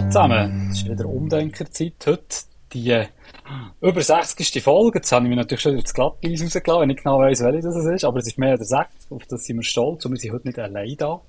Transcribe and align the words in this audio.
Hallo 0.00 0.08
zusammen, 0.08 0.68
es 0.70 0.78
ist 0.78 0.88
wieder 0.88 1.04
Umdenkerzeit 1.04 1.92
heute. 2.06 2.24
Die 2.72 2.90
äh, 2.90 3.08
über 3.82 4.00
60. 4.00 4.62
Folge, 4.62 5.00
jetzt 5.00 5.12
habe 5.12 5.26
ich 5.26 5.28
mich 5.28 5.36
natürlich 5.36 5.60
schon 5.60 5.76
ins 5.76 5.92
Glatteis 5.92 6.42
rausgelassen, 6.42 6.80
wenn 6.80 6.90
ich 6.90 6.96
genau 6.96 7.18
weiss, 7.18 7.44
welche 7.44 7.60
das 7.60 7.84
ist, 7.84 8.04
aber 8.04 8.18
es 8.18 8.26
ist 8.26 8.38
mehr 8.38 8.56
der 8.56 8.64
6, 8.64 8.88
auf 9.10 9.26
das 9.26 9.44
sind 9.44 9.56
wir 9.56 9.62
stolz 9.62 10.06
und 10.06 10.12
wir 10.12 10.18
sind 10.18 10.32
heute 10.32 10.48
nicht 10.48 10.58
allein 10.58 10.96
da. 10.96 11.20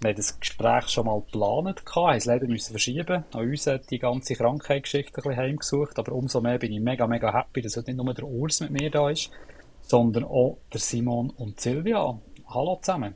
Wir 0.00 0.10
haben 0.10 0.16
das 0.16 0.40
Gespräch 0.40 0.88
schon 0.88 1.06
mal 1.06 1.20
geplant, 1.20 1.84
haben 1.94 2.16
es 2.16 2.24
leider 2.24 2.48
müssen 2.48 2.72
verschieben. 2.72 3.24
An 3.32 3.48
uns 3.48 3.64
hat 3.68 3.88
die 3.92 4.00
ganze 4.00 4.34
Krankheitsgeschichte 4.34 5.12
ein 5.18 5.22
bisschen 5.22 5.36
heimgesucht, 5.36 5.96
aber 5.96 6.10
umso 6.10 6.40
mehr 6.40 6.58
bin 6.58 6.72
ich 6.72 6.80
mega, 6.80 7.06
mega 7.06 7.32
happy, 7.32 7.62
dass 7.62 7.76
heute 7.76 7.92
nicht 7.92 8.04
nur 8.04 8.12
der 8.12 8.26
Urs 8.26 8.58
mit 8.58 8.72
mir 8.72 8.90
da 8.90 9.08
ist, 9.08 9.30
sondern 9.82 10.24
auch 10.24 10.58
der 10.72 10.80
Simon 10.80 11.30
und 11.30 11.60
Silvia. 11.60 12.18
Hallo 12.48 12.76
zusammen. 12.82 13.14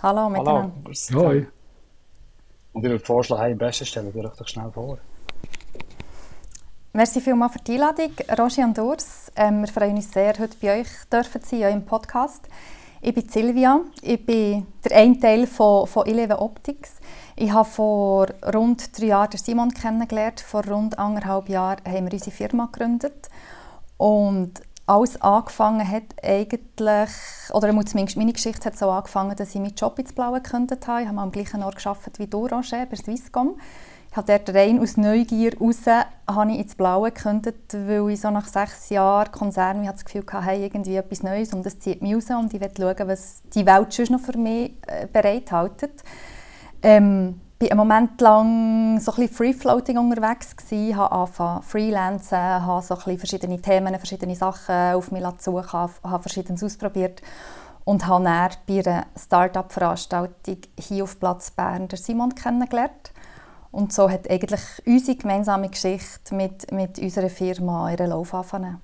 Hallo 0.00 0.30
miteinander. 0.30 0.72
Hallo. 1.10 1.26
Hoi. 1.26 1.46
Und 2.72 2.84
ich 2.84 2.90
würde 2.90 3.04
vorschlagen, 3.04 3.52
im 3.52 3.58
besten 3.58 3.86
stellen 3.86 4.14
wir 4.14 4.24
euch 4.24 4.36
doch 4.36 4.48
schnell 4.48 4.70
vor. 4.72 4.98
Merci 6.92 7.20
vielmals 7.20 7.52
für 7.52 7.60
die 7.60 7.74
Einladung, 7.74 8.12
Roger 8.36 8.64
und 8.64 8.78
Urs. 8.78 9.30
Ähm, 9.36 9.60
wir 9.60 9.68
freuen 9.68 9.96
uns 9.96 10.12
sehr, 10.12 10.34
heute 10.38 10.56
bei 10.60 10.80
euch 10.80 10.88
dürfen 11.12 11.40
sein, 11.42 11.72
im 11.72 11.84
Podcast. 11.84 12.48
Ich 13.00 13.14
bin 13.14 13.28
Silvia, 13.28 13.80
ich 14.02 14.26
bin 14.26 14.66
der 14.84 14.96
eine 14.98 15.18
Teil 15.18 15.46
von, 15.46 15.86
von 15.86 16.06
Eleven 16.06 16.36
Optics. 16.36 16.96
Ich 17.36 17.50
habe 17.50 17.68
vor 17.68 18.26
rund 18.54 18.98
drei 18.98 19.06
Jahren 19.06 19.38
Simon 19.38 19.70
kennengelernt. 19.70 20.40
Vor 20.40 20.66
rund 20.66 20.98
anderthalb 20.98 21.48
Jahren 21.48 21.80
haben 21.86 22.06
wir 22.06 22.12
unsere 22.12 22.30
Firma 22.32 22.66
gegründet. 22.66 23.30
Und 23.96 24.60
alles 24.90 25.20
angefangen 25.20 25.88
hat 25.88 26.02
eigentlich, 26.20 27.10
oder 27.52 27.68
zumindest 27.86 28.16
meine 28.16 28.32
Geschichte 28.32 28.64
hat 28.64 28.76
so 28.76 28.90
angefangen, 28.90 29.36
dass 29.36 29.50
ich 29.50 29.60
meinen 29.60 29.76
Job 29.76 29.98
ins 30.00 30.12
Blaue 30.12 30.40
gekündigt 30.40 30.86
habe. 30.88 31.02
Ich 31.02 31.08
habe 31.08 31.20
am 31.20 31.30
gleichen 31.30 31.62
Ort 31.62 31.76
gearbeitet 31.76 32.18
wie 32.18 32.28
Roger, 32.36 32.86
bei 32.86 32.96
Swisscom. 32.96 33.56
Ich 34.10 34.16
habe 34.16 34.26
dort 34.26 34.56
rein 34.56 34.80
aus 34.80 34.96
Neugier 34.96 35.56
raus 35.60 35.86
habe 35.86 36.50
ich 36.50 36.58
ins 36.58 36.74
Blaue 36.74 37.12
gekündigt, 37.12 37.72
weil 37.72 38.10
ich 38.10 38.20
so 38.20 38.30
nach 38.30 38.48
sechs 38.48 38.90
Jahren 38.90 39.30
Konzern 39.30 39.86
das 39.86 40.04
Gefühl 40.04 40.24
hatte, 40.28 40.44
hey, 40.44 40.64
irgendwie 40.64 40.96
etwas 40.96 41.22
Neues 41.22 41.54
und 41.54 41.64
das 41.64 41.78
zieht 41.78 42.02
mich 42.02 42.16
raus 42.16 42.28
und 42.30 42.52
ich 42.52 42.60
will 42.60 42.70
schauen, 42.76 43.06
was 43.06 43.42
die 43.54 43.64
Welt 43.64 43.94
schon 43.94 44.06
noch 44.06 44.20
für 44.20 44.36
mich 44.36 44.72
äh, 44.88 45.06
bereithält. 45.06 46.02
Ähm, 46.82 47.40
bin 47.60 47.70
einen 47.72 47.78
Moment 47.78 48.18
lang 48.22 48.98
so 49.00 49.12
Free-Floating 49.12 49.98
unterwegs 49.98 50.56
gewesen, 50.56 50.96
habe 50.96 51.12
angefangen 51.12 51.62
freelancen, 51.62 52.38
habe 52.38 52.82
so 52.82 52.96
verschiedene 52.96 53.60
Themen, 53.60 53.94
verschiedene 53.96 54.34
Sachen 54.34 54.94
auf 54.94 55.12
mich 55.12 55.22
suchen, 55.38 55.70
habe 55.70 56.22
verschiedenes 56.22 56.64
ausprobiert 56.64 57.20
und 57.84 58.06
habe 58.06 58.24
dann 58.24 58.50
bei 58.66 58.80
einer 58.80 59.06
Start-up-Veranstaltung 59.14 60.56
hier 60.78 61.04
auf 61.04 61.20
Platz 61.20 61.50
Bern 61.50 61.86
der 61.86 61.98
Simon 61.98 62.34
kennengelernt. 62.34 63.12
Und 63.70 63.92
so 63.92 64.08
hat 64.08 64.28
eigentlich 64.30 64.62
unsere 64.86 65.18
gemeinsame 65.18 65.68
Geschichte 65.68 66.34
mit, 66.34 66.72
mit 66.72 66.98
unserer 66.98 67.28
Firma 67.28 67.90
ihren 67.90 68.08
Lauf 68.08 68.32
angefangen. 68.32 68.80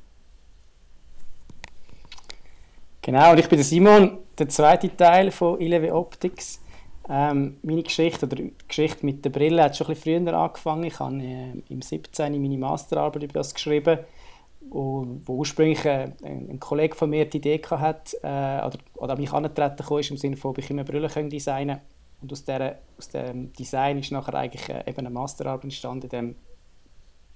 Genau, 3.01 3.31
und 3.31 3.41
ich 3.41 3.49
bin 3.49 3.57
der 3.57 3.65
Simon, 3.65 4.19
der 4.39 4.51
zweite 4.51 4.95
Teil 4.95 5.31
von 5.31 5.59
Ileve 5.61 5.95
Optics. 5.95 6.61
Ähm, 7.09 7.59
meine 7.62 7.83
Geschichte 7.83 8.27
oder 8.27 8.37
die 8.37 8.53
Geschichte 8.67 9.07
mit 9.07 9.25
der 9.25 9.31
Brille 9.31 9.62
hat 9.62 9.77
schon 9.77 9.87
ein 9.87 9.95
bisschen 9.95 10.27
früher 10.27 10.35
angefangen. 10.35 10.85
Ich 10.85 10.99
habe 10.99 11.17
äh, 11.23 11.53
im 11.69 11.83
17. 11.83 12.41
meine 12.41 12.59
Masterarbeit 12.59 13.23
über 13.23 13.35
das 13.35 13.55
geschrieben, 13.55 14.01
wo, 14.71 15.07
wo 15.25 15.34
ursprünglich 15.37 15.84
äh, 15.84 16.11
ein 16.23 16.59
Kollege 16.59 16.97
von 16.97 17.11
mir 17.11 17.25
die 17.25 17.37
Idee 17.37 17.62
hatte, 17.71 18.17
äh, 18.23 18.67
oder, 18.67 18.79
oder 18.95 19.12
an 19.12 19.21
mich 19.21 19.31
herangetreten 19.31 19.99
ist, 19.99 20.11
im 20.11 20.17
Sinne 20.17 20.37
von, 20.37 20.51
ob 20.51 20.59
ich 20.59 20.71
immer 20.71 20.84
Brille 20.84 21.09
designen 21.09 21.77
kann. 21.77 21.87
Und 22.23 22.33
aus, 22.33 22.45
der, 22.45 22.79
aus 22.99 23.09
dem 23.09 23.53
Design 23.53 23.99
ist 23.99 24.11
nachher 24.11 24.34
eigentlich 24.34 24.69
äh, 24.69 24.83
eben 24.87 24.99
eine 24.99 25.11
Masterarbeit 25.11 25.65
entstanden, 25.65 26.09
dem, 26.09 26.34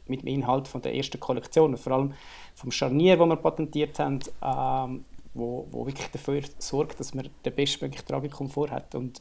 mit 0.07 0.23
dem 0.23 0.29
Inhalt 0.29 0.67
von 0.67 0.83
der 0.83 0.97
ersten 0.97 1.21
Kollektion, 1.21 1.73
und 1.73 1.79
vor 1.79 1.93
allem 1.93 2.15
vom 2.55 2.73
Scharnier, 2.73 3.17
das 3.17 3.29
wir 3.29 3.37
patentiert 3.37 3.99
haben, 4.01 4.19
ähm, 4.43 5.05
wo, 5.41 5.67
wo 5.71 5.87
wirklich 5.87 6.09
dafür 6.09 6.43
sorgt, 6.59 7.01
dass 7.01 7.15
man 7.15 7.29
den 7.45 7.55
bestmöglichen 7.55 8.07
Tragekomfort 8.07 8.71
hat. 8.71 8.95
Und 8.95 9.21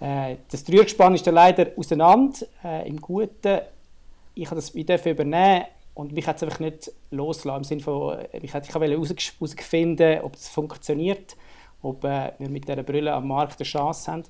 äh, 0.00 0.36
das 0.50 0.64
Dreiergespann 0.64 1.14
ist 1.14 1.26
dann 1.26 1.34
leider 1.34 1.68
auseinander, 1.76 2.46
äh, 2.62 2.88
im 2.88 3.00
Guten. 3.00 3.60
Ich 4.34 4.46
habe 4.46 4.56
das 4.56 4.74
wieder 4.74 5.04
übernehmen 5.06 5.64
und 5.94 6.12
mich 6.12 6.26
hat 6.26 6.36
es 6.36 6.42
einfach 6.42 6.60
nicht 6.60 6.92
losgelassen, 7.10 7.60
im 7.60 7.64
Sinne 7.64 7.80
von, 7.80 8.18
äh, 8.18 8.38
ich 8.42 8.52
wollte 8.52 8.72
herausfinden, 8.72 10.20
ob 10.22 10.34
es 10.34 10.48
funktioniert, 10.48 11.36
ob 11.80 12.04
äh, 12.04 12.32
wir 12.38 12.50
mit 12.50 12.68
dieser 12.68 12.82
Brille 12.82 13.14
am 13.14 13.28
Markt 13.28 13.58
eine 13.58 13.66
Chance 13.66 14.12
haben. 14.12 14.22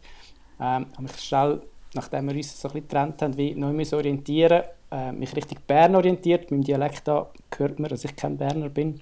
Ähm, 0.60 0.86
habe 0.92 1.02
mich 1.02 1.16
schnell, 1.18 1.62
nachdem 1.94 2.28
wir 2.28 2.36
uns 2.36 2.60
so 2.60 2.68
ein 2.68 2.72
bisschen 2.72 2.88
getrennt 2.88 3.22
haben, 3.22 3.36
wie 3.36 3.54
neu 3.54 3.84
orientieren, 3.92 4.62
äh, 4.92 5.12
mich 5.12 5.34
Richtung 5.34 5.58
Bern 5.66 5.96
orientiert. 5.96 6.50
Mit 6.50 6.60
dem 6.60 6.64
Dialekt 6.64 7.08
da 7.08 7.30
hört 7.56 7.78
man, 7.80 7.90
dass 7.90 8.04
ich 8.04 8.14
kein 8.14 8.36
Berner 8.36 8.68
bin. 8.68 9.00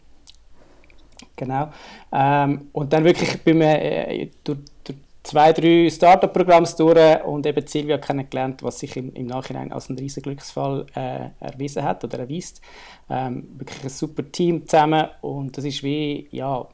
Genau. 1.37 1.71
Ähm, 2.13 2.69
und 2.73 2.93
dann 2.93 3.05
wirklich 3.05 3.43
bin 3.43 3.61
ich 3.61 3.67
äh, 3.67 4.31
durch, 4.45 4.59
durch 4.85 4.99
zwei, 5.25 5.53
drei 5.53 5.91
Startup-Programme 5.91 6.69
durch 6.77 7.25
und 7.25 7.47
eben 7.47 7.67
Silvia 7.67 7.99
kennengelernt, 7.99 8.63
was 8.63 8.79
sich 8.79 8.97
im, 8.97 9.13
im 9.15 9.27
Nachhinein 9.27 9.73
als 9.73 9.89
ein 9.89 9.99
riesen 9.99 10.23
Glücksfall 10.23 10.87
äh, 10.95 11.31
erwiesen 11.41 11.83
hat 11.83 12.05
oder 12.05 12.21
erweist. 12.21 12.61
Ähm, 13.11 13.49
wirklich 13.59 13.83
ein 13.83 13.89
super 13.91 14.31
Team 14.31 14.67
zusammen 14.67 15.09
und 15.23 15.57
das 15.57 15.65
ist 15.65 15.83
wie, 15.83 16.29
ja, 16.31 16.67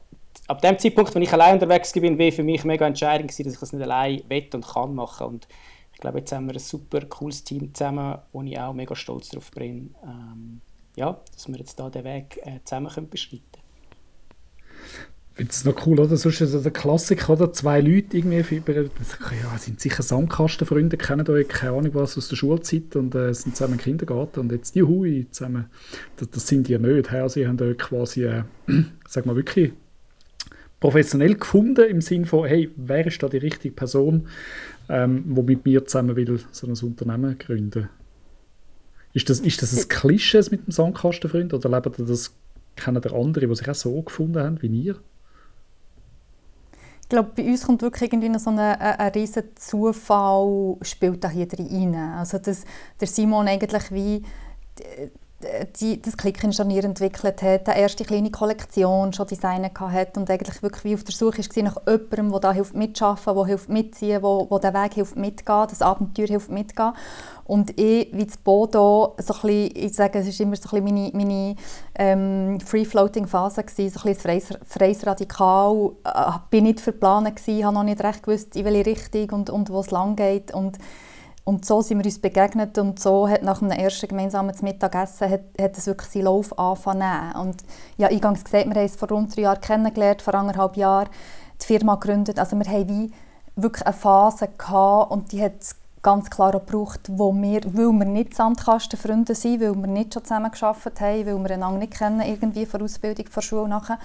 ab 0.47 0.61
dem 0.61 0.77
Zeitpunkt, 0.77 1.15
wenn 1.15 1.21
ich 1.21 1.33
allein 1.33 1.55
unterwegs 1.55 1.93
bin, 1.93 2.19
war 2.19 2.31
für 2.31 2.43
mich 2.43 2.63
mega 2.63 2.85
entscheidend 2.85 3.31
dass 3.31 3.39
ich 3.39 3.57
das 3.57 3.73
nicht 3.73 3.83
allein 3.83 4.21
will 4.27 4.47
und 4.53 4.67
kann 4.67 4.93
machen 4.93 5.27
und 5.27 5.47
ich 5.93 5.99
glaube, 5.99 6.19
jetzt 6.19 6.31
haben 6.31 6.47
wir 6.47 6.55
ein 6.55 6.59
super 6.59 7.01
cooles 7.05 7.43
Team 7.43 7.73
zusammen, 7.73 8.17
wo 8.33 8.41
ich 8.41 8.59
auch 8.59 8.73
mega 8.73 8.95
stolz 8.95 9.29
darauf 9.29 9.51
bin, 9.51 9.95
ähm, 10.03 10.61
ja, 10.95 11.19
dass 11.33 11.47
wir 11.47 11.57
jetzt 11.57 11.79
da 11.79 11.89
den 11.89 12.03
Weg 12.03 12.39
äh, 12.43 12.59
zusammen 12.65 12.91
können 12.91 13.09
beschreiten 13.09 13.60
finde 15.33 15.51
es 15.51 15.65
noch 15.65 15.87
cool, 15.87 15.99
oder? 15.99 16.17
Sonst 16.17 16.41
ist 16.41 16.53
der 16.53 16.71
Klassiker, 16.71 17.33
oder? 17.33 17.51
Zwei 17.53 17.81
Leute 17.81 18.17
irgendwie, 18.17 18.57
über, 18.57 18.73
ja, 18.73 19.57
sind 19.57 19.79
sicher 19.79 20.03
Sandkastenfreunde, 20.03 20.97
kennen 20.97 21.27
euch, 21.29 21.47
keine 21.47 21.77
Ahnung 21.77 21.95
was, 21.95 22.17
aus 22.17 22.27
der 22.27 22.35
Schulzeit 22.35 22.95
und 22.95 23.15
äh, 23.15 23.33
sind 23.33 23.55
zusammen 23.55 23.73
im 23.73 23.79
Kindergarten 23.79 24.41
und 24.41 24.51
jetzt 24.51 24.75
die 24.75 24.83
Hui 24.83 25.27
zusammen, 25.31 25.65
das, 26.17 26.29
das 26.29 26.47
sind 26.47 26.67
die 26.67 26.73
ja 26.73 26.79
nicht. 26.79 27.11
Also, 27.11 27.35
sie 27.35 27.47
haben 27.47 27.59
euch 27.61 27.77
quasi, 27.77 28.25
äh, 28.25 28.43
sag 29.07 29.25
mal 29.25 29.35
wirklich, 29.35 29.73
professionell 30.79 31.35
gefunden, 31.35 31.89
im 31.89 32.01
Sinne 32.01 32.25
von, 32.25 32.47
hey, 32.47 32.69
wer 32.75 33.05
ist 33.07 33.21
da 33.23 33.29
die 33.29 33.37
richtige 33.37 33.73
Person, 33.73 34.27
ähm, 34.89 35.23
wo 35.27 35.43
mit 35.43 35.65
mir 35.65 35.85
zusammen 35.85 36.15
will 36.15 36.39
so 36.51 36.67
ein 36.67 36.73
Unternehmen 36.73 37.37
gründen? 37.37 37.89
Ist 39.13 39.29
das, 39.29 39.39
ist 39.39 39.61
das 39.61 39.77
ein 39.77 39.89
Klischee 39.89 40.41
mit 40.51 40.67
dem 40.67 40.71
Sandkastenfreund 40.71 41.53
oder 41.53 41.69
lebt 41.69 41.99
ihr 41.99 42.05
das, 42.05 42.33
kennen 42.75 43.01
der 43.01 43.13
andere, 43.13 43.47
die 43.47 43.55
sich 43.55 43.69
auch 43.69 43.75
so 43.75 44.01
gefunden 44.01 44.39
haben 44.39 44.61
wie 44.61 44.67
ihr? 44.67 44.99
Ich 47.01 47.09
glaube, 47.09 47.31
bei 47.35 47.43
uns 47.43 47.65
kommt 47.65 47.81
wirklich 47.81 48.13
irgendwie 48.13 48.39
so 48.39 48.51
ein, 48.51 48.59
ein, 48.59 48.79
ein 48.79 49.11
riesen 49.11 49.43
Zufall 49.55 50.77
spielt 50.81 51.23
da 51.23 51.29
hier 51.29 51.47
rein. 51.51 51.95
Also 51.95 52.37
dass 52.37 52.63
der 52.99 53.07
Simon 53.07 53.47
eigentlich 53.49 53.91
wie 53.91 54.23
die, 55.79 56.01
das 56.01 56.17
Klickingenieur 56.17 56.83
entwickelt 56.83 57.41
hat, 57.41 57.67
eine 57.69 57.79
erste 57.79 58.03
kleine 58.03 58.31
Kollektion 58.31 59.13
schon 59.13 59.27
designen 59.27 59.71
hat 59.79 60.17
und 60.17 60.29
eigentlich 60.29 60.61
wirklich 60.61 60.83
wie 60.83 60.95
auf 60.95 61.03
der 61.03 61.13
Suche 61.13 61.39
war 61.39 61.63
nach 61.63 61.77
jemandem, 61.87 62.31
der 62.31 62.39
da 62.39 62.51
hilft 62.51 62.75
mitschaffen, 62.75 63.35
der 63.35 63.45
hilft 63.45 63.69
mitziehen, 63.69 64.21
wo 64.21 64.59
der 64.59 64.73
Weg 64.73 64.93
hilft 64.93 65.15
mitgehen, 65.15 65.67
das 65.69 65.81
Abenteuer 65.81 66.27
hilft 66.27 66.49
mitgehen. 66.49 66.93
Und 67.45 67.77
ich, 67.77 68.07
wie 68.13 68.25
das 68.25 68.37
Bodo, 68.37 69.15
so 69.17 69.47
ich 69.47 69.93
sage, 69.93 70.19
es 70.19 70.39
war 70.39 70.45
immer 70.45 70.55
so 70.55 70.69
ein 70.75 70.83
bisschen 70.83 71.11
meine, 71.11 71.11
meine 71.13 71.55
ähm, 71.95 72.59
Free-Floating-Phase, 72.61 73.65
so 73.67 73.81
ein 73.81 74.15
bisschen 74.15 74.41
freies, 74.65 75.05
Radikal, 75.05 75.91
äh, 76.05 76.31
bin 76.49 76.63
nicht 76.63 76.79
verplant 76.79 77.27
habe 77.27 77.73
noch 77.73 77.83
nicht 77.83 78.01
recht 78.01 78.23
gewusst, 78.23 78.55
in 78.55 78.65
welche 78.65 78.85
Richtung 78.85 79.29
und, 79.31 79.49
und 79.49 79.69
wo 79.69 79.81
es 79.81 79.91
lang 79.91 80.15
geht. 80.15 80.53
Und 80.53 80.77
und 81.43 81.65
so 81.65 81.81
sind 81.81 81.97
wir 81.97 82.05
uns 82.05 82.19
begegnet 82.19 82.77
und 82.77 82.99
so 82.99 83.27
hat 83.27 83.41
nach 83.41 83.61
einem 83.61 83.71
ersten 83.71 84.07
gemeinsamen 84.07 84.55
Mittagessen 84.61 85.29
hat, 85.29 85.41
hat 85.59 85.77
es 85.77 85.87
wirklich 85.87 86.09
seinen 86.11 86.25
Lauf 86.25 86.57
angefangen. 86.57 87.35
Und 87.35 87.63
ja, 87.97 88.07
eingangs 88.07 88.43
gesagt, 88.43 88.67
wir 88.67 88.75
haben 88.75 88.85
es 88.85 88.95
vor 88.95 89.09
rund 89.09 89.35
drei 89.35 89.43
Jahren 89.43 89.61
kennengelernt, 89.61 90.21
vor 90.21 90.35
anderthalb 90.35 90.77
Jahren 90.77 91.09
die 91.59 91.65
Firma 91.65 91.95
gegründet. 91.95 92.37
Also 92.37 92.57
wir 92.57 92.65
haben 92.65 92.89
wie 92.89 93.11
wirklich 93.55 93.85
eine 93.85 93.93
Phase 93.93 94.49
gehabt 94.55 95.11
und 95.11 95.31
die 95.31 95.41
hat 95.41 95.53
es 95.59 95.75
ganz 96.03 96.29
klar 96.29 96.55
auch 96.55 96.65
gebraucht, 96.65 97.01
wo 97.09 97.33
wir, 97.33 97.61
weil 97.73 97.91
wir 97.91 98.05
nicht 98.05 98.35
Sandkastenfreunde 98.35 99.35
sind, 99.35 99.61
weil 99.61 99.75
wir 99.75 99.87
nicht 99.87 100.13
schon 100.13 100.23
zusammen 100.23 100.51
gearbeitet 100.51 101.01
haben, 101.01 101.25
weil 101.25 101.37
wir 101.39 101.51
einander 101.51 101.79
nicht 101.79 101.93
kennen, 101.93 102.21
irgendwie 102.21 102.65
von 102.65 102.81
Ausbildung, 102.81 103.27
von 103.27 103.43
Schule 103.43 103.67
nachher, 103.67 103.99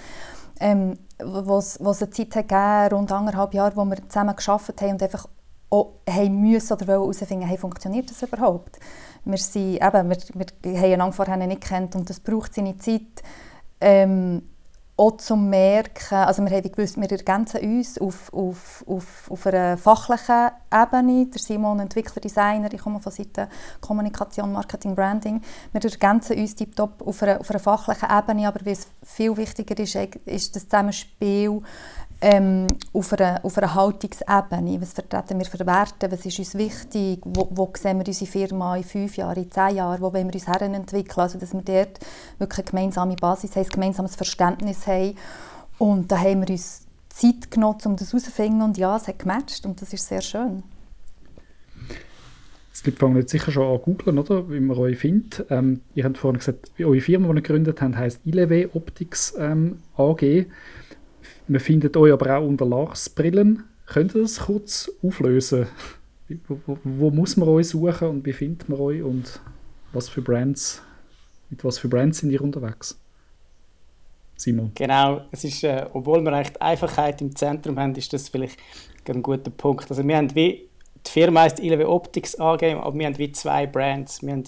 ähm, 0.60 0.98
wo 1.18 1.58
es 1.58 1.80
eine 1.80 2.10
Zeit 2.10 2.34
hat 2.36 2.92
rund 2.92 3.12
anderthalb 3.12 3.54
Jahre, 3.54 3.76
wo 3.76 3.84
wir 3.84 3.96
zusammen 4.08 4.36
gearbeitet 4.36 4.80
haben 4.82 4.92
und 4.92 5.02
einfach 5.02 5.26
auch 5.76 5.92
haben 6.08 6.40
müssen 6.40 6.72
oder 6.72 6.86
herausfinden, 6.86 7.46
hey, 7.46 7.58
funktioniert 7.58 8.10
das 8.10 8.22
überhaupt? 8.22 8.78
Wir, 9.24 9.38
sind, 9.38 9.82
eben, 9.82 10.10
wir, 10.10 10.46
wir 10.62 10.78
haben 10.78 10.92
einander 10.92 11.12
vorher 11.12 11.36
nicht 11.36 11.60
kennt 11.60 11.96
und 11.96 12.08
das 12.08 12.20
braucht 12.20 12.54
seine 12.54 12.76
Zeit. 12.78 13.22
Ähm, 13.80 14.42
auch 14.98 15.18
zu 15.18 15.36
merken, 15.36 16.14
also 16.14 16.42
wir 16.42 16.56
haben 16.56 16.72
gewusst, 16.72 16.98
wir 16.98 17.10
ergänzen 17.10 17.60
uns 17.60 17.98
auf, 17.98 18.32
auf, 18.32 18.82
auf, 18.86 19.30
auf 19.30 19.46
einer 19.46 19.76
fachlichen 19.76 20.50
Ebene. 20.72 21.26
Der 21.26 21.38
Simon, 21.38 21.80
Entwickler, 21.80 22.22
Designer, 22.22 22.72
ich 22.72 22.80
komme 22.80 23.00
von 23.00 23.12
Seite 23.12 23.48
Kommunikation, 23.82 24.52
Marketing, 24.52 24.94
Branding. 24.94 25.42
Wir 25.72 25.84
ergänzen 25.84 26.38
uns 26.38 26.54
tiptop 26.54 27.02
auf 27.06 27.22
auf 27.22 27.50
einer 27.50 27.60
fachlichen 27.60 28.08
Ebene, 28.10 28.48
aber 28.48 28.64
was 28.64 28.86
viel 29.02 29.36
wichtiger 29.36 29.78
ist, 29.78 29.96
ist 30.24 30.56
das 30.56 30.64
Zusammenspiel 30.64 31.60
ähm, 32.20 32.66
auf, 32.92 33.12
einer, 33.12 33.44
auf 33.44 33.58
einer 33.58 33.74
Haltungsebene. 33.74 34.80
Was 34.80 34.94
vertreten 34.94 35.38
wir 35.38 35.46
für 35.46 35.66
Werte? 35.66 36.10
Was 36.10 36.24
ist 36.24 36.38
uns 36.38 36.54
wichtig? 36.54 37.20
Wo, 37.24 37.48
wo 37.50 37.70
sehen 37.76 37.98
wir 37.98 38.06
unsere 38.06 38.30
Firma 38.30 38.76
in 38.76 38.84
fünf 38.84 39.16
Jahren, 39.16 39.42
in 39.42 39.50
zehn 39.50 39.76
Jahren? 39.76 40.00
Wo 40.00 40.12
wollen 40.12 40.32
wir 40.32 40.34
uns 40.34 40.46
entwickeln? 40.46 41.20
Also, 41.20 41.38
dass 41.38 41.52
wir 41.52 41.62
dort 41.62 41.98
wirklich 42.38 42.66
eine 42.66 42.70
gemeinsame 42.70 43.16
Basis 43.16 43.54
haben, 43.56 43.64
ein 43.64 43.70
gemeinsames 43.70 44.16
Verständnis 44.16 44.86
haben. 44.86 45.14
Und 45.78 46.10
da 46.10 46.18
haben 46.18 46.40
wir 46.40 46.50
uns 46.50 46.86
Zeit 47.10 47.50
genommen, 47.50 47.80
um 47.84 47.96
das 47.96 48.12
herauszufinden. 48.12 48.62
Und 48.62 48.78
ja, 48.78 48.96
es 48.96 49.08
hat 49.08 49.18
gematcht 49.18 49.66
und 49.66 49.80
das 49.82 49.92
ist 49.92 50.06
sehr 50.06 50.22
schön. 50.22 50.62
Die 52.84 52.90
Leute 52.90 53.00
fangen 53.00 53.16
jetzt 53.16 53.32
sicher 53.32 53.50
schon 53.50 53.66
an 53.66 53.82
googeln, 53.82 54.18
oder? 54.18 54.48
Wie 54.50 54.60
man 54.60 54.76
euch 54.76 54.98
findet. 54.98 55.44
Ähm, 55.50 55.80
ihr 55.94 56.04
habt 56.04 56.18
vorhin 56.18 56.38
gesagt, 56.38 56.70
eure 56.78 57.00
Firma, 57.00 57.26
die 57.28 57.38
ihr 57.38 57.42
gegründet 57.42 57.80
habt, 57.80 57.96
heisst 57.96 58.20
Ileve 58.24 58.70
Optics 58.74 59.34
ähm, 59.38 59.80
AG. 59.96 60.46
Man 61.48 61.60
findet 61.60 61.96
euch 61.96 62.12
aber 62.12 62.38
auch 62.38 62.46
unter 62.46 62.66
Lars-Brillen. 62.66 63.64
Könnt 63.86 64.14
ihr 64.14 64.22
das 64.22 64.40
kurz 64.40 64.90
auflösen? 65.02 65.66
Wo, 66.48 66.58
wo, 66.66 66.78
wo, 66.82 67.10
muss 67.10 67.36
man 67.36 67.48
euch 67.48 67.68
suchen 67.68 68.08
und 68.08 68.26
wie 68.26 68.32
findet 68.32 68.68
man 68.68 68.80
euch 68.80 69.00
und 69.00 69.40
was 69.92 70.08
für 70.08 70.22
Brands, 70.22 70.82
mit 71.50 71.64
was 71.64 71.78
für 71.78 71.86
Brands 71.86 72.18
sind 72.18 72.30
ihr 72.32 72.40
unterwegs? 72.40 72.98
Simon. 74.36 74.72
Genau, 74.74 75.22
es 75.30 75.44
ist, 75.44 75.62
äh, 75.62 75.86
obwohl 75.92 76.20
wir 76.22 76.32
eigentlich 76.32 76.60
Einfachheit 76.60 77.20
im 77.22 77.34
Zentrum 77.34 77.78
haben, 77.78 77.94
ist 77.94 78.12
das 78.12 78.28
vielleicht 78.28 78.58
ein 79.08 79.22
guter 79.22 79.50
Punkt. 79.50 79.88
Also 79.88 80.06
wir 80.06 80.16
haben 80.16 80.34
wie, 80.34 80.68
die 81.06 81.10
Firma 81.10 81.42
heißt 81.42 81.60
ILW 81.60 81.84
Optics 81.84 82.38
AG, 82.38 82.64
aber 82.64 82.98
wir 82.98 83.06
haben 83.06 83.18
wie 83.18 83.30
zwei 83.30 83.66
Brands. 83.66 84.20
Wir 84.22 84.32
haben 84.32 84.44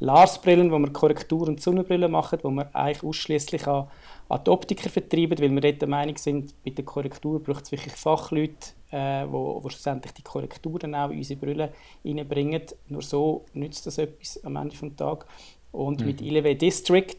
Lars-Brillen, 0.00 0.70
wo 0.72 0.78
wir 0.78 0.92
Korrektur- 0.92 1.48
und 1.48 1.62
Sonnenbrillen 1.62 2.10
machen, 2.10 2.40
wo 2.42 2.50
wir 2.50 2.74
eigentlich 2.74 3.04
ausschließlich 3.04 3.66
an 3.68 3.86
an 4.30 4.44
die 4.44 4.50
Optiker 4.50 4.88
vertreiben, 4.88 5.38
weil 5.40 5.50
wir 5.50 5.60
dort 5.60 5.82
der 5.82 5.88
Meinung 5.88 6.16
sind, 6.16 6.54
bei 6.64 6.70
der 6.70 6.84
Korrektur 6.84 7.42
braucht 7.42 7.64
es 7.64 7.72
wirklich 7.72 7.94
Fachleute, 7.94 8.74
äh, 8.92 9.26
wo, 9.28 9.62
wo 9.62 9.68
schlussendlich 9.68 10.12
die 10.12 10.22
Korrekturen 10.22 10.94
auch 10.94 11.10
in 11.10 11.18
unsere 11.18 11.40
Brille 11.40 11.72
reinbringen. 12.04 12.62
Nur 12.88 13.02
so 13.02 13.44
nützt 13.54 13.86
das 13.86 13.98
etwas 13.98 14.42
am 14.44 14.54
Ende 14.54 14.76
des 14.76 14.96
Tages. 14.96 15.26
Und 15.72 16.00
mhm. 16.00 16.06
mit 16.06 16.20
ILW 16.20 16.54
District, 16.54 17.18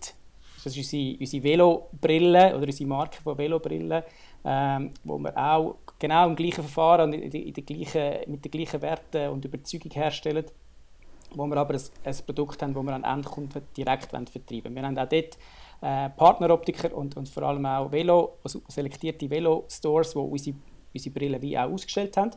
das 0.63 0.77
ist 0.77 0.77
unsere, 0.77 1.17
unsere 1.19 1.43
Velobrille 1.43 2.55
oder 2.55 2.65
unsere 2.65 2.89
Marke 2.89 3.21
von 3.21 3.37
Velobrillen, 3.37 4.03
ähm, 4.45 4.91
wo 5.03 5.17
wir 5.17 5.35
auch 5.35 5.75
genau 5.99 6.29
im 6.29 6.35
gleichen 6.37 6.63
Verfahren 6.63 7.11
in, 7.11 7.29
in 7.29 7.53
der 7.53 7.63
gleichen, 7.63 8.31
mit 8.31 8.45
den 8.45 8.51
gleichen 8.51 8.81
Werten 8.81 9.31
und 9.31 9.43
Überzeugung 9.43 9.91
herstellen, 9.91 10.45
wo 11.35 11.45
wir 11.45 11.57
aber 11.57 11.73
ein, 11.73 11.81
ein 12.05 12.15
Produkt 12.25 12.61
haben, 12.61 12.73
das 12.73 12.83
wir 12.83 12.93
an 12.93 13.03
Endkunden 13.03 13.63
direkt 13.75 14.11
vertreiben 14.11 14.63
wollen. 14.63 14.75
Wir 14.75 14.83
haben 14.83 14.97
auch 14.97 15.09
dort 15.09 15.37
äh, 15.81 16.09
Partneroptiker 16.09 16.95
und, 16.95 17.17
und 17.17 17.27
vor 17.27 17.43
allem 17.43 17.65
auch 17.65 17.91
Velo, 17.91 18.37
also 18.43 18.61
selektierte 18.67 19.29
Velo-Stores, 19.29 20.11
die 20.11 20.17
unsere, 20.19 20.57
unsere 20.93 21.13
Brillen 21.13 21.41
wie 21.41 21.57
auch 21.57 21.71
ausgestellt 21.71 22.15
haben. 22.17 22.31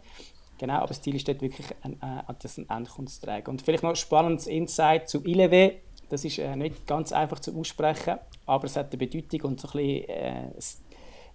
Genau, 0.58 0.74
aber 0.74 0.88
das 0.88 1.02
Ziel 1.02 1.16
ist 1.16 1.26
dort 1.28 1.42
wirklich, 1.42 1.66
ein, 1.82 1.94
äh, 1.94 2.34
das 2.40 2.58
einen 2.58 2.70
Endkunden 2.70 3.12
zu 3.12 3.20
tragen. 3.20 3.50
Und 3.50 3.62
vielleicht 3.62 3.82
noch 3.82 3.90
ein 3.90 3.96
spannendes 3.96 4.46
Insight 4.46 5.08
zu 5.08 5.22
Ileve. 5.24 5.74
Das 6.08 6.24
ist 6.24 6.38
äh, 6.38 6.54
nicht 6.56 6.86
ganz 6.86 7.12
einfach 7.12 7.40
zu 7.40 7.58
aussprechen, 7.58 8.18
aber 8.46 8.64
es 8.64 8.76
hat 8.76 8.92
eine 8.92 8.98
Bedeutung 8.98 9.50
und 9.50 9.60
so 9.60 9.68
ein 9.68 9.72
bisschen, 9.72 10.08
äh, 10.08 10.50
es 10.56 10.80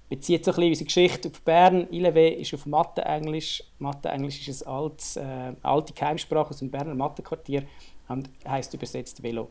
bezieht 0.08 0.46
so 0.46 0.52
ein 0.52 0.56
bisschen 0.56 0.70
unsere 0.70 0.86
Geschichte 0.86 1.30
auf 1.30 1.42
Bern. 1.42 1.88
Ileve 1.92 2.30
ist 2.30 2.54
auf 2.54 2.66
Mathe-Englisch. 2.66 3.64
Mathe-Englisch 3.80 4.48
ist 4.48 4.66
eine 4.66 4.92
äh, 5.16 5.54
alte 5.62 5.94
Keimsprache 5.94 6.50
aus 6.50 6.60
dem 6.60 6.72
Berner 6.72 6.96
Mathe-Quartier 6.96 7.64
und 8.08 8.30
heisst 8.48 8.74
übersetzt 8.74 9.22
Velo. 9.22 9.50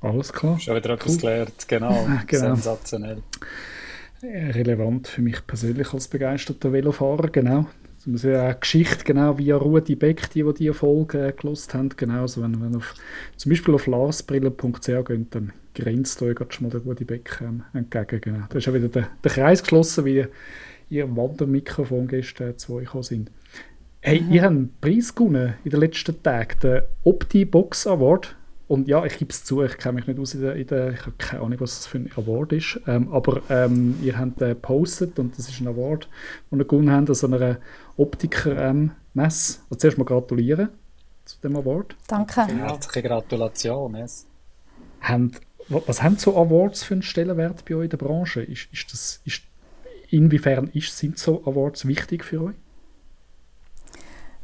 Alles 0.00 0.32
klar. 0.32 0.58
Schon 0.58 0.76
wieder 0.76 0.90
etwas 0.90 1.14
cool. 1.14 1.20
gelernt, 1.20 1.68
genau. 1.68 2.06
genau. 2.26 2.54
Sensationell. 2.54 3.22
Relevant 4.22 5.08
für 5.08 5.22
mich 5.22 5.46
persönlich 5.46 5.92
als 5.92 6.08
begeisterter 6.08 6.72
Velofahrer, 6.72 7.28
genau. 7.28 7.66
Man 8.06 8.18
sieht 8.18 8.36
auch 8.36 8.60
Geschichte, 8.60 9.04
genau 9.04 9.36
wie 9.36 9.50
Rudi 9.50 9.96
Beck, 9.96 10.30
die, 10.30 10.44
die 10.44 10.54
diese 10.54 10.74
Folge 10.74 11.26
äh, 11.26 11.32
gelost 11.32 11.74
haben, 11.74 11.88
genau. 11.96 12.22
Also 12.22 12.40
wenn, 12.40 12.60
wenn 12.60 12.76
auf, 12.76 12.94
zum 13.36 13.50
Beispiel 13.50 13.74
auf 13.74 13.86
larsbrille.ch 13.88 14.86
geht, 14.86 15.34
dann 15.34 15.52
grenzt 15.74 16.22
euch 16.22 16.36
gerade 16.36 16.52
schon 16.52 16.66
mal 16.66 16.70
der 16.70 16.82
Rudi 16.82 17.04
Beck 17.04 17.40
ähm, 17.42 17.64
entgegen. 17.72 18.20
Genau. 18.20 18.46
Da 18.48 18.58
ist 18.58 18.68
auch 18.68 18.74
wieder 18.74 18.88
der, 18.88 19.08
der 19.24 19.30
Kreis 19.30 19.60
geschlossen, 19.60 20.04
wie 20.04 20.24
ihr 20.88 21.16
Wandermikrofon 21.16 22.06
gestern 22.06 22.56
zu 22.56 22.74
euch 22.74 22.90
sind. 23.00 23.30
Hey, 24.00 24.20
mhm. 24.20 24.32
ihr 24.32 24.42
habt 24.42 24.52
einen 24.52 24.74
Preis 24.80 25.12
gewonnen 25.12 25.54
in 25.64 25.70
den 25.72 25.80
letzten 25.80 26.22
Tagen, 26.22 26.60
den 26.62 26.82
Opti 27.02 27.44
Box 27.44 27.88
Award 27.88 28.36
und 28.68 28.88
ja, 28.88 29.04
ich 29.04 29.18
gebe 29.18 29.30
es 29.30 29.44
zu, 29.44 29.62
ich 29.62 29.78
kenne 29.78 29.94
mich 29.94 30.06
nicht 30.08 30.18
aus 30.18 30.34
in 30.34 30.40
der, 30.40 30.56
in 30.56 30.66
der, 30.66 30.92
ich 30.92 31.00
habe 31.02 31.14
keine 31.18 31.42
Ahnung, 31.42 31.60
was 31.60 31.76
das 31.76 31.86
für 31.86 31.98
ein 31.98 32.10
Award 32.16 32.52
ist, 32.52 32.80
ähm, 32.86 33.12
aber 33.12 33.42
ähm, 33.48 33.96
ihr 34.02 34.18
habt 34.18 34.40
den 34.40 34.48
gepostet 34.48 35.18
und 35.18 35.38
das 35.38 35.48
ist 35.48 35.60
ein 35.60 35.68
Award, 35.68 36.08
den 36.50 36.58
ihr 36.58 36.64
gewonnen 36.64 36.90
habt 36.90 37.08
an 37.08 37.14
so 37.14 37.28
einer 37.28 37.58
Optiker-Messe. 37.96 39.60
also 39.70 39.76
zuerst 39.76 39.98
mal 39.98 40.04
gratulieren 40.04 40.70
zu 41.24 41.40
dem 41.42 41.56
Award. 41.56 41.96
Danke. 42.08 42.46
Herzliche 42.46 43.08
Gratulation. 43.08 43.94
Yes. 43.94 44.26
Habt, 45.00 45.40
was 45.68 46.02
haben 46.02 46.16
so 46.16 46.36
Awards 46.36 46.82
für 46.82 46.94
einen 46.94 47.02
Stellenwert 47.02 47.64
bei 47.64 47.76
euch 47.76 47.84
in 47.84 47.90
der 47.90 47.98
Branche? 47.98 48.42
Ist, 48.42 48.68
ist 48.72 48.92
das, 48.92 49.20
ist, 49.24 49.42
inwiefern 50.10 50.70
ist, 50.74 50.96
sind 50.96 51.18
so 51.18 51.42
Awards 51.46 51.86
wichtig 51.86 52.24
für 52.24 52.42
euch? 52.42 52.54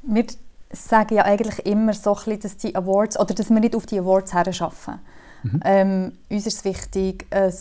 Wir 0.04 0.26
sage 0.72 1.16
ja 1.16 1.24
eigentlich 1.24 1.66
immer 1.66 1.92
so 1.92 2.10
ein 2.10 2.16
bisschen, 2.16 2.40
dass 2.40 2.56
die 2.56 2.74
Awards, 2.74 3.19
oder 3.19 3.34
dass 3.34 3.50
wir 3.50 3.60
nicht 3.60 3.76
auf 3.76 3.86
die 3.86 3.98
Awards 3.98 4.32
herarbeiten. 4.32 5.00
Mhm. 5.42 5.60
Ähm, 5.64 6.12
uns 6.30 6.46
ist 6.46 6.58
es 6.58 6.64
wichtig, 6.64 7.26
ein 7.30 7.52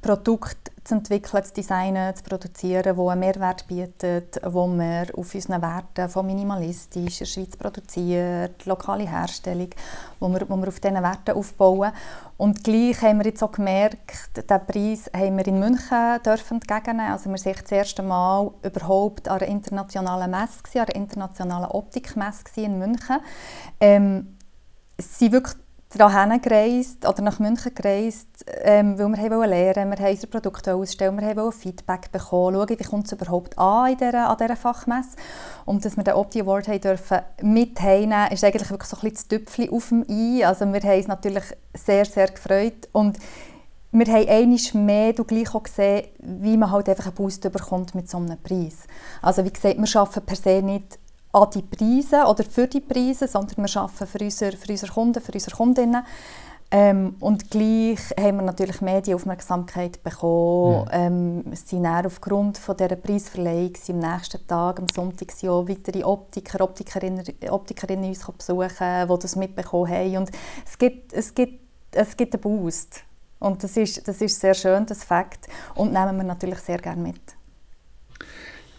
Produkt 0.00 0.70
zu 0.84 0.94
entwickeln, 0.94 1.44
zu 1.44 1.52
designen, 1.52 2.14
zu 2.14 2.22
produzieren, 2.24 2.96
das 2.96 2.98
einen 2.98 3.20
Mehrwert 3.20 3.66
bietet, 3.68 4.40
wo 4.44 4.66
wir 4.66 5.06
auf 5.14 5.34
unseren 5.34 5.60
Werten 5.62 6.08
von 6.08 6.26
minimalistisch, 6.26 6.96
in 6.96 7.18
der 7.18 7.26
Schweiz 7.26 7.56
produziert, 7.56 8.64
lokale 8.64 9.08
Herstellung, 9.08 9.68
wo 10.18 10.28
wir, 10.28 10.48
wo 10.48 10.56
wir 10.56 10.68
auf 10.68 10.80
diesen 10.80 11.02
Werten 11.02 11.36
aufbauen. 11.36 11.92
Und 12.38 12.64
gleich 12.64 13.02
haben 13.02 13.18
wir 13.18 13.26
jetzt 13.26 13.42
auch 13.42 13.52
gemerkt, 13.52 14.36
diesen 14.36 14.66
Preis 14.66 15.10
haben 15.14 15.36
wir 15.36 15.46
in 15.46 15.58
München 15.58 16.22
dürfen 16.24 16.54
entgegennehmen. 16.54 17.12
Also 17.12 17.28
wir 17.28 17.38
sind 17.38 17.62
das 17.62 17.70
erste 17.70 18.02
Mal 18.02 18.50
überhaupt 18.62 19.28
an 19.28 19.38
einer 19.38 19.48
internationalen 19.48 20.30
Messe, 20.30 20.80
an 20.80 20.86
einer 20.86 20.96
internationalen 20.96 21.70
Optikmesse 21.70 22.44
in 22.56 22.78
München. 22.78 23.18
Ähm, 23.78 24.38
es 24.96 25.18
sind 25.18 25.32
wirklich 25.32 25.56
dahin 25.98 26.40
gereist 26.40 27.06
oder 27.06 27.22
nach 27.22 27.40
München 27.40 27.74
gereist, 27.74 28.28
ähm, 28.62 28.96
weil 28.98 29.08
wir 29.12 29.30
wollten 29.30 29.50
lernen, 29.50 29.90
wir 29.90 29.98
haben 29.98 30.12
unsere 30.12 30.26
Produkte 30.28 30.74
ausstellen, 30.74 31.20
wir 31.20 31.36
wollten 31.36 31.58
Feedback 31.58 32.12
bekommen, 32.12 32.54
schauen, 32.54 32.68
wie 32.68 32.84
kommt 32.84 33.06
es 33.06 33.12
überhaupt 33.12 33.58
an 33.58 33.90
in 33.90 33.98
dieser, 33.98 34.28
an 34.28 34.36
dieser 34.38 34.56
Fachmesse. 34.56 35.16
Und 35.64 35.84
dass 35.84 35.96
wir 35.96 36.04
den 36.04 36.14
Opti 36.14 36.42
Award 36.42 36.68
haben 36.68 36.80
dürfen 36.80 37.18
mit 37.42 37.80
ist 37.80 38.44
eigentlich 38.44 38.70
wirklich 38.70 38.88
so 38.88 38.96
ein 38.96 39.00
bisschen 39.00 39.14
das 39.14 39.28
Tüpfchen 39.28 39.70
auf 39.70 39.88
dem 39.88 40.04
I. 40.08 40.44
Also 40.44 40.72
wir 40.72 40.80
haben 40.80 40.96
uns 40.98 41.08
natürlich 41.08 41.44
sehr, 41.74 42.04
sehr 42.04 42.28
gefreut 42.28 42.88
und 42.92 43.18
wir 43.92 44.06
haben 44.06 44.28
einmal 44.28 44.84
mehr 44.86 45.12
du 45.12 45.24
gleich 45.24 45.52
auch 45.52 45.64
gesehen, 45.64 46.06
wie 46.20 46.56
man 46.56 46.70
halt 46.70 46.88
einfach 46.88 47.06
einen 47.06 47.14
Boost 47.14 47.42
bekommt 47.50 47.96
mit 47.96 48.08
so 48.08 48.18
einem 48.18 48.40
Preis. 48.40 48.86
Also 49.20 49.44
wie 49.44 49.50
gesagt, 49.50 49.76
wir 49.76 50.00
arbeiten 50.00 50.24
per 50.24 50.36
se 50.36 50.62
nicht 50.62 51.00
an 51.32 51.48
die 51.54 51.62
Preise 51.62 52.24
oder 52.26 52.44
für 52.44 52.66
die 52.66 52.80
Preise, 52.80 53.28
sondern 53.28 53.64
wir 53.64 53.80
arbeiten 53.80 54.06
für 54.06 54.24
unsere, 54.24 54.56
für 54.56 54.72
unsere 54.72 54.92
Kunden, 54.92 55.22
für 55.22 55.32
unsere 55.32 55.56
Kundinnen. 55.56 56.04
Ähm, 56.72 57.16
und 57.18 57.50
gleich 57.50 57.98
haben 58.18 58.36
wir 58.36 58.42
natürlich 58.44 58.80
Medienaufmerksamkeit 58.80 60.02
bekommen. 60.04 60.86
Ja. 60.86 61.06
Ähm, 61.06 61.44
es 61.50 61.68
sind 61.68 61.84
aufgrund 61.84 62.58
von 62.58 62.76
dieser 62.76 62.94
Preisverleihung 62.94 63.72
am 63.88 63.98
nächsten 63.98 64.46
Tag, 64.46 64.78
am 64.78 64.86
Sonntag, 64.94 65.32
auch 65.48 65.68
weitere 65.68 66.04
Optiker, 66.04 66.62
Optikerinnen, 66.62 67.24
Optikerinnen 67.48 68.10
uns 68.10 68.24
besuchen, 68.24 69.08
die 69.08 69.18
das 69.18 69.34
mitbekommen 69.34 69.90
haben. 69.90 70.16
Und 70.18 70.30
es 70.64 70.78
gibt, 70.78 71.12
es 71.12 71.34
gibt, 71.34 71.60
es 71.90 72.16
gibt 72.16 72.34
einen 72.34 72.40
Boost. 72.40 73.02
Und 73.40 73.64
das 73.64 73.76
ist, 73.76 74.06
das 74.06 74.20
ist 74.20 74.38
sehr 74.38 74.54
schön, 74.54 74.86
das 74.86 75.02
Fakt. 75.02 75.48
Und 75.74 75.92
nehmen 75.92 76.16
wir 76.18 76.24
natürlich 76.24 76.60
sehr 76.60 76.78
gerne 76.78 77.02
mit. 77.02 77.39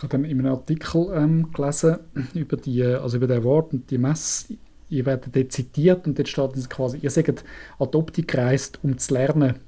Habe 0.01 0.10
dann 0.10 0.25
in 0.25 0.39
einem 0.39 0.53
Artikel 0.53 1.12
ähm, 1.13 1.51
gelesen 1.51 2.00
über, 2.34 2.58
die, 2.58 2.84
also 2.84 3.17
über 3.17 3.27
den 3.27 3.39
Award 3.39 3.74
und 3.74 3.91
die 3.91 3.98
Messe. 3.98 4.55
Ihr 4.89 5.05
werdet 5.05 5.36
dort 5.36 5.51
zitiert 5.51 6.05
und 6.08 6.17
dort 6.17 6.27
steht 6.27 6.70
quasi, 6.70 6.98
ihr 6.98 7.10
sagt 7.10 7.43
an 7.79 7.91
die 7.91 7.98
Optik 7.98 8.27
gereist, 8.27 8.79
um 8.84 8.98
zu 8.98 9.13
lernen. 9.13 9.60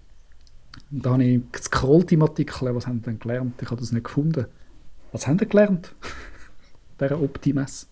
Und 0.92 1.06
da 1.06 1.12
habe 1.12 1.24
ich 1.24 1.42
gescrollt 1.52 2.12
im 2.12 2.24
Artikel, 2.24 2.76
was 2.76 2.88
haben 2.88 3.02
denn 3.02 3.20
gelernt? 3.20 3.62
Ich 3.62 3.70
habe 3.70 3.80
das 3.80 3.92
nicht 3.92 4.04
gefunden. 4.04 4.48
Was 5.12 5.28
haben 5.28 5.38
Sie 5.38 5.46
gelernt? 5.46 5.94
dieser 7.00 7.22
Opti-Messe? 7.22 7.88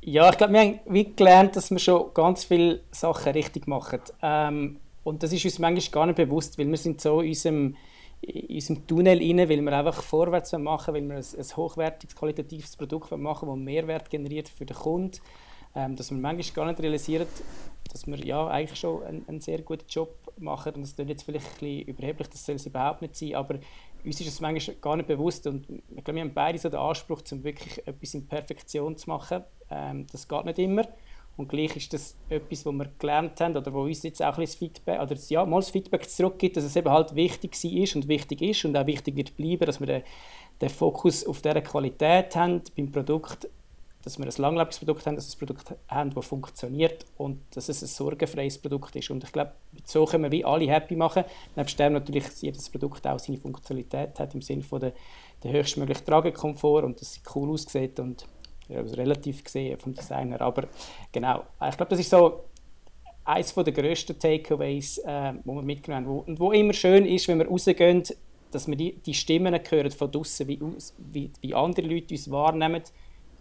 Ja, 0.00 0.28
ich 0.30 0.36
glaube, 0.36 0.52
wir 0.52 0.60
haben 0.60 0.80
wie 0.86 1.14
gelernt, 1.14 1.56
dass 1.56 1.70
wir 1.70 1.78
schon 1.78 2.12
ganz 2.12 2.44
viele 2.44 2.80
Sachen 2.90 3.32
richtig 3.32 3.66
machen. 3.66 4.00
Ähm, 4.20 4.76
und 5.02 5.22
das 5.22 5.32
ist 5.32 5.44
uns 5.44 5.58
manchmal 5.58 5.90
gar 5.92 6.06
nicht 6.06 6.16
bewusst, 6.16 6.58
weil 6.58 6.68
wir 6.68 6.76
sind 6.76 7.00
so 7.00 7.20
in 7.20 7.28
unserem, 7.28 7.76
in 8.24 8.54
unserem 8.54 8.86
Tunnel 8.86 9.18
rein, 9.18 9.48
weil 9.48 9.60
wir 9.60 9.72
einfach 9.72 10.02
vorwärts 10.02 10.52
machen 10.52 10.94
weil 10.94 11.08
wir 11.08 11.16
ein, 11.16 11.22
ein 11.22 11.56
hochwertiges, 11.56 12.16
qualitatives 12.16 12.76
Produkt 12.76 13.10
machen 13.12 13.48
das 13.48 13.58
Mehrwert 13.58 14.10
generiert 14.10 14.48
für 14.48 14.66
den 14.66 14.76
Kunden, 14.76 15.18
ähm, 15.74 15.96
dass 15.96 16.10
wir 16.10 16.18
manchmal 16.18 16.54
gar 16.54 16.66
nicht 16.70 16.82
realisieren, 16.82 17.26
dass 17.90 18.06
wir 18.06 18.24
ja 18.24 18.46
eigentlich 18.48 18.78
schon 18.78 19.02
einen, 19.04 19.28
einen 19.28 19.40
sehr 19.40 19.62
guten 19.62 19.86
Job 19.88 20.16
machen. 20.38 20.74
Und 20.74 20.82
das 20.82 20.94
klingt 20.94 21.10
jetzt 21.10 21.22
vielleicht 21.22 21.46
ein 21.46 21.52
bisschen 21.58 21.82
überheblich, 21.82 22.28
das 22.28 22.44
soll 22.44 22.56
es 22.56 22.66
überhaupt 22.66 23.02
nicht 23.02 23.16
sein, 23.16 23.34
aber 23.34 23.58
uns 24.04 24.20
ist 24.20 24.28
es 24.28 24.40
manchmal 24.40 24.76
gar 24.76 24.96
nicht 24.96 25.06
bewusst 25.06 25.46
und 25.46 25.68
ich 25.70 26.04
glaube, 26.04 26.16
wir 26.16 26.22
haben 26.22 26.34
beide 26.34 26.58
so 26.58 26.68
den 26.68 26.78
Anspruch, 26.78 27.22
um 27.32 27.42
wirklich 27.42 27.86
etwas 27.86 28.14
in 28.14 28.26
Perfektion 28.26 28.96
zu 28.96 29.08
machen. 29.08 29.44
Ähm, 29.70 30.06
das 30.12 30.28
geht 30.28 30.44
nicht 30.44 30.58
immer. 30.58 30.86
Und 31.36 31.48
gleich 31.48 31.76
ist 31.76 31.92
das 31.92 32.16
etwas, 32.28 32.64
was 32.64 32.72
wir 32.74 32.88
gelernt 32.98 33.40
haben 33.40 33.56
oder 33.56 33.72
wo 33.72 33.82
uns 33.82 34.02
jetzt 34.04 34.22
auch 34.22 34.38
ein 34.38 34.46
Feedback, 34.46 35.00
oder 35.00 35.16
ja, 35.28 35.44
mal 35.44 35.60
das 35.60 35.70
Feedback 35.70 36.08
zurückgibt, 36.08 36.56
dass 36.56 36.64
es 36.64 36.76
eben 36.76 36.90
halt 36.90 37.14
wichtig 37.14 37.52
ist 37.64 37.96
und 37.96 38.06
wichtig 38.06 38.40
ist 38.40 38.64
und 38.64 38.76
auch 38.76 38.86
wichtig 38.86 39.16
wird 39.16 39.36
bleiben, 39.36 39.66
dass 39.66 39.80
wir 39.80 39.86
den, 39.86 40.02
den 40.60 40.68
Fokus 40.68 41.26
auf 41.26 41.42
dieser 41.42 41.60
Qualität 41.60 42.36
haben 42.36 42.62
beim 42.76 42.92
Produkt, 42.92 43.48
dass 44.04 44.18
wir 44.18 44.26
ein 44.26 44.32
langlebiges 44.36 44.78
Produkt 44.78 45.06
haben, 45.06 45.16
dass 45.16 45.28
wir 45.28 45.34
ein 45.34 45.46
Produkt 45.46 45.74
haben, 45.88 46.10
das 46.14 46.26
funktioniert 46.26 47.06
und 47.16 47.40
dass 47.54 47.68
es 47.68 47.82
ein 47.82 47.88
sorgenfreies 47.88 48.58
Produkt 48.58 48.94
ist. 48.94 49.10
Und 49.10 49.24
ich 49.24 49.32
glaube, 49.32 49.52
so 49.84 50.04
können 50.04 50.24
wir 50.24 50.30
wie 50.30 50.44
alle 50.44 50.70
happy 50.70 50.94
machen. 50.94 51.24
Nebst 51.56 51.78
dem 51.78 51.94
natürlich, 51.94 52.24
dass 52.24 52.42
jedes 52.42 52.68
Produkt 52.70 53.06
auch 53.06 53.18
seine 53.18 53.38
Funktionalität 53.38 54.20
hat, 54.20 54.34
im 54.34 54.42
Sinne 54.42 54.62
von 54.62 54.78
der, 54.78 54.92
der 55.42 55.52
höchstmöglichen 55.52 56.04
Tragekomfort 56.04 56.84
und 56.84 57.00
dass 57.00 57.16
es 57.16 57.22
cool 57.34 57.50
aussieht 57.50 57.98
und 57.98 58.26
ja, 58.68 58.80
relativ 58.80 59.44
gesehen 59.44 59.78
vom 59.78 59.94
Designer. 59.94 60.40
Aber 60.40 60.68
genau, 61.12 61.44
ich 61.68 61.76
glaube, 61.76 61.90
das 61.90 62.00
ist 62.00 62.10
so 62.10 62.44
eines 63.24 63.54
der 63.54 63.72
grössten 63.72 64.18
Takeaways, 64.18 64.98
äh, 64.98 65.34
wo 65.44 65.54
wir 65.54 65.62
mitgenommen 65.62 66.06
haben. 66.06 66.20
Und 66.20 66.40
wo 66.40 66.52
immer 66.52 66.72
schön 66.72 67.06
ist, 67.06 67.26
wenn 67.28 67.38
wir 67.38 67.48
rausgehen, 67.48 68.02
dass 68.50 68.68
wir 68.68 68.76
die, 68.76 68.92
die 68.98 69.14
Stimmen 69.14 69.58
hören 69.68 69.90
von 69.90 70.10
draußen, 70.10 70.46
wie, 70.46 70.60
wie, 70.98 71.30
wie 71.40 71.54
andere 71.54 71.86
Leute 71.86 72.14
uns 72.14 72.30
wahrnehmen 72.30 72.82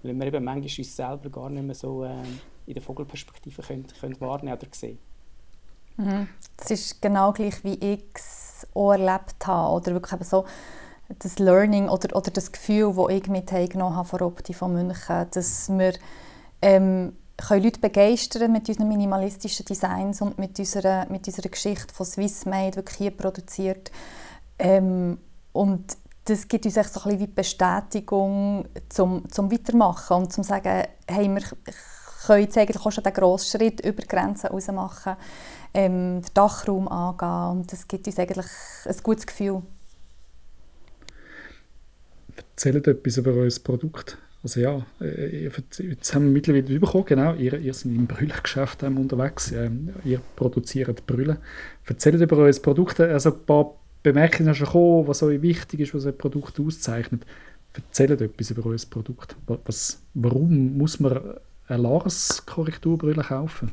weil 0.04 0.20
wir 0.20 0.28
eben 0.28 0.44
manchmal 0.44 0.78
uns 0.78 0.96
selber 0.96 1.30
gar 1.30 1.50
nicht 1.50 1.64
mehr 1.64 1.76
so 1.76 2.04
äh, 2.04 2.14
in 2.68 2.74
der 2.74 2.84
Vogelperspektive 2.84 3.62
können, 3.62 3.88
können 4.00 4.20
wahrnehmen 4.20 4.58
oder 4.58 4.68
sehen. 4.72 5.00
Mhm. 5.98 6.28
Das 6.58 6.72
ist 6.72 7.02
genau 7.02 7.32
gleich, 7.32 7.64
wie 7.64 7.76
ich 7.76 8.04
es 8.14 8.68
erlebt 8.76 9.48
habe. 9.48 9.74
Oder 9.74 9.94
wirklich 9.94 10.14
eben 10.14 10.24
so 10.24 10.46
das 11.20 11.40
Learning 11.40 11.90
oder, 11.90 12.16
oder 12.16 12.32
das 12.32 12.52
Gefühl, 12.52 12.94
das 12.96 13.10
ich 13.10 13.28
mit 13.28 13.52
habe 13.52 14.08
von 14.08 14.22
Opti 14.22 14.54
von 14.54 14.74
München, 14.74 15.28
dass 15.32 15.70
wir 15.70 15.94
ähm, 16.62 17.14
können 17.38 17.64
Leute 17.64 17.80
begeistern 17.80 18.52
mit 18.52 18.70
unseren 18.70 18.88
minimalistischen 18.88 19.66
Designs 19.66 20.22
und 20.22 20.38
mit 20.38 20.58
unserer, 20.60 21.10
mit 21.10 21.28
unserer 21.28 21.50
Geschichte 21.50 21.94
von 21.94 22.06
Swiss 22.06 22.46
Made, 22.46 22.76
wirklich 22.76 22.98
hier 22.98 23.12
produziert. 23.12 23.92
Ähm, 24.60 25.18
und 25.52 25.98
das 26.26 26.48
gibt 26.48 26.66
uns 26.66 26.78
echt 26.78 26.94
so 26.94 27.02
ein 27.02 27.04
bisschen 27.04 27.20
wie 27.20 27.34
Bestätigung 27.34 28.66
zum, 28.90 29.30
zum 29.30 29.52
Weitermachen 29.52 30.18
und 30.18 30.34
zum 30.34 30.44
sagen, 30.44 30.84
hey, 31.08 31.28
wir 31.28 31.44
können 32.26 32.44
jetzt 32.44 32.58
eigentlich 32.58 32.86
auch 32.86 32.92
schon 32.92 33.04
den 33.04 33.14
grossen 33.14 33.60
Schritt 33.60 33.82
über 33.82 34.04
Grenzen 34.04 34.48
raus 34.48 34.68
machen, 34.68 35.18
ähm, 35.74 36.22
den 36.22 36.34
Dachraum 36.34 36.88
angehen 36.88 37.60
und 37.60 37.72
das 37.72 37.88
gibt 37.88 38.08
uns 38.08 38.20
eigentlich 38.20 38.46
ein 38.86 38.96
gutes 39.04 39.28
Gefühl. 39.28 39.64
Erzählt 42.64 42.88
etwas 42.88 43.18
über 43.18 43.34
euer 43.34 43.52
Produkt. 43.62 44.18
Also 44.42 44.62
ja, 44.62 44.86
äh, 45.02 45.50
jetzt 45.50 46.16
haben 46.16 46.28
wir 46.28 46.32
mittlerweile 46.32 46.80
bekommen, 46.80 47.04
genau, 47.06 47.34
ihr, 47.34 47.60
ihr 47.60 47.74
seid 47.74 47.92
im 47.92 48.08
Brüllengeschäft 48.08 48.84
unterwegs, 48.84 49.52
ähm, 49.52 49.90
ihr 50.06 50.22
produziert 50.38 51.06
Brüllen. 51.06 51.40
Erzählt 51.86 52.22
über 52.22 52.38
euer 52.38 52.54
Produkt, 52.54 53.02
also 53.02 53.34
ein 53.34 53.46
paar 53.46 53.76
Bemerkungen 54.02 54.56
schon 54.56 54.68
gekommen, 54.68 55.08
was 55.10 55.24
euch 55.24 55.42
wichtig 55.42 55.82
ist, 55.82 55.94
was 55.94 56.06
ein 56.06 56.18
Produkt 56.18 56.58
auszeichnet. 56.58 57.26
Erzählt 57.74 58.22
etwas 58.22 58.52
über 58.52 58.66
euer 58.66 58.80
Produkt. 58.90 59.36
Was, 59.66 60.02
warum 60.14 60.78
muss 60.78 61.02
man 61.02 61.20
eine 61.68 61.84
Lars-Korrekturbrille 61.84 63.24
kaufen? 63.24 63.72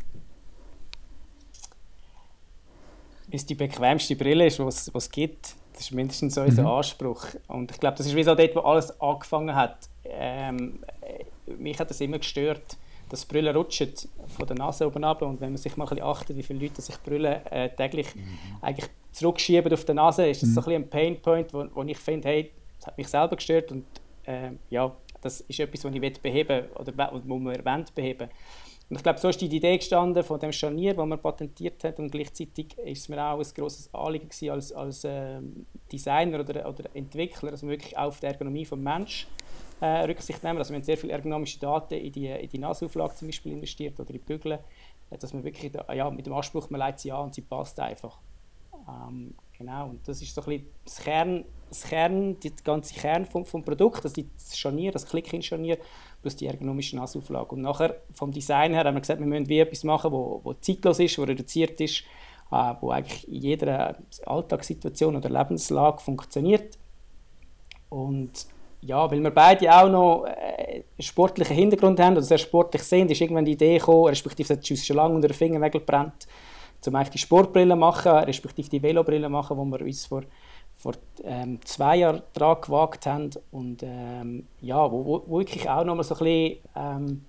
Weil 3.30 3.40
die 3.40 3.54
bequemste 3.54 4.16
Brille 4.16 4.48
ist, 4.48 4.58
was 4.58 4.90
es 4.92 5.10
gibt. 5.12 5.54
Das 5.72 5.82
ist 5.82 5.92
mindestens 5.92 6.34
so 6.34 6.42
unser 6.42 6.62
mhm. 6.62 6.68
Anspruch. 6.68 7.26
Und 7.48 7.70
ich 7.70 7.80
glaube, 7.80 7.96
das 7.96 8.06
ist 8.06 8.16
wie 8.16 8.22
so 8.22 8.34
dort, 8.34 8.54
wo 8.56 8.60
alles 8.60 9.00
angefangen 9.00 9.54
hat. 9.54 9.88
Ähm, 10.04 10.80
mich 11.58 11.78
hat 11.78 11.90
das 11.90 12.00
immer 12.00 12.18
gestört, 12.18 12.76
dass 13.08 13.24
Brüllen 13.24 13.54
rutschen 13.54 13.92
von 14.28 14.46
der 14.46 14.56
Nase 14.56 14.86
oben 14.86 15.04
ab 15.04 15.20
und 15.22 15.40
wenn 15.40 15.50
man 15.50 15.56
sich 15.56 15.76
mal 15.76 15.84
ein 15.84 15.90
bisschen 15.90 16.06
achtet, 16.06 16.36
wie 16.36 16.42
viele 16.42 16.60
Leute 16.60 16.80
sich 16.80 16.96
Brüllen 17.02 17.44
äh, 17.46 17.68
täglich 17.74 18.14
mhm. 18.14 18.38
eigentlich 18.60 18.88
zurückschieben 19.12 19.72
auf 19.72 19.84
der 19.84 19.96
Nase, 19.96 20.28
ist 20.28 20.42
das 20.42 20.50
mhm. 20.50 20.54
so 20.54 20.60
ein, 20.60 20.64
bisschen 20.64 20.82
ein 20.82 20.90
Painpoint, 20.90 21.52
wo, 21.52 21.66
wo 21.74 21.82
ich 21.82 21.98
finde, 21.98 22.28
hey, 22.28 22.52
das 22.78 22.86
hat 22.86 22.98
mich 22.98 23.08
selber 23.08 23.36
gestört 23.36 23.72
und 23.72 23.84
äh, 24.24 24.50
ja, 24.70 24.94
das 25.20 25.40
ist 25.42 25.60
etwas, 25.60 25.84
was 25.84 25.92
ich 25.92 26.22
beheben 26.22 26.66
oder 26.76 27.20
wo 27.24 27.38
man 27.38 27.54
erwähnt 27.54 27.94
beheben. 27.94 28.30
Und 28.90 28.96
ich 28.96 29.04
glaube, 29.04 29.20
so 29.20 29.28
ist 29.28 29.40
die 29.40 29.46
Idee 29.46 29.78
gestanden 29.78 30.24
von 30.24 30.40
dem 30.40 30.50
Scharnier, 30.50 30.94
das 30.94 31.06
man 31.06 31.22
patentiert 31.22 31.84
hat 31.84 32.00
und 32.00 32.10
gleichzeitig 32.10 32.76
ist 32.78 33.02
es 33.02 33.08
mir 33.08 33.24
auch 33.24 33.38
ein 33.38 33.46
grosses 33.54 33.94
Anliegen 33.94 34.28
gewesen, 34.28 34.50
als, 34.50 34.72
als 34.72 35.04
äh, 35.04 35.40
Designer 35.92 36.40
oder, 36.40 36.68
oder 36.68 36.84
Entwickler, 36.92 37.52
dass 37.52 37.62
man 37.62 37.70
wirklich 37.70 37.96
auf 37.96 38.18
die 38.18 38.26
Ergonomie 38.26 38.64
des 38.64 38.76
Menschen 38.76 39.28
äh, 39.80 40.02
Rücksicht 40.06 40.42
nehmen. 40.42 40.58
Also 40.58 40.72
wir 40.72 40.78
haben 40.78 40.82
sehr 40.82 40.98
viele 40.98 41.12
ergonomische 41.12 41.60
Daten 41.60 41.94
in 41.94 42.10
die, 42.10 42.26
in 42.26 42.48
die 42.48 42.58
Nasauflage 42.58 43.14
zum 43.14 43.28
Beispiel 43.28 43.52
investiert 43.52 44.00
oder 44.00 44.10
in 44.10 44.14
die 44.14 44.24
Bügel, 44.24 44.58
äh, 45.10 45.16
dass 45.16 45.32
man 45.32 45.44
wirklich 45.44 45.72
ja, 45.94 46.10
mit 46.10 46.26
dem 46.26 46.32
Anspruch, 46.32 46.68
man 46.70 46.80
leitet 46.80 47.00
sie 47.00 47.12
an 47.12 47.26
und 47.26 47.34
sie 47.34 47.42
passt 47.42 47.78
einfach. 47.78 48.18
Ähm, 48.88 49.34
genau, 49.60 49.90
und 49.90 50.08
das 50.08 50.22
ist 50.22 50.34
so 50.34 50.40
ein 50.40 50.46
bisschen 50.46 50.66
das 50.84 50.96
Kern, 51.00 51.44
das 51.68 51.82
Kern 51.82 52.40
die 52.40 52.52
ganze 52.64 52.94
Kern 52.94 53.26
vom, 53.26 53.44
vom 53.44 53.62
Produkt, 53.62 54.04
also 54.04 54.22
das 54.34 54.58
Scharnier, 54.58 54.90
das 54.90 55.06
Click-in-Scharnier, 55.06 55.76
plus 56.22 56.34
die 56.34 56.46
ergonomische 56.46 56.96
Nasauflage. 56.96 57.54
Und 57.54 57.60
nachher 57.60 57.96
vom 58.12 58.32
Design 58.32 58.72
her 58.72 58.84
haben 58.84 58.94
wir 58.94 59.00
gesagt, 59.00 59.20
wir 59.20 59.26
müssen 59.26 59.48
wie 59.48 59.60
etwas 59.60 59.84
machen, 59.84 60.10
wo, 60.12 60.40
wo 60.42 60.54
zeitlos 60.54 60.98
ist, 60.98 61.18
wo 61.18 61.24
reduziert 61.24 61.78
ist, 61.80 62.00
äh, 62.50 62.74
wo 62.80 62.90
eigentlich 62.90 63.28
in 63.28 63.34
jeder 63.34 63.98
Alltagssituation 64.24 65.16
oder 65.16 65.28
Lebenslage 65.28 66.00
funktioniert. 66.00 66.78
Und 67.90 68.46
ja, 68.80 69.10
weil 69.10 69.22
wir 69.22 69.30
beide 69.30 69.70
auch 69.76 69.90
noch 69.90 70.24
äh, 70.24 70.72
einen 70.72 70.84
sportlichen 70.98 71.54
Hintergrund 71.54 72.00
haben 72.00 72.14
oder 72.14 72.22
sehr 72.22 72.38
sportlich 72.38 72.82
sind, 72.82 73.10
ist 73.10 73.20
irgendwann 73.20 73.44
die 73.44 73.52
Idee 73.52 73.76
gekommen, 73.76 74.06
respektive 74.06 74.54
es 74.54 74.58
hat 74.58 74.70
uns 74.70 74.86
schon 74.86 74.96
lange 74.96 75.14
unter 75.14 75.28
den 75.28 75.34
Fingernägeln 75.34 75.84
brennt, 75.84 76.26
um 76.86 76.94
eigentlich 76.96 77.10
die 77.10 77.18
Sportbrille 77.18 77.76
machen, 77.76 78.12
respektive 78.12 78.68
die 78.68 78.82
Velobrille 78.82 79.28
machen, 79.28 79.56
wo 79.56 79.64
wir 79.64 79.80
uns 79.82 80.06
vor, 80.06 80.22
vor 80.78 80.94
ähm, 81.24 81.58
zwei 81.64 81.96
Jahren 81.96 82.22
daran 82.32 82.60
gewagt 82.60 83.06
haben. 83.06 83.30
Und 83.50 83.82
ähm, 83.82 84.46
ja, 84.60 84.90
wo, 84.90 85.04
wo, 85.04 85.22
wo 85.26 85.38
wirklich 85.38 85.68
auch 85.68 85.84
noch 85.84 85.94
mal 85.94 86.02
so 86.02 86.14
ein 86.14 86.24
bisschen, 86.24 86.58
ähm, 86.76 87.24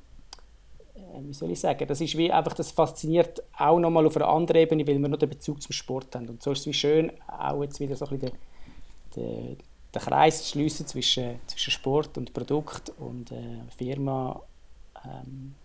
äh, 0.95 1.27
wie 1.27 1.33
soll 1.33 1.51
ich 1.51 1.59
sagen, 1.59 1.85
das 1.87 2.01
ist 2.01 2.17
wie 2.17 2.31
einfach, 2.31 2.53
das 2.53 2.71
fasziniert 2.71 3.43
auch 3.57 3.79
noch 3.79 3.89
mal 3.89 4.05
auf 4.05 4.15
einer 4.15 4.29
anderen 4.29 4.61
Ebene, 4.61 4.87
weil 4.87 4.99
wir 4.99 5.09
noch 5.09 5.19
den 5.19 5.29
Bezug 5.29 5.61
zum 5.61 5.73
Sport 5.73 6.15
haben. 6.15 6.29
Und 6.29 6.41
so 6.41 6.51
ist 6.51 6.59
es 6.59 6.67
wie 6.67 6.73
schön, 6.73 7.11
auch 7.27 7.61
jetzt 7.61 7.79
wieder 7.79 7.95
so 7.95 8.05
ein 8.05 8.19
bisschen 8.19 8.37
der, 9.15 9.23
der, 9.23 9.55
den 9.93 10.01
Kreis 10.01 10.43
zu 10.43 10.49
schliessen 10.51 10.87
zwischen, 10.87 11.39
zwischen 11.47 11.71
Sport 11.71 12.17
und 12.17 12.33
Produkt 12.33 12.93
und 12.99 13.31
äh, 13.31 13.59
Firma, 13.77 14.41
ähm, 15.03 15.55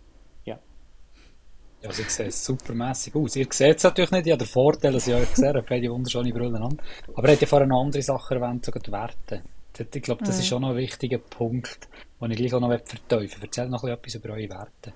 ja, 1.81 1.91
sie 1.91 2.03
sehen 2.03 2.31
supermässig 2.31 3.15
aus. 3.15 3.35
Ihr 3.35 3.47
seht 3.49 3.77
es 3.77 3.83
natürlich 3.83 4.11
nicht, 4.11 4.25
ich 4.25 4.31
habe 4.31 4.43
den 4.43 4.49
Vorteil, 4.49 4.93
dass 4.93 5.07
ich 5.07 5.13
euch 5.13 5.29
gesehen 5.29 5.49
habe, 5.49 5.65
beide 5.67 5.89
wunderschöne 5.89 6.31
Brillen 6.31 6.55
an. 6.55 6.77
Aber 7.15 7.27
er 7.27 7.33
hat 7.33 7.41
ja 7.41 7.47
vorhin 7.47 7.71
eine 7.71 7.79
andere 7.79 8.01
Sache 8.01 8.35
erwähnt, 8.35 8.65
sogar 8.65 8.81
die 8.81 8.91
Werte. 8.91 9.43
Ich 9.79 10.01
glaube, 10.01 10.23
das 10.23 10.35
mhm. 10.35 10.41
ist 10.41 10.47
schon 10.47 10.61
noch 10.63 10.69
ein 10.71 10.77
wichtiger 10.77 11.19
Punkt, 11.19 11.87
den 12.19 12.31
ich 12.31 12.37
gleich 12.37 12.53
auch 12.55 12.59
noch 12.59 12.69
verteufeln 12.69 13.43
Erzähl 13.43 13.69
noch 13.69 13.83
etwas 13.83 14.15
über 14.15 14.29
eure 14.29 14.49
Werte. 14.49 14.93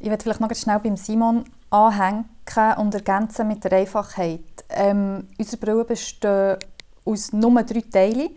Ich 0.00 0.08
werde 0.08 0.22
vielleicht 0.22 0.40
noch 0.40 0.54
schnell 0.54 0.80
beim 0.80 0.96
Simon 0.96 1.44
anhängen 1.70 2.24
und 2.78 2.94
ergänzen 2.94 3.46
mit 3.46 3.62
der 3.62 3.72
Einfachheit. 3.72 4.64
Ähm, 4.70 5.28
unsere 5.38 5.56
Brillen 5.58 5.86
bestehen 5.86 6.56
aus 7.04 7.32
nur 7.32 7.62
drei 7.62 7.80
Teilen. 7.80 8.30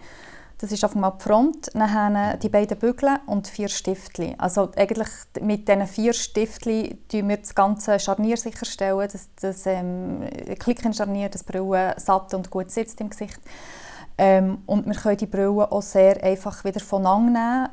Das 0.59 0.71
ist 0.71 0.83
auf 0.83 0.95
einmal 0.95 1.13
die 1.19 1.23
Front, 1.23 1.69
dann 1.75 2.39
die 2.39 2.49
beiden 2.49 2.79
Bügel 2.79 3.19
und 3.27 3.47
vier 3.47 3.69
Stiftli. 3.69 4.33
Also 4.39 4.71
eigentlich 4.75 5.09
mit 5.39 5.67
diesen 5.67 5.85
vier 5.85 6.13
Stiftli 6.13 6.97
tun 7.11 7.29
wir 7.29 7.37
das 7.37 7.53
ganze 7.53 7.99
Scharnier 7.99 8.37
sicherstellen, 8.37 9.07
dass 9.11 9.29
das 9.39 9.67
ähm, 9.67 10.27
Klickenscharnier, 10.57 11.29
das 11.29 11.43
Brille 11.43 11.93
satt 11.97 12.33
und 12.33 12.49
gut 12.49 12.71
sitzt 12.71 12.99
im 13.01 13.11
Gesicht. 13.11 13.39
Ähm, 14.17 14.63
und 14.65 14.87
wir 14.87 14.95
können 14.95 15.17
die 15.17 15.27
Brille 15.27 15.71
auch 15.71 15.83
sehr 15.83 16.23
einfach 16.23 16.63
wieder 16.63 16.79
voneinander 16.79 17.29
nehmen, 17.29 17.69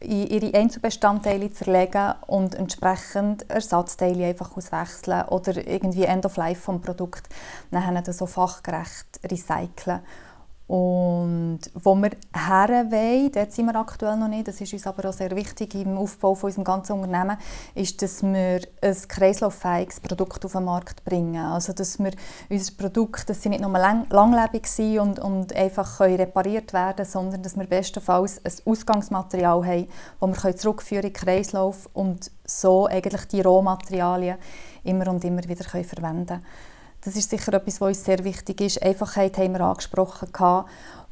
in 0.00 0.26
ihre 0.28 0.54
Einzelbestandteile 0.58 1.52
zerlegen 1.52 2.14
und 2.26 2.54
entsprechend 2.54 3.48
Ersatzteile 3.50 4.26
einfach 4.26 4.56
auswechseln 4.56 5.28
oder 5.28 5.66
irgendwie 5.66 6.04
End 6.04 6.24
of 6.24 6.36
Life 6.36 6.62
vom 6.62 6.80
Produkt 6.80 7.28
dann 7.70 8.02
so 8.04 8.26
fachgerecht 8.26 9.20
recyceln. 9.24 10.00
Und 10.70 11.62
wo 11.74 11.96
wir 11.96 12.10
her 12.32 12.86
wollen, 12.92 13.32
dort 13.32 13.50
sind 13.50 13.66
wir 13.66 13.74
aktuell 13.74 14.16
noch 14.16 14.28
nicht, 14.28 14.46
das 14.46 14.60
ist 14.60 14.72
uns 14.72 14.86
aber 14.86 15.08
auch 15.08 15.12
sehr 15.12 15.34
wichtig 15.34 15.74
im 15.74 15.98
Aufbau 15.98 16.36
von 16.36 16.46
unserem 16.46 16.62
ganzen 16.62 16.92
Unternehmen, 16.92 17.38
ist, 17.74 18.00
dass 18.00 18.22
wir 18.22 18.60
ein 18.80 18.96
kreislauffähiges 19.08 19.98
Produkt 19.98 20.44
auf 20.44 20.52
den 20.52 20.62
Markt 20.62 21.04
bringen. 21.04 21.44
Also, 21.44 21.72
dass 21.72 21.98
wir 21.98 22.12
unser 22.48 22.72
Produkt, 22.74 23.28
dass 23.28 23.42
sie 23.42 23.48
nicht 23.48 23.62
nur 23.62 23.72
lang, 23.72 24.06
langlebig 24.10 24.68
sind 24.68 25.00
und, 25.00 25.18
und 25.18 25.56
einfach 25.56 25.98
können 25.98 26.18
repariert 26.18 26.72
werden 26.72 27.04
sondern 27.04 27.42
dass 27.42 27.56
wir 27.56 27.66
bestenfalls 27.66 28.40
ein 28.44 28.52
Ausgangsmaterial 28.64 29.66
haben, 29.66 29.88
das 30.20 30.44
wir 30.44 30.56
zurückführen 30.56 31.06
in 31.06 31.12
den 31.12 31.20
Kreislauf 31.20 31.88
und 31.94 32.30
so 32.44 32.86
eigentlich 32.86 33.24
die 33.24 33.40
Rohmaterialien 33.40 34.38
immer 34.84 35.08
und 35.08 35.24
immer 35.24 35.42
wieder 35.42 35.64
können 35.64 35.82
verwenden 35.82 36.26
können. 36.26 36.46
Das 37.02 37.16
ist 37.16 37.30
sicher 37.30 37.54
etwas, 37.54 37.80
was 37.80 37.88
uns 37.88 38.04
sehr 38.04 38.22
wichtig 38.24 38.60
ist. 38.60 38.82
Einfachheit 38.82 39.38
haben 39.38 39.52
wir 39.54 39.62
angesprochen. 39.62 40.28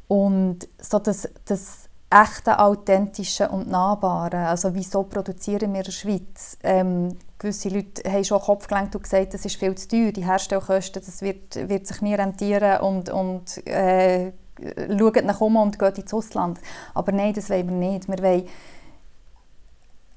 Und 0.07 0.69
so 0.81 0.99
das, 0.99 1.29
das 1.45 1.89
echte, 2.11 2.59
authentische 2.59 3.49
und 3.49 3.69
nahbare. 3.69 4.49
Also 4.49 4.75
wieso 4.75 5.03
produzieren 5.03 5.73
wir 5.73 5.81
in 5.81 5.85
der 5.85 5.93
Schweiz? 5.93 6.59
Ähm, 6.63 7.17
gewisse 7.39 7.69
Leute 7.69 8.11
haben 8.11 8.25
schon 8.25 8.41
Kopf 8.41 8.67
gelenkt 8.67 8.97
und 8.97 9.03
gesagt, 9.03 9.35
das 9.35 9.45
ist 9.45 9.57
viel 9.57 9.75
zu 9.75 9.89
teuer, 9.89 10.13
die 10.13 10.25
Herstellkosten, 10.25 11.03
das 11.05 11.23
wird, 11.23 11.69
wird 11.69 11.87
sich 11.87 12.01
nie 12.01 12.15
rentieren 12.15 12.81
und, 12.81 13.11
und 13.11 13.67
äh, 13.67 14.33
schaut 14.99 15.25
nach 15.25 15.41
um 15.41 15.57
und 15.57 15.79
geht 15.79 15.99
ins 15.99 16.15
Ausland. 16.15 16.59
Aber 16.95 17.13
nein, 17.13 17.35
das 17.35 17.51
wollen 17.51 17.69
wir 17.69 17.91
nicht. 17.91 18.09
Wir 18.09 18.19
wollen 18.19 18.49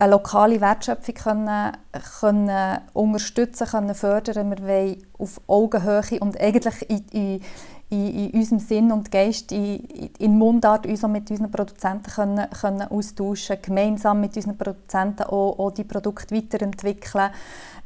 eine 0.02 0.12
lokale 0.14 0.60
Wertschöpfung 0.60 1.14
können, 1.14 1.72
können 2.20 2.80
unterstützen, 2.94 3.68
können 3.68 3.94
fördern. 3.94 4.50
Wir 4.50 4.68
wollen 4.68 5.04
auf 5.20 5.40
Augenhöhe 5.46 6.20
und 6.20 6.42
eigentlich 6.42 6.90
in, 6.90 7.06
in, 7.12 7.42
in, 7.90 8.32
in 8.32 8.32
unserem 8.32 8.60
Sinn 8.60 8.92
und 8.92 9.12
Geist, 9.12 9.52
in, 9.52 10.10
in 10.18 10.40
Mundart, 10.40 10.88
uns 10.88 11.04
mit 11.04 11.30
unseren 11.30 11.52
Produzenten 11.52 12.10
können, 12.10 12.50
können 12.50 12.82
austauschen, 12.82 13.58
gemeinsam 13.62 14.22
mit 14.22 14.36
unseren 14.36 14.58
Produzenten 14.58 15.24
auch, 15.24 15.60
auch 15.60 15.72
die 15.72 15.84
Produkte 15.84 16.36
weiterentwickeln. 16.36 17.30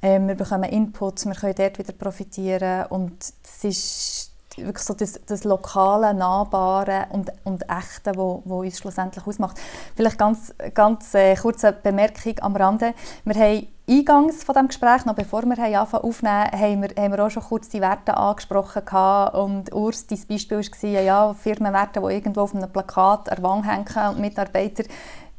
Ähm, 0.01 0.29
wir 0.29 0.35
bekommen 0.35 0.69
Inputs, 0.69 1.25
wir 1.25 1.35
können 1.35 1.55
dort 1.57 1.79
wieder 1.79 1.93
profitieren 1.93 2.85
und 2.91 3.17
das 3.43 3.63
ist 3.63 4.24
wirklich 4.57 4.85
so 4.85 4.93
das, 4.93 5.19
das 5.25 5.43
Lokale, 5.43 6.13
Nahbare 6.13 7.07
und, 7.11 7.31
und 7.43 7.63
Echte, 7.69 8.13
wo, 8.15 8.41
wo 8.45 8.59
uns 8.61 8.77
schlussendlich 8.77 9.25
ausmacht. 9.25 9.59
Vielleicht 9.95 10.17
ganz, 10.17 10.53
ganz 10.73 11.13
äh, 11.13 11.35
kurze 11.35 11.71
Bemerkung 11.71 12.35
am 12.41 12.55
Rande. 12.55 12.93
Wir 13.23 13.35
haben 13.35 13.67
eingangs 13.87 14.43
von 14.43 14.55
dem 14.55 14.67
Gespräch, 14.67 15.05
noch 15.05 15.15
bevor 15.15 15.43
wir 15.43 15.79
anfangen 15.79 16.03
aufnehmen, 16.03 16.51
haben 16.51 16.81
wir, 16.81 16.89
haben 16.97 17.11
wir 17.11 17.25
auch 17.25 17.29
schon 17.29 17.43
kurz 17.43 17.69
die 17.69 17.81
Werte 17.81 18.17
angesprochen 18.17 18.83
gehabt. 18.85 19.35
und 19.35 19.73
Urs, 19.73 20.07
dein 20.07 20.19
Beispiel 20.27 20.57
war, 20.57 21.01
ja, 21.01 21.33
Firmenwerte, 21.33 22.01
die 22.01 22.13
irgendwo 22.13 22.41
auf 22.41 22.55
einem 22.55 22.71
Plakat 22.71 23.29
an 23.29 23.43
Wand 23.43 23.65
hängen 23.67 24.09
und 24.09 24.19
Mitarbeiter 24.19 24.83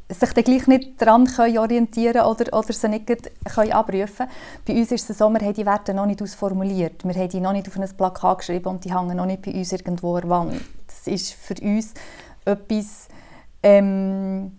sich 0.09 0.33
dann 0.33 0.45
gleich 0.45 0.67
nicht 0.67 1.03
daran 1.03 1.27
können 1.27 1.59
orientieren 1.59 2.27
oder, 2.27 2.57
oder 2.57 2.73
sie 2.73 2.89
nicht 2.89 3.07
können 3.07 3.73
abrufen 3.73 4.27
Bei 4.65 4.75
uns 4.75 4.93
ist 4.93 5.11
es 5.11 5.19
so, 5.19 5.29
wir 5.29 5.41
haben 5.41 5.55
die 5.55 5.67
Werte 5.67 5.95
noch 5.95 6.07
nicht 6.07 6.23
ausformuliert. 6.23 7.05
Wir 7.05 7.15
haben 7.15 7.29
die 7.29 7.41
noch 7.41 7.53
nicht 7.53 7.69
auf 7.69 7.77
ein 7.77 7.89
Plakat 7.97 8.39
geschrieben 8.39 8.69
und 8.69 8.85
die 8.85 8.95
hängen 8.95 9.17
noch 9.17 9.27
nicht 9.27 9.43
bei 9.43 9.53
uns 9.53 9.73
irgendwo 9.73 10.15
an 10.15 10.21
der 10.23 10.31
Wand. 10.31 10.61
Das 10.87 11.07
ist 11.07 11.33
für 11.33 11.55
uns 11.61 11.95
etwas, 12.45 13.09
ähm, 13.63 14.59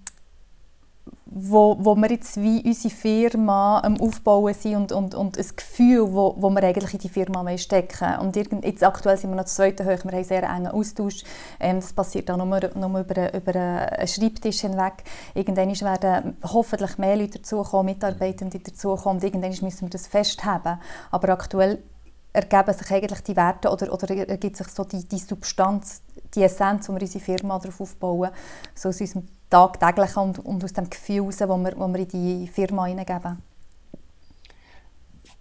wo, 1.29 1.77
wo 1.79 1.95
wir 1.95 2.09
jetzt 2.09 2.41
wie 2.41 2.63
unsere 2.63 2.93
Firma 2.93 3.79
am 3.81 3.99
Aufbauen 3.99 4.53
sind 4.53 4.91
und, 4.91 4.91
und, 4.91 5.15
und 5.15 5.37
ein 5.37 5.45
Gefühl, 5.55 6.13
wo, 6.13 6.35
wo 6.37 6.49
wir 6.49 6.63
eigentlich 6.63 6.93
in 6.93 6.99
die 6.99 7.09
Firma 7.09 7.57
stecken 7.57 8.19
Und 8.19 8.35
irgend, 8.35 8.65
jetzt 8.65 8.83
aktuell 8.83 9.17
sind 9.17 9.31
wir 9.31 9.35
noch 9.35 9.43
das 9.43 9.55
zweite 9.55 9.83
hoch, 9.83 9.89
wir 9.89 9.97
haben 9.97 10.09
einen 10.09 10.23
sehr 10.23 10.43
engen 10.43 10.67
Austausch. 10.67 11.23
Ähm, 11.59 11.77
das 11.77 11.93
passiert 11.93 12.29
auch 12.31 12.37
nur, 12.37 12.47
nur 12.47 12.99
über, 12.99 13.33
über 13.33 13.55
einen 13.55 14.07
Schreibtisch 14.07 14.61
hinweg. 14.61 15.03
Irgendwann 15.33 15.69
werden 15.69 16.37
hoffentlich 16.43 16.97
mehr 16.97 17.15
Leute 17.15 17.39
dazukommen, 17.39 17.93
Mitarbeitende 17.93 18.59
dazukommen 18.59 19.21
irgendwann 19.21 19.51
müssen 19.61 19.81
wir 19.81 19.89
das 19.89 20.07
festhaben. 20.07 20.79
Aber 21.11 21.29
aktuell 21.29 21.79
ergeben 22.37 22.73
sich 22.73 22.91
eigentlich 22.91 23.21
die 23.21 23.35
Werte 23.35 23.69
oder, 23.69 23.91
oder 23.91 24.15
ergibt 24.15 24.57
sich 24.57 24.67
so 24.67 24.83
die, 24.83 25.03
die 25.07 25.17
Substanz, 25.17 26.03
die 26.35 26.43
Essenz, 26.43 26.87
wo 26.87 26.93
wir 26.93 27.01
unsere 27.01 27.23
Firma 27.23 27.57
darauf 27.57 27.81
aufbauen, 27.81 28.29
so 28.75 28.89
aus 28.89 29.01
unserem 29.01 29.27
tagtäglichen 29.49 30.21
und, 30.21 30.39
und 30.45 30.63
aus 30.63 30.73
dem 30.73 30.89
Gefühl 30.89 31.15
heraus, 31.15 31.37
das 31.37 31.49
wir, 31.49 31.77
wir 31.77 31.99
in 31.99 32.07
die 32.07 32.47
Firma 32.47 32.85
hineingeben. 32.85 33.41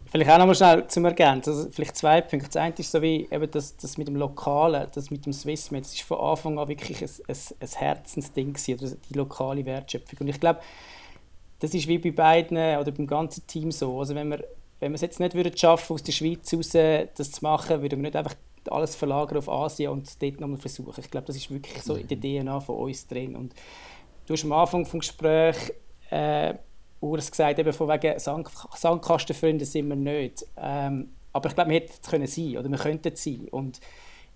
Vielleicht 0.07 0.31
auch 0.31 0.39
noch 0.39 0.47
mal 0.47 0.55
schnell 0.55 0.87
zum 0.87 1.05
Ergänzen. 1.05 1.51
Also 1.51 1.69
vielleicht 1.71 1.97
zwei 1.97 2.23
Punkte. 2.23 2.47
Das 2.47 2.57
eine 2.57 2.75
ist 2.79 2.93
so 2.93 3.03
wie 3.03 3.29
eben 3.31 3.51
das, 3.51 3.77
das 3.77 3.99
mit 3.99 4.09
dem 4.09 4.17
Lokalen, 4.17 4.87
das 4.95 5.11
mit 5.11 5.27
dem 5.27 5.35
Swissmade. 5.35 5.83
Das 5.83 5.93
ist 5.93 6.03
von 6.03 6.19
Anfang 6.19 6.59
an 6.59 6.69
wirklich 6.69 7.03
ein, 7.03 7.11
ein, 7.29 7.37
ein 7.61 7.69
Herzensding 7.69 8.53
gewesen, 8.55 8.99
die 9.11 9.15
lokale 9.15 9.67
Wertschöpfung. 9.67 10.21
Und 10.21 10.29
ich 10.29 10.41
glaube, 10.41 10.61
das 11.59 11.75
ist 11.75 11.89
wie 11.89 11.99
bei 11.99 12.13
beiden 12.13 12.57
oder 12.57 12.93
beim 12.93 13.07
ganzen 13.07 13.47
Team 13.47 13.73
so. 13.73 13.99
Also 13.99 14.15
wenn 14.15 14.29
wir, 14.31 14.45
wenn 14.81 14.93
wir 14.93 14.97
es 14.97 15.01
jetzt 15.01 15.21
nicht 15.21 15.35
würden 15.35 15.57
schaffen, 15.57 15.95
aus 15.95 16.03
der 16.03 16.13
Schweiz 16.13 16.51
heraus 16.53 16.71
das 17.17 17.31
zu 17.31 17.43
machen, 17.43 17.83
würden 17.83 17.99
wir 17.99 18.09
nicht 18.11 18.17
einfach 18.17 18.35
alles 18.69 18.97
verlagern 18.97 19.39
auf 19.39 19.49
Asien 19.49 19.93
und 19.93 20.21
dort 20.21 20.41
nochmal 20.41 20.59
versuchen. 20.59 21.01
Ich 21.01 21.11
glaube, 21.11 21.27
das 21.27 21.37
ist 21.37 21.51
wirklich 21.51 21.83
so 21.83 21.95
in 21.95 22.09
der 22.09 22.19
DNA 22.19 22.61
von 22.61 22.77
uns 22.77 23.07
drin. 23.07 23.37
Und 23.37 23.55
Du 24.27 24.33
hast 24.33 24.45
am 24.45 24.53
Anfang 24.53 24.83
des 24.83 24.93
Gesprächs 24.93 25.73
äh, 26.11 26.55
Urs 27.01 27.31
gesagt, 27.31 27.59
eben 27.59 27.73
von 27.73 27.89
wegen 27.89 28.19
Sand 28.19 28.49
Sandkastenfreunde 28.75 29.65
sind 29.65 29.89
wir 29.89 29.97
nicht. 29.97 30.45
Ähm, 30.57 31.11
aber 31.33 31.49
ich 31.49 31.55
glaube, 31.55 31.71
wir 31.71 31.77
hätten 31.77 31.93
es 31.93 32.11
können 32.11 32.27
sein 32.27 32.57
oder 32.57 32.69
wir 32.69 32.79
könnten 32.79 33.13
es 33.13 33.23
sein. 33.23 33.47
Und 33.51 33.81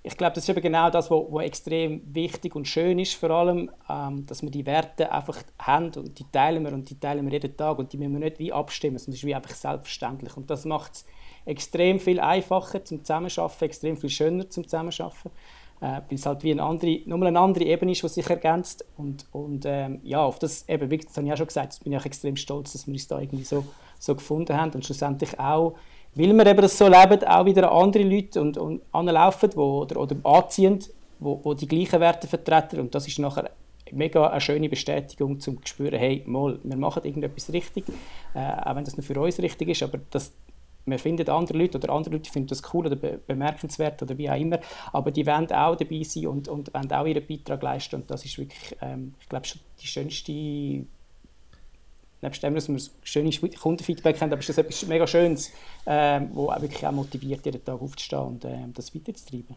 ich 0.03 0.17
glaube, 0.17 0.35
das 0.35 0.45
ist 0.45 0.49
eben 0.49 0.63
genau 0.63 0.89
das, 0.89 1.11
was 1.11 1.45
extrem 1.45 2.03
wichtig 2.15 2.57
und 2.57 2.67
schön 2.67 2.99
ist, 2.99 3.15
vor 3.15 3.31
allem, 3.31 3.71
ähm, 3.89 4.25
dass 4.27 4.43
wir 4.43 4.51
die 4.51 4.65
Werte 4.65 5.13
einfach 5.13 5.43
haben 5.59 5.93
und 5.95 6.19
die 6.19 6.25
teilen 6.33 6.65
wir 6.65 6.73
und 6.73 6.89
die 6.89 6.99
teilen 6.99 7.27
wir 7.27 7.33
jeden 7.33 7.57
Tag 7.57 7.79
und 7.79 7.93
die 7.93 7.99
müssen 7.99 8.15
wir 8.15 8.21
nicht 8.21 8.39
wie 8.39 8.53
abstimmen, 8.53 8.99
sondern 8.99 9.15
es 9.15 9.21
ist 9.21 9.27
wie 9.27 9.35
einfach 9.35 9.55
selbstverständlich. 9.55 10.37
Und 10.37 10.49
das 10.49 10.65
macht 10.65 10.93
es 10.95 11.07
extrem 11.45 12.01
viel 12.01 12.19
einfacher 12.19 12.83
zum 12.85 13.05
Zusammenarbeiten, 13.05 13.65
extrem 13.65 13.97
viel 13.97 14.11
schöner 14.11 14.49
zum 14.49 14.65
Zusammenarbeiten 14.65 15.31
äh, 15.81 16.01
weil 16.09 16.15
es 16.15 16.27
halt 16.27 16.43
wie 16.43 16.53
eine 16.53 16.63
andere, 16.63 17.01
nochmal 17.07 17.29
eine 17.29 17.41
andere 17.41 17.65
Ebene 17.65 17.93
ist, 17.93 18.03
die 18.03 18.09
sich 18.09 18.29
ergänzt. 18.29 18.85
Und, 18.97 19.27
und 19.33 19.65
ähm, 19.67 20.01
ja, 20.03 20.23
auf 20.23 20.39
das, 20.39 20.69
eben, 20.69 20.89
das 20.89 21.17
habe 21.17 21.27
ich 21.27 21.33
auch 21.33 21.37
schon 21.37 21.47
gesagt, 21.47 21.83
bin 21.83 21.93
ich 21.93 21.99
auch 21.99 22.05
extrem 22.05 22.37
stolz, 22.37 22.73
dass 22.73 22.87
wir 22.87 22.93
uns 22.93 23.09
da 23.09 23.19
irgendwie 23.19 23.45
so, 23.45 23.65
so 23.99 24.15
gefunden 24.15 24.57
haben 24.57 24.73
und 24.73 24.85
schlussendlich 24.85 25.39
auch, 25.39 25.75
weil 26.14 26.33
wir 26.33 26.46
eben 26.46 26.61
das 26.61 26.77
so 26.77 26.88
leben, 26.88 27.25
auch 27.25 27.44
wieder 27.44 27.70
andere 27.70 28.03
Leute 28.03 28.40
und, 28.40 28.59
und 28.59 28.83
anlaufen 28.92 29.51
wo, 29.55 29.83
oder, 29.83 30.01
oder 30.01 30.16
anziehen, 30.25 30.81
wo, 31.18 31.40
wo 31.42 31.55
die 31.55 31.68
gleichen 31.68 32.01
Werte 32.01 32.27
vertreten. 32.27 32.81
Und 32.81 32.94
das 32.94 33.07
ist 33.07 33.18
nachher 33.18 33.51
mega 33.92 34.29
eine 34.29 34.40
schöne 34.40 34.68
Bestätigung, 34.68 35.33
um 35.33 35.40
zu 35.40 35.57
spüren, 35.64 35.99
hey, 35.99 36.23
mal, 36.27 36.59
wir 36.62 36.77
machen 36.77 37.05
irgendetwas 37.05 37.53
richtig, 37.53 37.85
äh, 38.35 38.38
auch 38.38 38.77
wenn 38.77 38.85
das 38.85 38.96
nur 38.96 39.05
für 39.05 39.20
uns 39.20 39.38
richtig 39.38 39.68
ist, 39.68 39.83
aber 39.83 39.99
das, 40.11 40.33
man 40.85 40.99
findet 40.99 41.29
andere 41.29 41.59
Leute 41.59 41.79
oder 41.79 41.90
andere 41.92 42.14
Leute 42.14 42.31
finden 42.31 42.49
das 42.49 42.62
cool 42.73 42.87
oder 42.87 42.96
be 42.96 43.20
bemerkenswert 43.27 44.03
oder 44.03 44.16
wie 44.16 44.31
auch 44.31 44.38
immer, 44.38 44.59
aber 44.92 45.11
die 45.11 45.27
wollen 45.27 45.51
auch 45.53 45.77
dabei 45.77 46.03
sein 46.03 46.27
und, 46.27 46.49
und 46.49 46.73
wollen 46.73 46.92
auch 46.92 47.07
ihren 47.07 47.27
Beitrag 47.27 47.62
leisten. 47.62 47.96
Und 47.96 48.11
das 48.11 48.25
ist 48.25 48.38
wirklich, 48.38 48.77
ähm, 48.81 49.14
ich 49.20 49.29
glaube, 49.29 49.46
schon 49.46 49.61
die 49.81 49.87
schönste 49.87 50.87
nebst 52.22 52.42
dem, 52.42 52.54
dass 52.54 52.68
wir 52.68 52.78
schönes 53.02 53.40
Kundenfeedback 53.40 54.20
haben, 54.20 54.33
aber 54.33 54.40
ist 54.40 54.48
das 54.48 54.59
etwas 54.59 54.87
mega 54.87 55.06
Schönes, 55.06 55.52
ähm, 55.87 56.30
wo 56.33 56.50
auch 56.50 56.61
wirklich 56.61 56.87
auch 56.87 56.92
motiviert, 56.92 57.44
jeden 57.44 57.64
Tag 57.64 57.80
aufzustehen 57.80 58.22
und 58.22 58.44
ähm, 58.44 58.72
das 58.74 58.94
weiterzutreiben. 58.94 59.56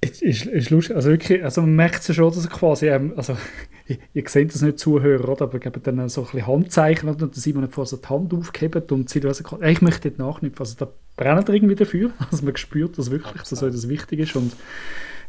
Ist, 0.00 0.22
ist, 0.22 0.46
ist 0.46 0.70
lustig, 0.70 0.94
also 0.94 1.08
wirklich, 1.08 1.42
also 1.42 1.62
man 1.62 1.74
merkt 1.74 2.08
es 2.08 2.14
schon, 2.14 2.32
dass 2.32 2.48
quasi, 2.50 2.88
ähm, 2.88 3.14
also 3.16 3.36
ihr 4.14 4.28
seht 4.28 4.54
das 4.54 4.62
nicht 4.62 4.78
Zuhörer, 4.78 5.28
oder? 5.28 5.42
aber 5.42 5.58
geben 5.58 5.82
dann 5.82 6.08
so 6.08 6.20
ein 6.20 6.26
bisschen 6.26 6.46
Handzeichen 6.46 7.08
und 7.08 7.20
dann 7.20 7.32
Simon 7.32 7.64
hat 7.64 7.72
vorher 7.72 7.88
so 7.88 7.96
die 7.96 8.08
Hand 8.08 8.34
aufgehebt 8.34 8.92
und 8.92 9.08
sie 9.08 9.22
also, 9.24 9.60
ich 9.62 9.82
möchte 9.82 10.10
dort 10.10 10.18
nachknüpfen, 10.18 10.60
also 10.60 10.76
da 10.76 10.92
brennt 11.16 11.48
irgendwie 11.48 11.74
dafür, 11.74 12.12
also 12.30 12.44
man 12.44 12.56
spürt 12.56 12.98
das 12.98 13.10
wirklich, 13.10 13.42
dass 13.42 13.62
euch 13.62 13.72
das 13.72 13.88
wichtig 13.88 14.20
ist 14.20 14.36
und 14.36 14.54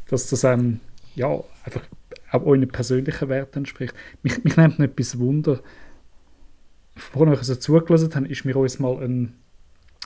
dass 0.09 0.27
das 0.27 0.43
ähm, 0.43 0.81
ja, 1.15 1.43
einfach 1.63 1.81
auch 2.31 2.45
euren 2.45 2.67
persönlichen 2.67 3.29
Werten 3.29 3.59
entspricht. 3.59 3.93
Mich, 4.23 4.43
mich 4.43 4.57
nimmt 4.57 4.79
nicht 4.79 4.91
etwas 4.91 5.19
Wunder, 5.19 5.61
vorhin, 6.95 7.33
als 7.33 7.41
ich 7.41 7.47
so 7.47 7.55
zugelassen 7.55 8.13
habe, 8.15 8.27
ist 8.27 8.45
mir 8.45 8.57
uns 8.57 8.79
mal 8.79 9.01
ein, 9.03 9.35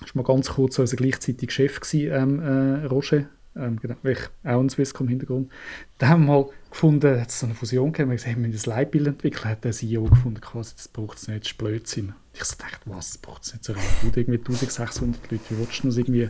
ist 0.03 0.15
mal 0.15 0.23
ganz 0.23 0.49
kurz 0.49 0.77
unser 0.79 0.97
gleichzeitiger 0.97 1.51
Chef 1.51 1.79
gewesen, 1.79 2.11
ähm, 2.11 2.39
äh, 2.39 2.85
Roger 2.85 3.27
ähm, 3.55 3.79
genau, 3.81 3.95
auch 4.43 4.59
ein 4.59 4.69
Swisscom-Hintergrund. 4.69 5.51
Da 5.97 6.07
haben 6.07 6.25
wir 6.25 6.33
mal 6.33 6.49
gefunden, 6.69 7.19
hat 7.19 7.29
es 7.29 7.39
so 7.39 7.45
eine 7.45 7.55
Fusion 7.55 7.91
gegeben, 7.91 8.09
wir 8.09 8.15
gesagt, 8.15 8.37
wir 8.37 8.47
müssen 8.47 8.71
ein 8.71 8.77
Leitbild 8.77 9.07
entwickeln, 9.07 9.45
hat 9.45 9.63
der 9.65 9.73
CEO 9.73 10.03
gefunden, 10.03 10.39
quasi, 10.39 10.73
das 10.75 10.87
braucht 10.87 11.17
es 11.17 11.27
nicht, 11.27 11.41
das 11.41 11.51
ist 11.51 11.57
Blödsinn. 11.57 12.13
Ich 12.33 12.43
so 12.45 12.55
dachte, 12.57 12.79
was, 12.85 13.11
das 13.11 13.17
braucht 13.17 13.43
es 13.43 13.53
nicht 13.53 13.65
so 13.65 13.73
gut, 13.73 14.15
irgendwie 14.15 14.37
1600 14.37 15.31
Leute, 15.31 15.43
wie 15.49 15.57
willst 15.57 15.83
du 15.83 15.87
das 15.87 15.97
irgendwie? 15.97 16.29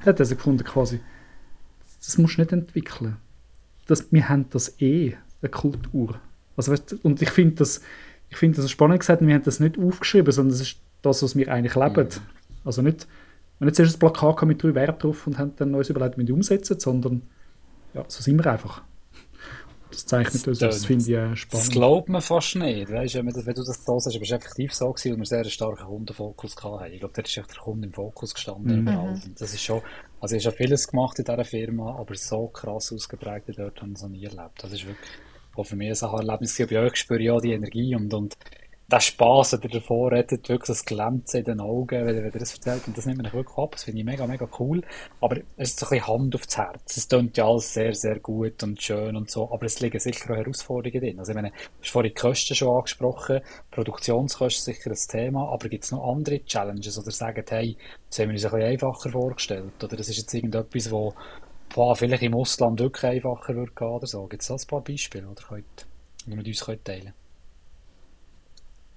Er 0.00 0.06
hat 0.06 0.20
also 0.20 0.34
gefunden, 0.34 0.64
quasi, 0.64 1.00
das 1.98 2.16
musst 2.16 2.38
du 2.38 2.40
nicht 2.40 2.52
entwickeln. 2.52 3.16
Das, 3.86 4.10
wir 4.10 4.28
haben 4.28 4.48
das 4.48 4.80
eh, 4.80 5.16
eine 5.42 5.50
Kultur. 5.50 6.20
Also, 6.56 6.72
weißt, 6.72 6.96
und 7.02 7.20
ich 7.20 7.30
finde 7.30 7.56
das, 7.56 7.82
ich 8.30 8.36
find 8.36 8.56
das 8.56 8.70
spannend 8.70 9.00
gesagt, 9.00 9.26
wir 9.26 9.34
haben 9.34 9.44
das 9.44 9.60
nicht 9.60 9.78
aufgeschrieben, 9.78 10.32
sondern 10.32 10.52
das 10.52 10.60
ist 10.60 10.78
das, 11.02 11.22
was 11.22 11.36
wir 11.36 11.52
eigentlich 11.52 11.74
leben. 11.74 12.08
Mhm. 12.08 12.64
Also 12.64 12.82
nicht 12.82 13.06
wir 13.62 13.66
haben 13.66 13.68
nicht 13.68 13.76
zuerst 13.76 13.96
ein 13.96 13.98
Plakat 14.00 14.42
mit 14.42 14.60
drei 14.60 14.74
Werten 14.74 14.98
drauf 14.98 15.24
und 15.28 15.38
haben 15.38 15.54
dann 15.54 15.72
uns 15.72 15.88
überlegt, 15.88 16.18
wie 16.18 16.26
wir 16.26 16.34
umsetzen, 16.34 16.80
sondern 16.80 17.22
ja, 17.94 18.04
so 18.08 18.20
sind 18.20 18.42
wir 18.42 18.50
einfach. 18.50 18.82
Das 19.88 20.04
zeichnet 20.04 20.48
uns, 20.48 20.58
das 20.58 20.84
finde 20.84 21.04
ich 21.04 21.10
äh, 21.10 21.36
spannend. 21.36 21.66
Das 21.68 21.70
glaubt 21.70 22.08
man 22.08 22.22
fast 22.22 22.56
nicht. 22.56 22.90
Weißt, 22.90 23.14
wenn, 23.14 23.26
wenn 23.26 23.54
du 23.54 23.62
das 23.62 23.84
so 23.84 23.98
sagst, 24.00 24.16
aber 24.16 24.24
es 24.24 24.32
effektiv 24.32 24.74
so, 24.74 24.90
gewesen, 24.90 25.12
weil 25.12 25.18
wir 25.18 25.26
sehr 25.26 25.40
einen 25.42 25.50
starken 25.50 25.84
Kundenfokus 25.84 26.56
hatten. 26.56 26.92
Ich 26.92 26.98
glaube, 26.98 27.14
da 27.14 27.22
ist 27.22 27.36
echt 27.36 27.50
der 27.50 27.58
Kunde 27.58 27.86
im 27.86 27.92
Fokus 27.92 28.34
gestanden. 28.34 28.82
Mhm. 28.82 29.20
Das 29.38 29.54
ist 29.54 29.62
schon, 29.62 29.80
also 30.18 30.34
ich 30.34 30.44
habe 30.44 30.56
vieles 30.56 30.88
gemacht 30.88 31.20
in 31.20 31.24
dieser 31.26 31.44
Firma, 31.44 31.94
aber 31.96 32.16
so 32.16 32.48
krass 32.48 32.92
ausgeprägt 32.92 33.48
dort 33.56 33.80
habe 33.80 33.90
ich 33.90 33.96
es 33.96 34.02
noch 34.02 34.08
nie 34.08 34.24
erlebt. 34.24 34.60
Das 34.60 34.72
ist 34.72 34.84
wirklich 34.84 35.10
auch 35.56 35.64
für 35.64 35.76
mich 35.76 36.02
ein 36.02 36.14
Erlebnis. 36.14 36.56
Bei 36.58 36.78
euch 36.80 36.96
spüre 36.96 37.22
ich 37.22 37.30
auch 37.30 37.40
die 37.40 37.52
Energie 37.52 37.94
und, 37.94 38.12
und 38.14 38.36
der 38.92 39.00
Spass, 39.00 39.50
der 39.50 39.70
davor 39.70 40.12
redet, 40.12 40.50
wirklich 40.50 40.66
das 40.66 40.84
Glänzen 40.84 41.38
in 41.40 41.44
den 41.44 41.60
Augen, 41.60 42.06
wenn, 42.06 42.24
er 42.24 42.30
das 42.30 42.52
erzählt. 42.52 42.86
Und 42.86 42.98
das 42.98 43.06
nimmt 43.06 43.22
mich 43.22 43.32
wirklich 43.32 43.56
ab. 43.56 43.72
Das 43.72 43.84
finde 43.84 44.00
ich 44.00 44.04
mega, 44.04 44.26
mega 44.26 44.46
cool. 44.58 44.82
Aber 45.20 45.38
es 45.56 45.70
ist 45.70 45.80
so 45.80 45.86
ein 45.86 45.90
bisschen 45.90 46.06
Hand 46.08 46.34
aufs 46.34 46.58
Herz. 46.58 46.96
Es 46.98 47.08
klingt 47.08 47.38
ja 47.38 47.48
alles 47.48 47.72
sehr, 47.72 47.94
sehr 47.94 48.18
gut 48.18 48.62
und 48.62 48.82
schön 48.82 49.16
und 49.16 49.30
so. 49.30 49.50
Aber 49.50 49.64
es 49.64 49.80
liegen 49.80 49.98
sicher 49.98 50.30
auch 50.32 50.36
Herausforderungen 50.36 51.00
drin. 51.00 51.18
Also, 51.18 51.32
ich 51.32 51.36
meine, 51.36 51.50
du 51.50 51.54
hast 51.80 51.90
vorhin 51.90 52.12
die 52.14 52.20
Kosten 52.20 52.54
schon 52.54 52.76
angesprochen. 52.76 53.40
Produktionskosten 53.70 54.74
sicher 54.74 54.90
ein 54.90 55.08
Thema. 55.08 55.48
Aber 55.50 55.68
gibt 55.70 55.84
es 55.84 55.92
noch 55.92 56.12
andere 56.12 56.44
Challenges 56.44 56.98
oder 56.98 57.12
sagen, 57.12 57.44
hey, 57.48 57.78
das 58.10 58.18
haben 58.18 58.28
wir 58.28 58.34
uns 58.34 58.44
ein 58.44 58.50
bisschen 58.50 58.66
einfacher 58.68 59.10
vorgestellt? 59.10 59.82
Oder 59.82 59.96
das 59.96 60.10
ist 60.10 60.18
jetzt 60.18 60.34
irgendetwas, 60.34 60.90
wo, 60.90 61.14
boah, 61.74 61.96
vielleicht 61.96 62.22
im 62.22 62.34
Ausland 62.34 62.80
wirklich 62.80 63.04
einfacher 63.04 63.54
wird 63.56 63.76
gehen 63.76 63.88
oder 63.88 64.06
so? 64.06 64.26
Gibt 64.26 64.42
es 64.42 64.48
da 64.48 64.54
ein 64.54 64.66
paar 64.66 64.80
Beispiele, 64.80 65.28
oder 65.28 65.42
könnt, 65.42 65.86
die 66.24 66.30
ihr 66.30 66.36
mit 66.36 66.46
uns 66.46 66.64
könnt 66.64 66.84
teilen? 66.84 67.12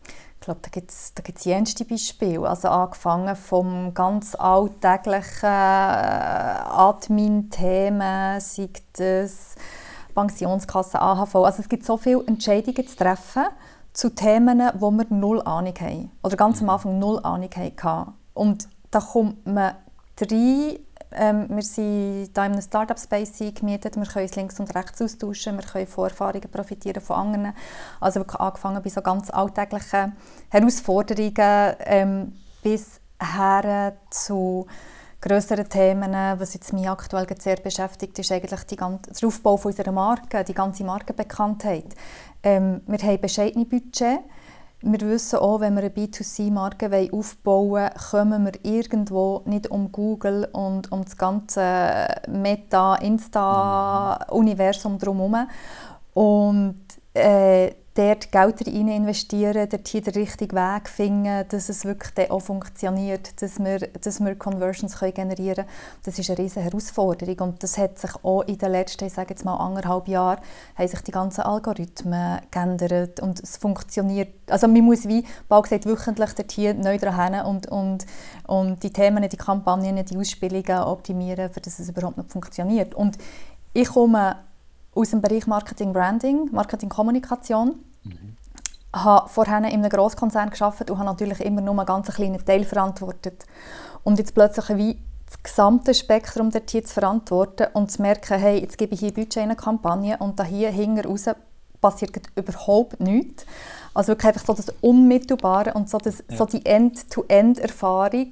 Ich 0.08 0.42
glaube, 0.42 0.60
da 0.62 0.70
gibt 0.70 0.92
es 0.92 1.14
da 1.16 1.24
gibt's 1.24 1.46
jenste 1.46 1.86
Beispiele. 1.86 2.48
Also 2.48 2.68
angefangen 2.68 3.36
vom 3.36 3.96
ganz 3.96 4.36
alltäglichen 4.36 5.46
äh, 5.46 6.68
Admin-Themen, 6.70 8.40
sei 8.40 8.70
das 8.94 9.56
Pensionskasse, 10.14 11.02
AHV. 11.02 11.36
Also 11.36 11.62
es 11.62 11.70
gibt 11.70 11.84
so 11.84 11.98
viele 11.98 12.24
Entscheidungen 12.28 12.88
zu 12.88 12.96
treffen 12.96 13.46
zu 13.92 14.10
Themen, 14.14 14.62
wo 14.76 14.92
wir 14.92 15.06
null 15.10 15.42
Ahnung 15.42 15.74
haben. 15.80 16.12
Oder 16.22 16.36
ganz 16.36 16.62
am 16.62 16.70
Anfang 16.70 17.00
null 17.00 17.20
Ahnung 17.24 17.50
hatten. 17.56 18.14
Und 18.34 18.68
da 18.92 19.00
kommt 19.00 19.48
man 19.48 19.76
rein, 20.22 20.78
ähm, 21.16 21.48
wir 21.50 21.64
sind 21.64 21.86
hier 21.86 22.24
in 22.26 22.38
einem 22.38 22.62
Startup-Space 22.62 23.40
gemietet, 23.54 23.96
wir 23.96 24.06
können 24.06 24.26
uns 24.26 24.36
links 24.36 24.60
und 24.60 24.74
rechts 24.76 25.02
austauschen, 25.02 25.58
wir 25.58 25.66
können 25.66 25.88
von 25.88 26.10
Erfahrungen 26.10 26.50
profitieren 26.52 27.02
von 27.02 27.16
anderen. 27.16 27.54
Also 28.00 28.20
wirklich 28.20 28.40
angefangen 28.40 28.82
bei 28.84 28.90
so 28.90 29.02
ganz 29.02 29.30
alltäglichen 29.30 30.16
Herausforderungen 30.50 31.76
ähm, 31.86 32.34
bis 32.62 33.00
her 33.22 33.96
zu 34.10 34.68
größeren 35.22 35.68
Themen, 35.68 36.14
was 36.38 36.54
jetzt 36.54 36.72
mich 36.72 36.88
aktuell 36.88 37.26
sehr 37.40 37.56
beschäftigt, 37.56 38.20
ist 38.20 38.32
eigentlich 38.32 38.64
die 38.66 38.76
ganze, 38.76 39.12
der 39.12 39.28
Aufbau 39.28 39.60
unserer 39.64 39.92
Marke, 39.92 40.44
die 40.44 40.54
ganze 40.54 40.84
Markenbekanntheit. 40.84 41.96
Ähm, 42.44 42.82
wir 42.86 43.00
haben 43.00 43.22
bescheidene 43.22 43.66
Budget, 43.66 44.20
wir 44.88 45.02
wissen 45.02 45.40
auch, 45.40 45.62
wenn 45.62 45.76
wir 45.76 45.84
eine 45.84 45.92
B2C-Marke 45.92 47.10
aufbauen 47.12 47.72
wollen, 47.72 47.90
kommen 48.12 48.46
wir 48.46 48.54
irgendwo 48.64 49.42
nicht 49.46 49.72
um 49.72 49.92
Google 49.92 50.48
und 50.52 50.92
um 50.92 51.04
das 51.04 51.18
ganze 51.18 52.08
Meta-, 52.28 52.96
Insta-Universum 52.96 55.00
drumherum. 55.00 55.48
Und 56.14 56.76
äh, 57.16 57.72
dort 57.96 58.32
Geld 58.32 58.68
rein 58.68 58.90
investieren, 58.90 59.70
dort 59.70 59.88
hier 59.88 60.02
den 60.02 60.14
richtigen 60.14 60.56
Weg 60.56 60.90
finden, 60.90 61.48
dass 61.48 61.70
es 61.70 61.86
wirklich 61.86 62.30
auch 62.30 62.42
funktioniert, 62.42 63.42
dass 63.42 63.58
wir, 63.58 63.80
dass 63.80 64.20
wir 64.20 64.36
Conversions 64.36 64.98
können 65.00 65.14
generieren 65.14 65.66
können. 65.66 65.70
Das 66.04 66.20
ist 66.20 66.30
eine 66.30 66.38
riesige 66.38 66.66
Herausforderung 66.66 67.40
und 67.40 67.64
das 67.64 67.78
hat 67.78 67.98
sich 67.98 68.12
auch 68.22 68.42
in 68.42 68.58
den 68.58 68.72
letzten, 68.74 69.06
ich 69.06 69.14
sage 69.14 69.30
jetzt 69.30 69.46
mal 69.46 69.56
anderthalb 69.56 70.10
Jahren, 70.10 70.42
haben 70.76 70.88
sich 70.88 71.02
die 71.02 71.12
ganzen 71.12 71.42
Algorithmen 71.42 72.42
geändert 72.52 73.22
und 73.22 73.40
es 73.40 73.56
funktioniert, 73.56 74.30
also 74.50 74.68
man 74.68 74.82
muss 74.82 75.08
wie 75.08 75.26
bald 75.48 75.64
gesagt 75.64 75.86
wöchentlich 75.86 76.34
dort 76.34 76.52
hier 76.52 76.74
neu 76.74 76.98
dran 76.98 77.46
und, 77.46 77.68
und, 77.68 78.06
und 78.46 78.84
die 78.84 78.92
Themen, 78.92 79.28
die 79.30 79.38
Kampagnen, 79.38 80.04
die 80.04 80.18
Ausspielungen 80.18 80.84
optimieren, 80.84 81.50
für 81.50 81.62
dass 81.62 81.80
es 81.80 81.88
überhaupt 81.88 82.18
nicht 82.18 82.32
funktioniert. 82.32 82.94
Und 82.94 83.18
ich 83.74 83.88
komme 83.88 84.38
aus 84.96 85.10
dem 85.10 85.22
Bereich 85.22 85.46
Marketing 85.46 85.94
Branding, 85.94 86.50
Marketing 86.52 86.90
Kommunikation. 86.90 87.84
Mhm. 88.04 88.38
habe 88.94 89.28
vorher 89.30 89.58
in 89.58 89.66
einem 89.66 89.90
Grosskonzern 89.90 90.50
gearbeitet 90.50 90.90
und 90.90 90.98
habe 90.98 91.10
natürlich 91.10 91.42
immer 91.42 91.62
nur 91.62 91.78
einen 91.78 91.86
ganz 91.86 92.08
kleinen 92.08 92.44
Teil 92.44 92.64
verantwortet. 92.64 93.46
Und 94.04 94.20
jetzt 94.20 94.34
plötzlich 94.34 94.78
wie 94.78 94.98
das 95.26 95.44
gesamte 95.44 95.94
Spektrum 95.94 96.52
der 96.52 96.66
Tier 96.66 96.84
zu 96.84 96.94
verantworten 96.94 97.68
und 97.74 97.92
zu 97.92 98.02
merken, 98.02 98.40
hey, 98.40 98.60
jetzt 98.60 98.78
gebe 98.78 98.94
ich 98.94 99.02
hier 99.02 99.14
Budget 99.14 99.38
in 99.38 99.44
eine 99.44 99.56
Kampagne 99.56 100.18
und 100.18 100.40
da 100.40 100.44
hier 100.44 100.70
hinten 100.70 101.06
raus 101.06 101.26
passiert 101.82 102.12
überhaupt 102.36 103.00
nichts. 103.00 103.46
Also 103.94 104.10
wirklich 104.10 104.28
einfach 104.28 104.46
so 104.46 104.54
das 104.54 104.74
Unmittelbare 104.82 105.74
und 105.74 105.90
so, 105.90 105.98
das, 105.98 106.24
ja. 106.30 106.38
so 106.38 106.46
die 106.46 106.66
End-to-End-Erfahrung, 106.66 108.32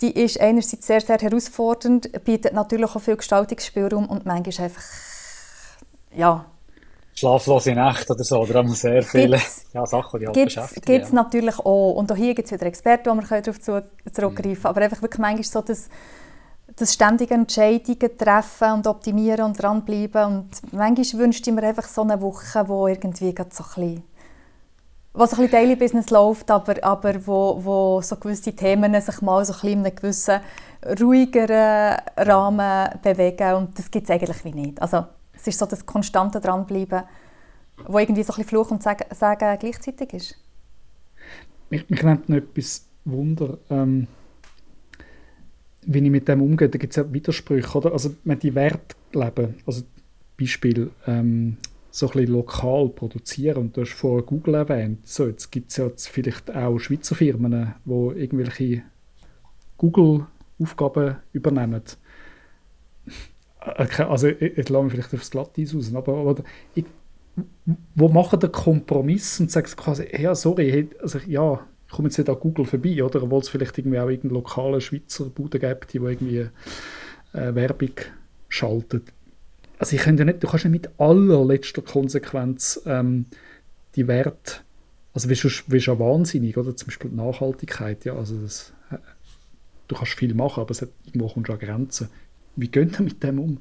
die 0.00 0.12
ist 0.12 0.40
einerseits 0.40 0.86
sehr, 0.86 1.00
sehr 1.00 1.18
herausfordernd, 1.18 2.24
bietet 2.24 2.54
natürlich 2.54 2.94
auch 2.94 3.00
viel 3.00 3.16
Gestaltungsspielraum 3.16 4.06
und 4.06 4.24
manchmal 4.24 4.66
einfach 4.66 4.82
ja. 6.14 6.44
Schlaflose 7.14 7.74
Nächte 7.74 8.14
oder 8.14 8.24
so, 8.24 8.40
oder 8.40 8.54
haben 8.54 8.70
sehr 8.70 9.02
viele 9.02 9.38
ja, 9.74 9.84
Sachen, 9.84 10.20
die 10.20 10.26
halt 10.26 10.34
gibt's, 10.34 10.54
beschäftigen. 10.54 10.86
Gibt 10.86 11.04
es 11.04 11.10
ja. 11.10 11.16
natürlich 11.16 11.58
auch. 11.58 11.92
Und 11.92 12.10
auch 12.10 12.16
hier 12.16 12.34
gibt 12.34 12.46
es 12.46 12.52
wieder 12.52 12.66
Experten, 12.66 13.10
wo 13.10 13.20
wir 13.20 13.42
darauf 13.42 13.60
zurückgreifen 13.60 14.34
können. 14.36 14.66
Aber 14.66 14.80
einfach 14.80 15.02
wirklich 15.02 15.20
manchmal 15.20 15.44
so 15.44 15.60
das, 15.60 15.88
das 16.76 16.94
ständige 16.94 17.34
Entscheidungen 17.34 18.16
treffen 18.16 18.72
und 18.72 18.86
optimieren 18.86 19.44
und 19.44 19.62
dranbleiben. 19.62 20.24
Und 20.24 20.72
manchmal 20.72 21.22
wünschte 21.22 21.50
ich 21.50 21.56
mir 21.56 21.62
einfach 21.64 21.88
so 21.88 22.02
eine 22.02 22.20
Woche, 22.20 22.68
wo 22.68 22.86
irgendwie 22.86 23.34
so 23.36 23.42
ein 23.42 23.48
bisschen 23.48 24.02
wo 25.12 25.26
so 25.26 25.36
ein 25.36 25.42
bisschen 25.42 25.50
Daily 25.50 25.76
Business 25.76 26.10
läuft, 26.10 26.50
aber, 26.50 26.82
aber 26.82 27.26
wo, 27.26 27.58
wo 27.62 28.00
so 28.00 28.16
gewisse 28.16 28.52
Themen 28.52 28.98
sich 29.00 29.20
mal 29.20 29.44
so 29.44 29.52
ein 29.52 29.60
bisschen 29.60 29.72
in 29.80 29.86
einem 29.86 29.94
gewissen 29.96 30.40
ruhigeren 31.00 31.96
Rahmen 32.16 32.90
bewegen 33.02 33.54
und 33.54 33.78
das 33.78 33.90
gibt 33.90 34.08
es 34.08 34.10
eigentlich 34.10 34.44
wie 34.44 34.52
nicht. 34.52 34.80
Also 34.80 35.04
es 35.40 35.46
ist 35.46 35.58
so 35.58 35.66
das 35.66 35.86
konstante 35.86 36.40
Dranbleiben, 36.40 37.02
wo 37.86 37.98
irgendwie 37.98 38.22
so 38.22 38.32
ein 38.32 38.36
bisschen 38.36 38.48
Fluch 38.48 38.70
und 38.70 38.82
Sagen, 38.82 39.58
gleichzeitig 39.58 40.12
ist. 40.12 40.36
Mich, 41.70 41.88
mich 41.88 42.02
nimmt 42.02 42.28
noch 42.28 42.36
etwas 42.36 42.86
Wunder, 43.04 43.58
ähm, 43.70 44.06
wie 45.82 45.98
ich 45.98 46.10
mit 46.10 46.28
dem 46.28 46.42
umgehe. 46.42 46.68
Da 46.68 46.78
gibt 46.78 46.92
es 46.92 46.96
ja 46.96 47.10
Widersprüche, 47.12 47.78
oder? 47.78 47.92
Also, 47.92 48.14
wenn 48.24 48.38
die 48.38 48.54
Werte 48.54 48.96
leben, 49.12 49.54
also 49.66 49.82
Beispiel, 50.38 50.90
ähm, 51.06 51.56
so 51.90 52.06
ein 52.06 52.12
bisschen 52.12 52.34
lokal 52.34 52.88
produzieren. 52.90 53.56
Und 53.56 53.76
du 53.76 53.82
hast 53.82 53.94
vorher 53.94 54.22
Google 54.22 54.54
erwähnt. 54.54 55.06
So, 55.08 55.26
jetzt 55.26 55.50
gibt 55.50 55.70
es 55.70 55.78
ja 55.78 55.86
jetzt 55.86 56.08
vielleicht 56.08 56.54
auch 56.54 56.78
Schweizer 56.78 57.14
Firmen, 57.14 57.74
die 57.84 58.20
irgendwelche 58.20 58.82
Google-Aufgaben 59.78 61.16
übernehmen. 61.32 61.82
Äh, 63.60 64.02
also 64.02 64.28
ich, 64.28 64.68
lasse 64.68 64.84
mich 64.84 64.92
vielleicht 64.92 65.14
aufs 65.14 65.30
Glatteis 65.30 65.74
raus, 65.74 65.94
aber, 65.94 66.14
aber 66.14 66.44
ich, 66.74 66.84
wo 67.94 68.08
machen 68.08 68.40
den 68.40 68.52
Kompromiss 68.52 69.40
und 69.40 69.50
sagt 69.50 69.76
quasi, 69.76 70.06
ja, 70.18 70.34
sorry, 70.34 70.88
also, 71.00 71.18
ja, 71.26 71.60
ich 71.86 71.92
komme 71.92 72.08
jetzt 72.08 72.18
nicht 72.18 72.30
an 72.30 72.38
Google 72.38 72.64
vorbei, 72.64 73.02
oder? 73.02 73.22
Obwohl 73.22 73.40
es 73.40 73.48
vielleicht 73.48 73.76
irgendwie 73.78 73.98
auch 73.98 74.08
irgendeinen 74.08 74.34
lokalen 74.34 74.80
Schweizer 74.80 75.24
Bude 75.24 75.58
gibt, 75.58 75.92
die 75.92 75.98
irgendwie 75.98 76.48
äh, 77.32 77.54
Werbung 77.54 77.94
schaltet. 78.48 79.12
Also 79.78 79.96
ich 79.96 80.02
könnte 80.02 80.24
nicht, 80.24 80.42
du 80.42 80.46
kannst 80.46 80.66
nicht 80.66 80.72
mit 80.72 81.00
allerletzter 81.00 81.82
Konsequenz 81.82 82.80
ähm, 82.86 83.26
die 83.96 84.06
Werte, 84.06 84.60
also 85.14 85.28
wirst 85.28 85.44
du 85.44 85.48
wirst 85.72 85.86
ja 85.86 85.98
wahnsinnig, 85.98 86.56
oder? 86.56 86.76
Zum 86.76 86.86
Beispiel 86.86 87.10
Nachhaltigkeit, 87.10 88.04
ja, 88.04 88.14
also 88.14 88.36
das, 88.36 88.72
äh, 88.90 88.98
du 89.88 89.96
kannst 89.96 90.12
viel 90.12 90.34
machen, 90.34 90.60
aber 90.60 90.70
es 90.70 90.82
hat, 90.82 90.90
irgendwo 91.06 91.28
kommst 91.28 91.48
du 91.48 91.52
an 91.54 91.58
Grenzen. 91.58 92.08
Wie 92.56 92.68
geht 92.68 92.98
ihr 92.98 93.04
mit 93.04 93.22
dem 93.22 93.38
um? 93.38 93.58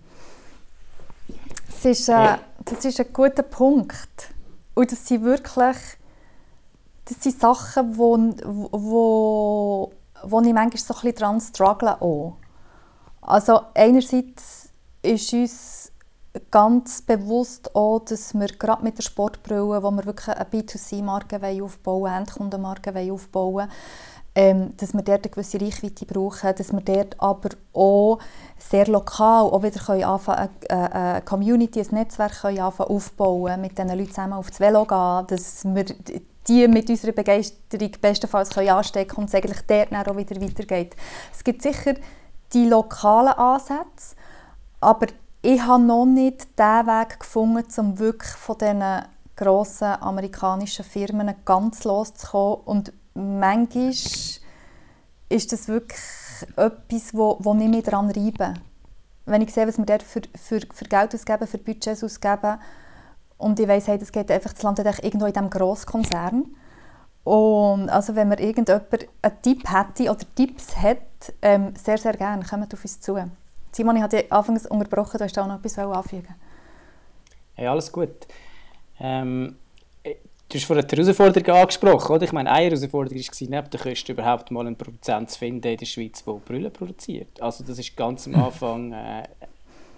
Das 1.68 1.86
ist, 1.86 2.10
äh, 2.10 2.38
das 2.66 2.86
ist 2.86 3.00
ein 3.00 3.14
guter 3.14 3.44
Punkt. 3.44 4.34
Und 4.74 4.92
das 4.92 5.08
sind 5.08 5.24
wirklich 5.24 5.78
das 7.10 7.24
sind 7.24 7.40
Sachen, 7.40 7.98
wo, 7.98 8.18
wo, 8.72 9.92
wo 10.24 10.42
ich 10.42 10.54
manchmal 10.54 10.78
so 10.78 10.94
ein 10.94 11.02
bisschen 11.02 11.16
dran 11.16 11.42
struggle 11.42 12.02
auch. 12.02 12.38
Also 13.22 13.62
einerseits 13.74 14.70
ist 15.02 15.34
uns 15.34 15.92
ganz 16.52 17.02
bewusst 17.02 17.76
auch, 17.76 18.00
dass 18.00 18.34
wir 18.36 18.48
gerade 18.48 18.84
mit 18.84 18.98
der 18.98 19.04
Sportbrille, 19.04 19.82
wo 19.82 19.92
wir 19.92 20.06
wirklich 20.06 20.36
eine 20.36 20.46
B2C-Marke 20.46 21.64
aufbauen 21.64 22.02
wollen, 22.04 22.14
Endkundenmarke 22.14 23.12
aufbauen 23.12 23.54
wollen, 23.54 23.72
ähm, 24.36 24.76
dass 24.78 24.94
wir 24.94 25.02
dort 25.02 25.26
eine 25.26 25.32
gewisse 25.32 25.60
Reichweite 25.60 26.06
brauchen, 26.06 26.56
dass 26.56 26.72
wir 26.72 26.82
dort 26.82 27.16
aber 27.20 27.50
auch 27.74 28.20
sehr 28.58 28.88
lokal 28.88 29.46
auch 29.46 29.64
wieder 29.64 29.80
können 29.80 30.04
anfangen, 30.04 30.50
eine, 30.70 30.94
eine 30.94 31.22
Community, 31.22 31.80
ein 31.80 31.88
Netzwerk 31.92 32.42
können 32.42 32.60
anfangen 32.60 32.90
aufbauen, 32.90 33.62
mit 33.62 33.78
diesen 33.78 33.90
Leuten 33.90 34.10
zusammen 34.10 34.34
auf 34.34 34.50
das 34.50 34.60
Velo 34.60 34.86
gehen, 34.86 35.28
dass 35.28 35.66
wir 35.66 35.86
die 36.48 36.68
mit 36.68 36.90
unserer 36.90 37.12
Begeisterung 37.12 37.92
bestenfalls 38.02 38.50
können 38.50 38.70
anstecken 38.70 39.18
und 39.18 39.26
es 39.26 39.36
eigentlich 39.36 39.62
dort 39.68 40.08
auch 40.08 40.18
wieder 40.18 40.42
weitergeht. 40.42 40.96
Es 41.34 41.44
gibt 41.44 41.62
sicher 41.62 41.94
die 42.54 42.66
lokalen 42.66 43.34
Ansätze, 43.34 44.16
aber 44.80 45.08
ich 45.42 45.62
habe 45.62 45.84
noch 45.84 46.06
nicht 46.06 46.58
den 46.58 46.88
Weg 46.88 47.20
gefunden, 47.20 47.66
um 47.78 48.00
wirklich 48.00 48.32
von 48.32 48.58
diesen 48.58 48.84
grossen 49.36 50.02
amerikanischen 50.02 50.84
Firmen 50.84 51.34
ganz 51.46 51.86
loszukommen. 51.86 52.60
Und 52.66 52.94
manchmal 53.14 53.92
ist 55.30 55.52
das 55.52 55.68
wirklich 55.68 56.00
etwas, 56.56 57.14
wo, 57.14 57.38
wo 57.40 57.54
ich 57.56 57.68
mich 57.68 57.84
daran 57.84 58.10
reibe. 58.10 58.54
Wenn 59.26 59.42
ich 59.42 59.54
sehe, 59.54 59.68
was 59.68 59.78
wir 59.78 59.86
dort 59.86 60.04
für, 60.04 60.22
für, 60.36 60.62
für 60.74 60.86
Geld 60.86 61.14
ausgeben, 61.14 61.48
für 61.48 61.58
Budgets 61.58 62.04
ausgeben, 62.04 62.58
und 63.38 63.58
ich 63.60 63.68
weiss, 63.68 63.88
hey, 63.88 63.98
das 63.98 64.12
geht 64.12 64.30
einfach, 64.30 64.52
das 64.52 64.64
landet 64.64 65.02
irgendwo 65.02 65.26
in 65.26 65.34
diesem 65.34 65.50
Grosskonzern. 65.50 66.46
Und 67.24 67.90
also 67.90 68.16
wenn 68.16 68.28
mir 68.28 68.40
irgendjemand 68.40 69.08
einen 69.22 69.42
Tipp 69.42 69.64
hätte 69.72 70.12
oder 70.12 70.26
Tipps 70.36 70.76
hat, 70.78 70.98
ähm, 71.42 71.74
sehr, 71.76 71.98
sehr 71.98 72.18
gerne, 72.18 72.44
kommt 72.44 72.74
auf 72.74 72.84
uns 72.84 73.00
zu. 73.00 73.18
Simon, 73.72 73.96
ich 73.96 74.02
hatte 74.02 74.26
anfangs 74.30 74.66
unterbrochen, 74.66 75.18
du 75.18 75.24
hast 75.24 75.38
auch 75.40 75.48
noch 75.48 75.60
etwas 75.60 75.78
anfügen 75.80 76.36
Hey, 77.54 77.68
alles 77.68 77.92
gut. 77.92 78.28
Ähm, 79.00 79.58
du 80.50 80.58
hast 80.58 80.66
vorhin 80.66 80.86
die 80.88 80.96
Herausforderung 80.96 81.62
angesprochen, 81.62 82.16
oder? 82.16 82.26
Ich 82.26 82.32
meine, 82.32 82.52
eine 82.52 82.66
Herausforderung 82.66 83.18
war, 83.20 83.48
neben 83.50 83.70
der 83.70 83.80
Kosten 83.80 84.12
überhaupt 84.12 84.52
mal 84.52 84.66
einen 84.68 84.76
Produzent 84.76 85.30
zu 85.30 85.40
finden 85.40 85.68
in 85.68 85.78
der 85.78 85.86
Schweiz, 85.86 86.24
der 86.24 86.34
Brüllen 86.34 86.74
produziert. 86.74 87.42
Also 87.42 87.64
das 87.64 87.80
ist 87.80 87.96
ganz 87.96 88.28
am 88.28 88.36
Anfang... 88.36 88.94
Äh, 89.00 89.24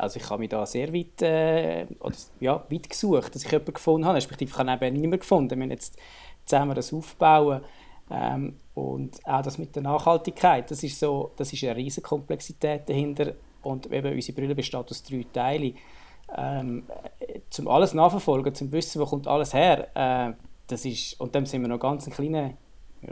also 0.02 0.20
ich 0.20 0.28
habe 0.32 0.40
mich 0.40 0.50
da 0.50 0.66
sehr 0.66 0.92
weit, 0.92 1.22
äh, 1.22 1.86
oder, 2.00 2.16
ja, 2.40 2.66
weit 2.70 2.90
gesucht, 2.90 3.36
dass 3.36 3.46
ich 3.46 3.52
jemanden 3.52 3.74
gefunden 3.76 4.08
habe. 4.08 4.18
Respektive 4.18 4.50
ich 4.50 4.58
habe 4.58 4.86
eben 4.88 4.96
niemanden 4.96 5.20
gefunden. 5.20 5.56
Wir 5.56 5.64
haben 5.64 5.70
jetzt 5.70 5.96
zusammen 6.44 6.74
das 6.74 6.92
aufbauen. 6.92 7.62
Ähm, 8.10 8.56
und 8.74 9.20
auch 9.28 9.44
das 9.44 9.60
mit 9.60 9.76
der 9.76 9.84
Nachhaltigkeit, 9.84 10.72
das 10.72 10.82
ist, 10.82 11.00
so, 11.00 11.32
das 11.38 11.54
ist 11.54 11.64
eine 11.64 11.76
riesige 11.76 12.02
Komplexität 12.02 12.90
dahinter. 12.90 13.34
Und 13.62 13.92
eben 13.92 14.12
unsere 14.12 14.36
Brille 14.36 14.56
besteht 14.56 14.90
aus 14.90 15.04
drei 15.04 15.24
Teilen. 15.32 15.76
Ähm, 16.36 16.84
zum 17.50 17.68
alles 17.68 17.94
nachverfolgen, 17.94 18.56
zum 18.56 18.72
wissen, 18.72 19.02
wo 19.02 19.06
kommt 19.06 19.28
alles 19.28 19.54
her, 19.54 19.90
äh, 19.96 20.34
das 20.68 20.86
ist, 20.86 21.20
und 21.20 21.36
dann 21.36 21.46
sind 21.46 21.62
wir 21.62 21.68
noch 21.68 21.80
ganz 21.80 22.08
ein 22.08 22.14
kleiner, 22.14 22.54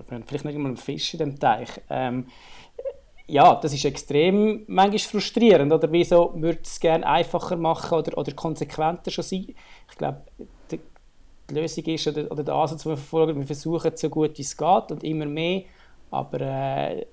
vielleicht 0.05 0.45
nicht 0.45 0.55
einmal 0.55 0.71
ein 0.71 0.77
Fisch 0.77 1.13
in 1.13 1.19
dem 1.19 1.39
Teich. 1.39 1.69
Ähm, 1.89 2.27
ja, 3.29 3.55
das 3.55 3.73
ist 3.73 3.85
extrem 3.85 4.63
manchmal 4.67 4.99
frustrierend. 4.99 5.71
Oder 5.71 5.91
wieso 5.91 6.31
würde 6.35 6.59
es 6.63 6.79
gerne 6.79 7.05
einfacher 7.05 7.55
machen 7.57 7.99
oder, 7.99 8.17
oder 8.17 8.31
konsequenter 8.33 9.11
schon 9.11 9.23
sein? 9.23 9.53
Ich 9.89 9.97
glaube, 9.97 10.21
die, 10.71 10.79
die, 11.49 11.53
Lösung 11.53 11.83
ist 11.85 12.07
oder, 12.07 12.31
oder 12.31 12.43
der 12.43 12.55
Ansatz, 12.55 12.83
den 12.83 12.91
wir 12.91 12.97
verfolgen, 12.97 13.39
wir 13.39 13.45
versuchen 13.45 13.91
so 13.95 14.09
gut 14.09 14.37
wie 14.37 14.41
es 14.41 14.57
geht 14.57 14.91
und 14.91 15.03
immer 15.03 15.25
mehr, 15.25 15.63
aber 16.09 16.41
äh, 16.41 17.05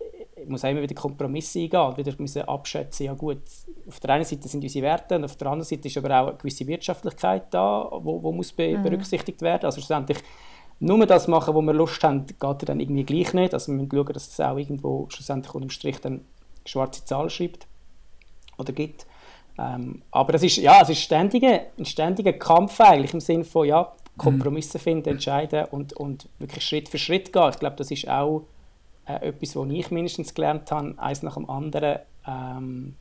muss 0.49 0.65
auch 0.65 0.71
immer 0.71 0.83
wieder 0.83 0.95
Kompromisse 0.95 1.61
eingehen 1.61 1.81
und 1.81 1.97
wieder 1.97 2.13
müssen 2.19 2.43
abschätzen, 2.43 3.07
ja 3.07 3.15
gut, 3.15 3.43
auf 3.87 4.01
der 4.01 4.11
einen 4.11 4.25
Seite 4.25 4.49
sind 4.49 4.63
unsere 4.63 4.85
Werte 4.85 5.17
und 5.17 5.25
auf 5.25 5.37
der 5.37 5.49
anderen 5.49 5.65
Seite 5.65 5.89
ist 5.89 5.97
aber 5.97 6.21
auch 6.21 6.29
eine 6.29 6.37
gewisse 6.37 6.67
Wirtschaftlichkeit 6.67 7.45
da, 7.51 7.89
wo, 7.93 8.23
wo 8.23 8.33
muss 8.33 8.53
be 8.53 8.77
mhm. 8.77 8.83
berücksichtigt 8.83 9.43
werden. 9.43 9.65
Also 9.65 9.81
schlussendlich 9.81 10.19
nur 10.79 11.07
das 11.07 11.29
machen, 11.29 11.55
wo 11.55 11.63
wir 11.63 11.73
Lust 11.73 12.03
haben, 12.05 12.27
geht 12.27 12.69
dann 12.69 12.81
irgendwie 12.81 13.05
gleich 13.05 13.33
nicht. 13.33 13.55
Also 13.55 13.73
wir 13.73 13.77
müssen 13.77 13.91
schauen, 13.91 14.13
dass 14.13 14.29
es 14.29 14.41
auch 14.41 14.57
irgendwo 14.57 15.07
schlussendlich 15.09 15.55
unterm 15.55 15.71
Strich 15.71 16.01
dann 16.01 16.21
schwarze 16.65 17.05
Zahl 17.05 17.31
schreibt 17.31 17.67
oder 18.59 18.73
gibt. 18.73 19.07
Ähm, 19.59 20.03
aber 20.11 20.35
es 20.35 20.43
ist, 20.43 20.57
ja, 20.57 20.81
es 20.83 20.91
ist 20.91 21.01
ständiger, 21.01 21.63
ein 21.79 21.87
ständiger 21.87 22.35
Kampf 22.35 22.81
eigentlich 22.81 23.15
im 23.15 23.21
Sinne 23.21 23.45
von 23.45 23.67
ja, 23.67 23.93
Kompromisse 24.19 24.79
finden, 24.79 25.11
entscheiden 25.11 25.67
und, 25.71 25.93
und 25.95 26.29
wirklich 26.39 26.65
Schritt 26.65 26.89
für 26.89 26.99
Schritt 26.99 27.33
gehen. 27.33 27.51
Ich 27.51 27.59
glaube, 27.59 27.77
das 27.77 27.91
ist 27.91 28.09
auch 28.09 28.43
äh, 29.07 29.29
etwas, 29.29 29.57
was 29.57 29.69
ich 29.71 29.90
mindestens 29.90 30.35
gelernt 30.35 30.71
habe, 30.71 30.95
eins 30.99 31.23
nach 31.23 31.35
dem 31.35 31.49
anderen, 31.49 32.01
ähm, 32.27 32.97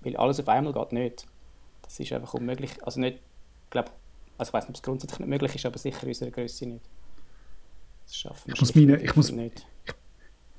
weil 0.00 0.16
alles 0.16 0.40
auf 0.40 0.48
einmal 0.48 0.72
geht 0.72 0.92
nicht. 0.92 1.26
Das 1.82 1.98
ist 1.98 2.12
einfach 2.12 2.34
unmöglich. 2.34 2.84
Also 2.84 3.00
nicht, 3.00 3.16
ich 3.64 3.70
glaube, 3.70 3.90
also 4.38 4.50
ich 4.50 4.54
weiß 4.54 4.64
nicht, 4.64 4.70
ob 4.70 4.76
es 4.76 4.82
grundsätzlich 4.82 5.20
nicht 5.20 5.28
möglich 5.28 5.54
ist, 5.54 5.66
aber 5.66 5.78
sicher 5.78 6.02
in 6.02 6.08
unserer 6.08 6.30
Größe 6.30 6.66
nicht. 6.66 6.84
Das 8.06 8.16
schaffen 8.16 8.46
wir 8.46 8.54
ich 8.54 8.60
muss 8.60 8.74
meine, 8.74 9.02
ich 9.02 9.16
muss, 9.16 9.32
nicht. 9.32 9.66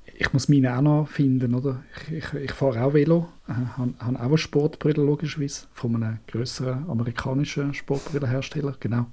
Ich, 0.06 0.16
ich, 0.20 0.34
muss 0.34 0.50
meine 0.50 0.78
auch 0.78 0.82
noch 0.82 1.08
finden, 1.08 1.54
oder? 1.54 1.84
Ich, 2.08 2.12
ich, 2.14 2.34
ich 2.34 2.52
fahre 2.52 2.84
auch 2.84 2.94
Velo, 2.94 3.30
äh, 3.48 3.52
habe, 3.52 3.94
habe 4.00 4.20
auch 4.20 4.24
eine 4.24 4.38
Sportbrille 4.38 5.04
logischerweise 5.04 5.68
von 5.74 5.96
einem 5.96 6.20
größeren 6.28 6.90
amerikanischen 6.90 7.74
Sportbrillenhersteller, 7.74 8.76
genau. 8.80 9.06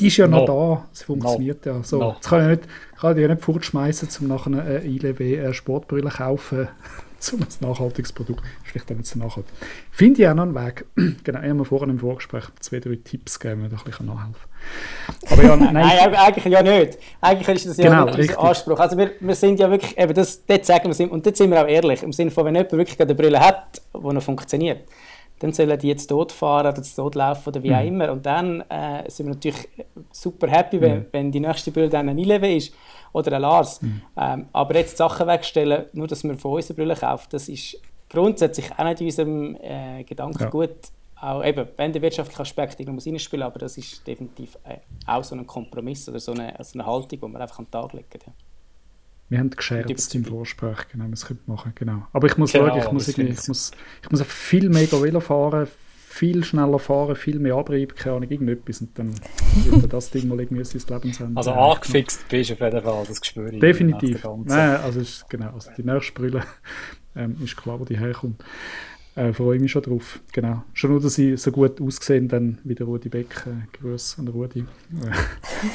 Die 0.00 0.06
ist 0.06 0.16
ja 0.16 0.26
no. 0.26 0.38
noch 0.38 0.46
da, 0.46 0.88
es 0.92 1.02
funktioniert 1.02 1.66
no. 1.66 1.72
ja. 1.72 1.82
So, 1.82 1.98
no. 1.98 2.12
Jetzt 2.12 2.28
kann 2.28 2.42
ich, 2.42 2.58
nicht, 2.58 2.70
kann 2.98 3.16
ich 3.16 3.22
ja 3.22 3.28
nicht 3.28 3.44
fortschmeißen, 3.44 4.08
um 4.20 4.28
nachher 4.28 4.46
eine 4.46 4.84
ILW 4.84 5.52
Sportbrille 5.52 6.08
kaufen 6.10 6.68
zu 7.18 7.36
einem 7.36 7.46
nachhaltiges 7.60 8.12
Produkt. 8.12 8.42
Vielleicht 8.64 8.90
auch 8.90 8.96
nicht 8.96 9.06
so 9.06 9.18
nachhaltig. 9.18 9.52
Finde 9.90 10.22
ich 10.22 10.28
auch 10.28 10.34
noch 10.34 10.44
einen 10.44 10.54
Weg. 10.54 10.86
genau, 10.94 11.38
ich 11.40 11.44
habe 11.44 11.54
mir 11.54 11.64
vorhin 11.64 11.90
im 11.90 11.98
Vorgespräch 11.98 12.44
zwei, 12.60 12.80
drei 12.80 12.98
Tipps 13.02 13.38
gegeben, 13.38 13.68
die 13.68 13.76
ein 13.76 13.84
bisschen 13.84 14.06
nachhelfen 14.06 14.42
Aber 15.30 15.42
ja, 15.42 15.56
nein, 15.56 15.74
nein, 15.74 16.14
eigentlich 16.14 16.44
ja 16.46 16.62
nicht. 16.62 16.98
Eigentlich 17.20 17.56
ist 17.56 17.68
das 17.68 17.76
ja 17.76 17.90
genau, 17.90 18.06
nicht 18.06 18.18
unser 18.18 18.40
Anspruch. 18.40 18.80
Also 18.80 18.96
wir, 18.96 19.10
wir 19.20 19.34
sind 19.34 19.58
ja 19.58 19.70
wirklich, 19.70 19.98
eben 19.98 20.14
das, 20.14 20.44
dort 20.46 20.64
sagen 20.64 20.96
wir, 20.96 21.12
und 21.12 21.26
dort 21.26 21.36
sind 21.36 21.50
wir 21.50 21.62
auch 21.62 21.68
ehrlich, 21.68 22.02
im 22.02 22.12
Sinne 22.12 22.30
von, 22.30 22.46
wenn 22.46 22.54
jemand 22.54 22.72
wirklich 22.72 23.00
eine 23.00 23.14
Brille 23.14 23.40
hat, 23.40 23.82
die 23.94 24.12
noch 24.12 24.22
funktioniert, 24.22 24.80
dann 25.38 25.52
sollen 25.52 25.78
die 25.78 25.88
jetzt 25.88 26.10
dort 26.10 26.32
fahren 26.32 26.66
oder 26.66 26.82
dort 26.96 27.14
laufen 27.14 27.48
oder 27.48 27.62
wie 27.62 27.74
auch 27.74 27.80
mhm. 27.80 27.86
immer. 27.86 28.12
Und 28.12 28.24
dann 28.24 28.62
äh, 28.62 29.08
sind 29.10 29.26
wir 29.26 29.34
natürlich 29.34 29.68
super 30.10 30.48
happy, 30.48 30.80
wenn, 30.80 30.98
mhm. 30.98 31.06
wenn 31.12 31.32
die 31.32 31.40
nächste 31.40 31.70
Brille 31.70 31.88
dann 31.88 32.08
ein 32.08 32.18
Eleven 32.18 32.56
ist 32.56 32.74
oder 33.12 33.36
ein 33.36 33.42
Lars. 33.42 33.82
Mhm. 33.82 34.02
Ähm, 34.16 34.46
aber 34.52 34.76
jetzt 34.76 34.96
Sachen 34.96 35.26
wegstellen, 35.26 35.86
nur 35.92 36.06
dass 36.06 36.24
wir 36.24 36.36
von 36.36 36.52
uns 36.52 36.70
eine 36.70 36.76
Brille 36.76 36.96
kaufen, 36.96 37.28
das 37.30 37.48
ist 37.48 37.80
grundsätzlich 38.08 38.70
auch 38.76 38.84
nicht 38.84 39.00
in 39.00 39.06
unserem 39.06 39.56
äh, 39.56 40.04
Gedanken 40.04 40.42
ja. 40.42 40.50
gut. 40.50 40.76
Auch 41.18 41.42
eben, 41.42 41.66
wenn 41.76 41.92
der 41.92 42.02
wirtschaftliche 42.02 42.42
Aspekt 42.42 42.78
irgendwo 42.78 42.96
muss 42.96 43.06
reinspielen 43.06 43.46
aber 43.46 43.58
das 43.58 43.78
ist 43.78 44.06
definitiv 44.06 44.58
äh, 44.64 44.76
auch 45.06 45.24
so 45.24 45.34
ein 45.34 45.46
Kompromiss 45.46 46.06
oder 46.10 46.20
so 46.20 46.32
eine, 46.32 46.54
so 46.60 46.78
eine 46.78 46.86
Haltung, 46.86 47.08
die 47.08 47.26
wir 47.26 47.40
einfach 47.40 47.58
an 47.58 47.64
den 47.64 47.70
Tag 47.70 47.92
legen. 47.94 48.06
Ja. 48.26 48.32
Wir 49.28 49.40
haben 49.40 49.50
gescherzt 49.50 50.14
im 50.14 50.24
Vorsprech, 50.24 50.88
genau, 50.92 51.06
was 51.10 51.26
könnte 51.26 51.42
machen, 51.50 51.72
genau. 51.74 52.06
Aber 52.12 52.28
ich 52.28 52.36
muss 52.36 52.52
genau, 52.52 52.68
schauen, 52.68 52.78
ich 52.78 52.92
muss, 52.92 53.08
ich, 53.08 53.18
ich, 53.18 53.48
muss, 53.48 53.72
ich 54.02 54.10
muss 54.10 54.22
viel 54.22 54.68
mehr 54.68 54.90
Velo 54.92 55.18
fahren, 55.18 55.66
viel 56.16 56.44
schneller 56.44 56.78
fahren, 56.78 57.16
viel 57.16 57.40
mehr 57.40 57.56
Abrieb, 57.56 57.96
keine 57.96 58.16
Ahnung, 58.16 58.30
irgendetwas. 58.30 58.82
Und 58.82 58.96
dann 58.96 59.12
wird 59.64 59.92
das 59.92 60.10
Ding 60.10 60.28
mal 60.28 60.38
irgendwie 60.38 60.64
sein 60.64 60.80
Lebensende. 60.88 61.36
Also 61.36 61.50
angefixt 61.50 62.28
genau. 62.28 62.38
bist 62.38 62.50
du 62.50 62.54
auf 62.54 62.60
jeden 62.60 62.82
Fall, 62.82 63.04
das 63.08 63.26
spüre 63.26 63.52
ich. 63.52 63.60
Definitiv. 63.60 64.24
Nein, 64.44 64.76
also 64.76 65.00
ist, 65.00 65.28
genau, 65.28 65.54
also 65.54 65.70
die 65.76 65.82
nächste 65.82 66.12
Brille 66.12 66.44
ähm, 67.16 67.36
ist 67.42 67.56
klar, 67.56 67.80
wo 67.80 67.84
die 67.84 67.98
herkommt. 67.98 68.44
Äh, 69.16 69.32
freue 69.32 69.58
mich 69.58 69.72
schon 69.72 69.82
drauf. 69.82 70.20
Genau. 70.32 70.62
Schon 70.72 70.90
nur, 70.90 71.00
dass 71.00 71.14
sie 71.14 71.36
so 71.36 71.50
gut 71.50 71.80
aussehen, 71.80 72.28
dann 72.28 72.58
wie 72.64 72.74
der 72.74 72.86
Rudi 72.86 73.08
Beck. 73.08 73.46
Äh, 73.46 73.76
Grüße 73.78 74.20
an 74.20 74.28
Rudi. 74.28 74.66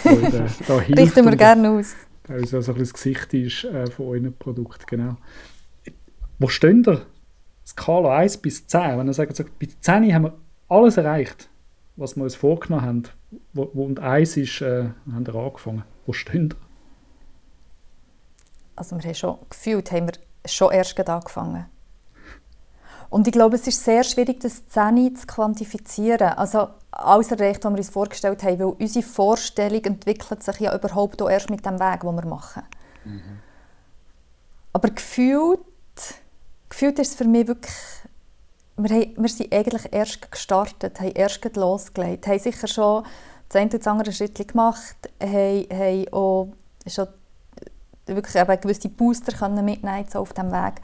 Äh, 0.05 0.09
äh, 0.09 0.47
da 0.67 0.77
Richten 0.77 1.25
wir 1.25 1.35
gerne 1.35 1.71
aus 1.71 1.95
es 2.35 2.51
ja 2.51 2.61
so 2.61 2.73
ein 2.73 2.79
das 2.79 2.93
Gesicht 2.93 3.33
ist 3.33 3.63
äh, 3.65 3.89
von 3.89 4.07
eurem 4.07 4.33
Produkt, 4.33 4.87
genau. 4.87 5.17
Wo 6.39 6.47
stehen 6.47 6.83
ihr? 6.87 7.05
Skala 7.65 8.17
1 8.17 8.37
bis 8.37 8.65
10. 8.67 8.97
Wenn 8.97 9.07
ihr 9.07 9.13
sagt, 9.13 9.35
so, 9.35 9.43
bei 9.43 9.67
10 9.79 10.13
haben 10.13 10.23
wir 10.23 10.33
alles 10.67 10.97
erreicht, 10.97 11.49
was 11.95 12.15
wir 12.15 12.23
uns 12.23 12.35
vorgenommen 12.35 12.85
haben. 12.85 13.03
Wo, 13.53 13.69
wo 13.73 13.85
und 13.85 13.99
1 13.99 14.37
ist, 14.37 14.61
äh, 14.61 14.89
haben 15.11 15.27
wir 15.27 15.35
angefangen. 15.35 15.83
Wo 16.05 16.13
stehen 16.13 16.49
ihr? 16.49 16.57
Also 18.75 18.97
wir 18.97 19.03
haben 19.03 19.15
schon 19.15 19.37
gefühlt, 19.49 19.91
haben 19.91 20.07
wir 20.07 20.13
schon 20.49 20.71
erst 20.71 20.99
angefangen. 21.07 21.65
Und 23.11 23.27
ich 23.27 23.33
glaube, 23.33 23.57
es 23.57 23.67
ist 23.67 23.83
sehr 23.83 24.05
schwierig, 24.05 24.39
das 24.39 24.65
10 24.69 25.17
zu 25.17 25.27
quantifizieren. 25.27 26.29
Also 26.29 26.69
alles 26.91 27.29
erreicht, 27.29 27.63
was 27.65 27.71
wir 27.73 27.77
uns 27.77 27.89
vorgestellt 27.89 28.41
haben, 28.41 28.57
weil 28.57 28.67
unsere 28.67 29.05
Vorstellung 29.05 29.83
entwickelt 29.83 30.41
sich 30.41 30.61
ja 30.61 30.73
überhaupt 30.73 31.21
auch 31.21 31.29
erst 31.29 31.49
mit 31.49 31.65
dem 31.65 31.77
Weg, 31.77 32.01
den 32.01 32.15
wir 32.15 32.25
machen. 32.25 32.63
Mhm. 33.03 33.39
Aber 34.71 34.89
gefühlt, 34.89 35.59
gefühlt 36.69 36.99
ist 36.99 37.09
es 37.09 37.15
für 37.15 37.25
mich 37.25 37.47
wirklich, 37.47 37.75
wir, 38.77 38.95
haben, 38.95 39.13
wir 39.17 39.29
sind 39.29 39.53
eigentlich 39.53 39.91
erst 39.91 40.31
gestartet, 40.31 41.01
haben 41.01 41.11
erst 41.11 41.43
losgelegt, 41.57 42.27
haben 42.27 42.39
sicher 42.39 42.67
schon 42.69 43.03
das 43.49 43.59
eine 43.59 43.67
oder 43.67 43.77
das 43.79 43.87
andere 43.87 44.13
Schritt 44.13 44.47
gemacht, 44.47 44.95
haben, 45.21 45.67
haben 45.69 46.07
auch 46.13 46.47
schon 46.87 47.07
wirklich 48.05 48.35
eben 48.37 48.61
gewisse 48.61 48.87
Booster 48.87 49.33
können 49.33 49.65
mitnehmen 49.65 50.05
so 50.09 50.19
auf 50.19 50.31
diesem 50.31 50.53
Weg. 50.53 50.75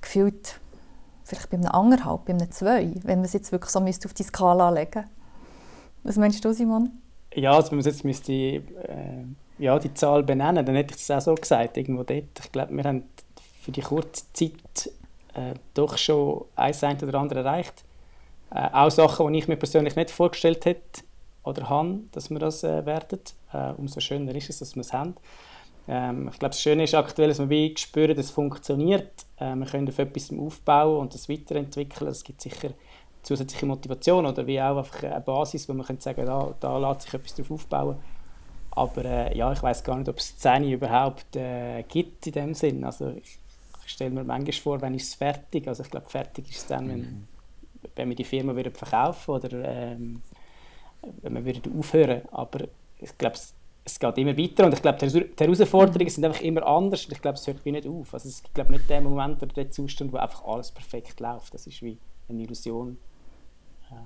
Gefühlt 0.00 0.60
vielleicht 1.36 1.50
bei 1.50 1.56
einem 1.56 1.66
anderthalb, 1.66 2.24
bei 2.26 2.32
einem 2.32 2.50
zwei, 2.50 2.92
wenn 3.02 3.18
man 3.18 3.24
es 3.24 3.32
jetzt 3.32 3.52
wirklich 3.52 3.70
so 3.70 3.80
auf 3.80 4.14
die 4.14 4.22
Skala 4.22 4.70
legen 4.70 4.90
müsste. 4.94 5.10
Was 6.04 6.16
meinst 6.16 6.44
du, 6.44 6.52
Simon? 6.52 6.90
Ja, 7.34 7.52
also 7.52 7.70
wenn 7.70 7.78
man 7.78 7.86
jetzt 7.86 8.04
müsste, 8.04 8.32
äh, 8.32 8.62
ja, 9.58 9.78
die 9.78 9.94
Zahl 9.94 10.22
benennen, 10.22 10.64
dann 10.64 10.74
hätte 10.74 10.94
ich 10.94 11.06
das 11.06 11.10
auch 11.10 11.20
so 11.20 11.34
gesagt, 11.34 11.76
irgendwo 11.76 12.02
dort. 12.02 12.40
Ich 12.40 12.52
glaube, 12.52 12.76
wir 12.76 12.84
haben 12.84 13.04
für 13.60 13.70
die 13.70 13.80
kurze 13.80 14.24
Zeit 14.32 14.90
äh, 15.34 15.54
doch 15.74 15.96
schon 15.96 16.44
eins 16.56 16.82
oder 16.82 17.18
andere 17.18 17.40
erreicht. 17.40 17.84
Äh, 18.50 18.68
auch 18.72 18.90
Sachen, 18.90 19.32
die 19.32 19.38
ich 19.38 19.48
mir 19.48 19.56
persönlich 19.56 19.96
nicht 19.96 20.10
vorgestellt 20.10 20.64
hätte 20.64 21.02
oder 21.44 21.68
habe, 21.68 22.00
dass 22.12 22.30
wir 22.30 22.38
das 22.38 22.64
äh, 22.64 22.84
werden. 22.84 23.20
Äh, 23.52 23.72
umso 23.76 24.00
schöner 24.00 24.34
ist 24.34 24.50
es, 24.50 24.58
dass 24.58 24.74
wir 24.74 24.80
es 24.80 24.92
haben. 24.92 25.14
Ähm, 25.88 26.28
ich 26.32 26.38
glaube, 26.38 26.50
das 26.50 26.60
Schöne 26.60 26.84
ist 26.84 26.94
aktuell, 26.94 27.28
dass 27.28 27.38
wir 27.38 27.50
wie 27.50 27.74
spüren, 27.76 28.16
dass 28.16 28.26
es 28.26 28.30
funktioniert. 28.30 29.26
Äh, 29.38 29.54
wir 29.54 29.66
können 29.66 29.88
auf 29.88 29.98
etwas 29.98 30.30
aufbauen 30.32 31.00
und 31.00 31.14
das 31.14 31.28
weiterentwickeln. 31.28 32.10
Es 32.10 32.24
gibt 32.24 32.40
sicher 32.40 32.70
zusätzliche 33.22 33.66
Motivation 33.66 34.26
oder 34.26 34.46
wie 34.46 34.60
auch 34.60 34.78
einfach 34.78 35.02
eine 35.02 35.20
Basis, 35.20 35.68
wo 35.68 35.74
man 35.74 35.86
könnte 35.86 36.02
sagen, 36.02 36.26
da, 36.26 36.54
da 36.58 36.78
lässt 36.78 37.02
sich 37.02 37.14
etwas 37.14 37.34
drauf 37.34 37.50
aufbauen. 37.50 37.96
Aber 38.72 39.04
äh, 39.04 39.36
ja, 39.36 39.52
ich 39.52 39.62
weiß 39.62 39.84
gar 39.84 39.96
nicht, 39.96 40.08
ob 40.08 40.18
es 40.18 40.28
Szene 40.28 40.72
überhaupt 40.72 41.36
äh, 41.36 41.82
gibt 41.82 42.26
in 42.26 42.32
dem 42.32 42.54
Sinn. 42.54 42.84
Also 42.84 43.10
ich, 43.10 43.38
ich 43.84 43.92
stelle 43.92 44.10
mir 44.10 44.24
manchmal 44.24 44.52
vor, 44.52 44.80
wenn 44.80 44.94
ist 44.94 45.08
es 45.08 45.14
fertig. 45.14 45.68
Also 45.68 45.82
ich 45.82 45.90
glaube, 45.90 46.08
fertig 46.08 46.48
ist 46.50 46.58
es 46.58 46.66
dann, 46.66 46.88
wenn, 46.88 47.00
mhm. 47.00 47.28
wenn 47.94 48.08
wir 48.08 48.16
die 48.16 48.24
Firma 48.24 48.56
wieder 48.56 48.70
verkaufen 48.70 49.32
oder 49.32 49.50
ähm, 49.52 50.22
wenn 51.20 51.34
wir 51.34 51.44
wieder 51.44 51.70
aufhören. 51.78 52.22
Aber 52.30 52.60
ich 52.98 53.18
glaube, 53.18 53.36
es, 53.84 53.98
geht 53.98 54.18
immer 54.18 54.36
weiter 54.36 54.66
und 54.66 54.74
ich 54.74 54.82
glaube, 54.82 54.98
die 54.98 55.44
Herausforderungen 55.44 56.10
sind 56.10 56.24
einfach 56.24 56.40
immer 56.40 56.66
anders 56.66 57.04
und 57.06 57.12
ich 57.12 57.22
glaube, 57.22 57.36
es 57.36 57.46
hört 57.46 57.64
wie 57.64 57.72
nicht 57.72 57.86
auf. 57.86 58.14
Also 58.14 58.28
es 58.28 58.42
glaube 58.54 58.72
nicht 58.72 58.88
der 58.88 59.00
Moment 59.00 59.42
oder 59.42 59.52
der 59.52 59.70
Zustand, 59.70 60.12
wo 60.12 60.18
einfach 60.18 60.44
alles 60.44 60.70
perfekt 60.70 61.18
läuft. 61.20 61.52
Das 61.54 61.66
ist 61.66 61.82
wie 61.82 61.98
eine 62.28 62.42
Illusion. 62.42 62.96
Ähm, 63.90 63.96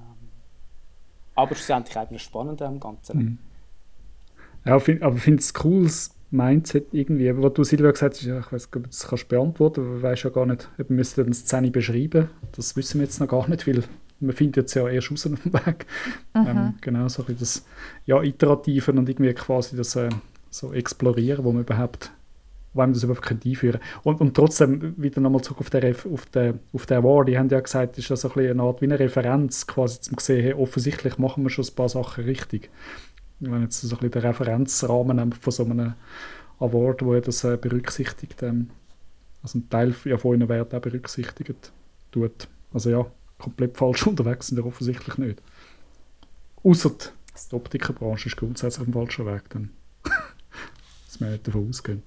aber 1.34 1.54
schlussendlich 1.54 1.96
auch 1.96 2.18
spannend 2.18 2.62
am 2.62 2.80
Ganzen. 2.80 3.18
Mhm. 3.18 3.38
Ja, 4.64 4.78
find, 4.80 5.02
aber 5.02 5.16
ich 5.16 5.22
finde 5.22 5.40
es 5.40 5.52
cooles 5.54 6.10
Mindset 6.30 6.88
irgendwie. 6.92 7.36
Was 7.36 7.52
du 7.52 7.62
Silvia 7.62 7.90
gesagt 7.90 8.14
hast, 8.14 8.22
ja, 8.22 8.40
ich 8.40 8.50
weiß 8.50 8.66
nicht, 8.66 8.76
ob 8.76 8.82
du 8.82 8.88
das 8.88 9.06
kannst 9.06 9.28
beantworten, 9.28 9.80
aber 9.80 10.02
weißt 10.02 10.24
ja 10.24 10.30
gar 10.30 10.46
nicht, 10.46 10.68
ob 10.78 10.88
wir 10.88 10.96
müssen 10.96 11.24
eine 11.24 11.34
Szene 11.34 11.70
beschreiben. 11.70 12.30
Das 12.52 12.74
wissen 12.76 12.98
wir 12.98 13.04
jetzt 13.04 13.20
noch 13.20 13.28
gar 13.28 13.48
nicht, 13.48 13.66
weil 13.66 13.84
man 14.20 14.34
findet 14.34 14.66
es 14.66 14.74
ja 14.74 14.88
erst 14.88 15.12
auf 15.12 15.22
dem 15.22 15.52
Weg. 15.52 15.86
Mhm. 16.34 16.46
Ähm, 16.46 16.74
genau, 16.80 17.08
so 17.08 17.24
ein 17.26 17.36
das 17.38 17.64
ja, 18.06 18.22
Iterativen 18.22 18.98
und 18.98 19.08
irgendwie 19.08 19.32
quasi 19.34 19.76
das 19.76 19.96
äh, 19.96 20.08
so 20.50 20.72
Explorieren, 20.72 21.44
wo 21.44 21.52
man 21.52 21.62
überhaupt 21.62 22.12
wo 22.72 22.82
einem 22.82 22.92
das 22.92 23.04
überhaupt 23.04 23.30
einführen 23.30 23.80
und, 24.02 24.20
und 24.20 24.34
trotzdem, 24.34 24.92
wieder 24.98 25.22
nochmal 25.22 25.40
zurück 25.40 25.60
auf 25.60 25.70
den, 25.70 25.96
auf 26.12 26.26
den, 26.26 26.60
auf 26.74 26.84
den 26.84 26.98
Award, 26.98 27.28
die 27.28 27.38
haben 27.38 27.48
ja 27.48 27.60
gesagt, 27.60 27.96
ist 27.96 28.10
das 28.10 28.20
so 28.20 28.30
ein 28.30 28.50
eine 28.50 28.62
Art 28.62 28.82
wie 28.82 28.84
eine 28.84 28.98
Referenz, 28.98 29.66
quasi 29.66 29.98
zum 30.02 30.18
sehen, 30.18 30.42
hey, 30.42 30.52
offensichtlich 30.52 31.16
machen 31.16 31.42
wir 31.42 31.48
schon 31.48 31.64
ein 31.64 31.74
paar 31.74 31.88
Sachen 31.88 32.24
richtig 32.24 32.70
wenn 33.40 33.62
jetzt 33.62 33.80
so 33.80 33.86
ein 33.96 34.00
bisschen 34.00 34.10
den 34.10 34.22
Referenzrahmen 34.22 35.32
von 35.32 35.52
so 35.52 35.64
einem 35.64 35.94
Award, 36.58 37.04
wo 37.04 37.18
das 37.20 37.44
äh, 37.44 37.56
berücksichtigt, 37.56 38.42
ähm, 38.42 38.70
also 39.42 39.58
ein 39.58 39.68
Teil 39.68 39.94
ja, 40.04 40.16
von 40.16 40.38
ihren 40.38 40.48
Werten 40.48 40.76
auch 40.76 40.80
berücksichtigt 40.80 41.72
tut. 42.10 42.48
Also 42.72 42.90
ja, 42.90 43.06
komplett 43.38 43.76
falsch 43.76 44.06
unterwegs 44.06 44.48
sind 44.48 44.60
offensichtlich 44.60 45.18
nicht. 45.18 45.42
Außer 46.62 46.90
die 46.90 47.54
Optikerbranche 47.54 48.28
ist 48.28 48.36
grundsätzlich 48.36 48.80
auf 48.80 48.86
dem 48.86 48.94
falschen 48.94 49.26
Weg, 49.26 49.48
dann 49.50 49.70
dass 50.04 51.20
wir 51.20 51.30
nicht 51.30 51.46
davon 51.46 51.68
ausgehen. 51.68 52.02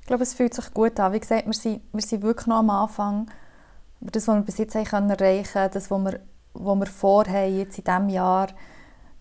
Ich 0.00 0.06
glaube, 0.06 0.22
es 0.24 0.34
fühlt 0.34 0.52
sich 0.52 0.72
gut 0.74 0.98
an. 0.98 1.12
Wie 1.12 1.20
gesagt, 1.20 1.46
wir 1.46 1.52
sind, 1.52 1.80
wir 1.92 2.02
sind 2.02 2.22
wirklich 2.22 2.46
noch 2.46 2.58
am 2.58 2.70
Anfang. 2.70 3.30
Aber 4.00 4.10
das, 4.10 4.26
was 4.26 4.34
wir 4.34 4.42
bis 4.42 4.58
jetzt 4.58 4.74
erreichen 4.74 5.08
können, 5.52 5.70
das, 5.72 5.90
was 5.90 6.04
wir, 6.04 6.20
was 6.54 6.78
wir 6.78 6.86
vorhaben 6.86 7.56
jetzt 7.56 7.78
in 7.78 7.84
diesem 7.84 8.08
Jahr, 8.08 8.48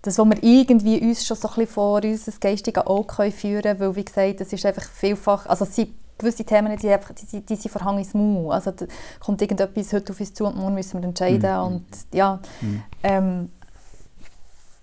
das, 0.01 0.17
was 0.17 0.25
wir 0.27 0.43
irgendwie 0.43 0.99
uns 0.99 1.25
schon 1.25 1.37
so 1.37 1.47
ein 1.49 1.53
bisschen 1.53 1.73
vor 1.73 2.03
unser 2.03 2.31
geistiges 2.39 2.87
Auge 2.87 3.31
führen 3.31 3.61
können, 3.61 3.79
weil, 3.79 3.95
wie 3.95 4.05
gesagt, 4.05 4.41
das 4.41 4.51
ist 4.51 4.65
einfach 4.65 4.89
vielfach, 4.89 5.45
also 5.45 5.65
es 5.65 5.79
gewisse 6.21 6.43
Themen, 6.43 6.75
die, 6.77 6.89
einfach, 6.89 7.13
die, 7.13 7.41
die 7.41 7.55
sind 7.55 7.71
Verhang 7.71 7.97
ins 7.97 8.13
Maul. 8.13 8.53
Also 8.53 8.71
da 8.71 8.85
kommt 9.19 9.41
irgendetwas 9.41 9.93
heute 9.93 10.13
auf 10.13 10.19
uns 10.19 10.33
zu 10.33 10.45
und 10.45 10.55
morgen 10.55 10.75
müssen 10.75 11.01
wir 11.01 11.07
entscheiden 11.07 11.51
mhm. 11.51 11.75
und 11.75 11.85
ja, 12.13 12.39
mhm. 12.61 12.83
ähm, 13.03 13.49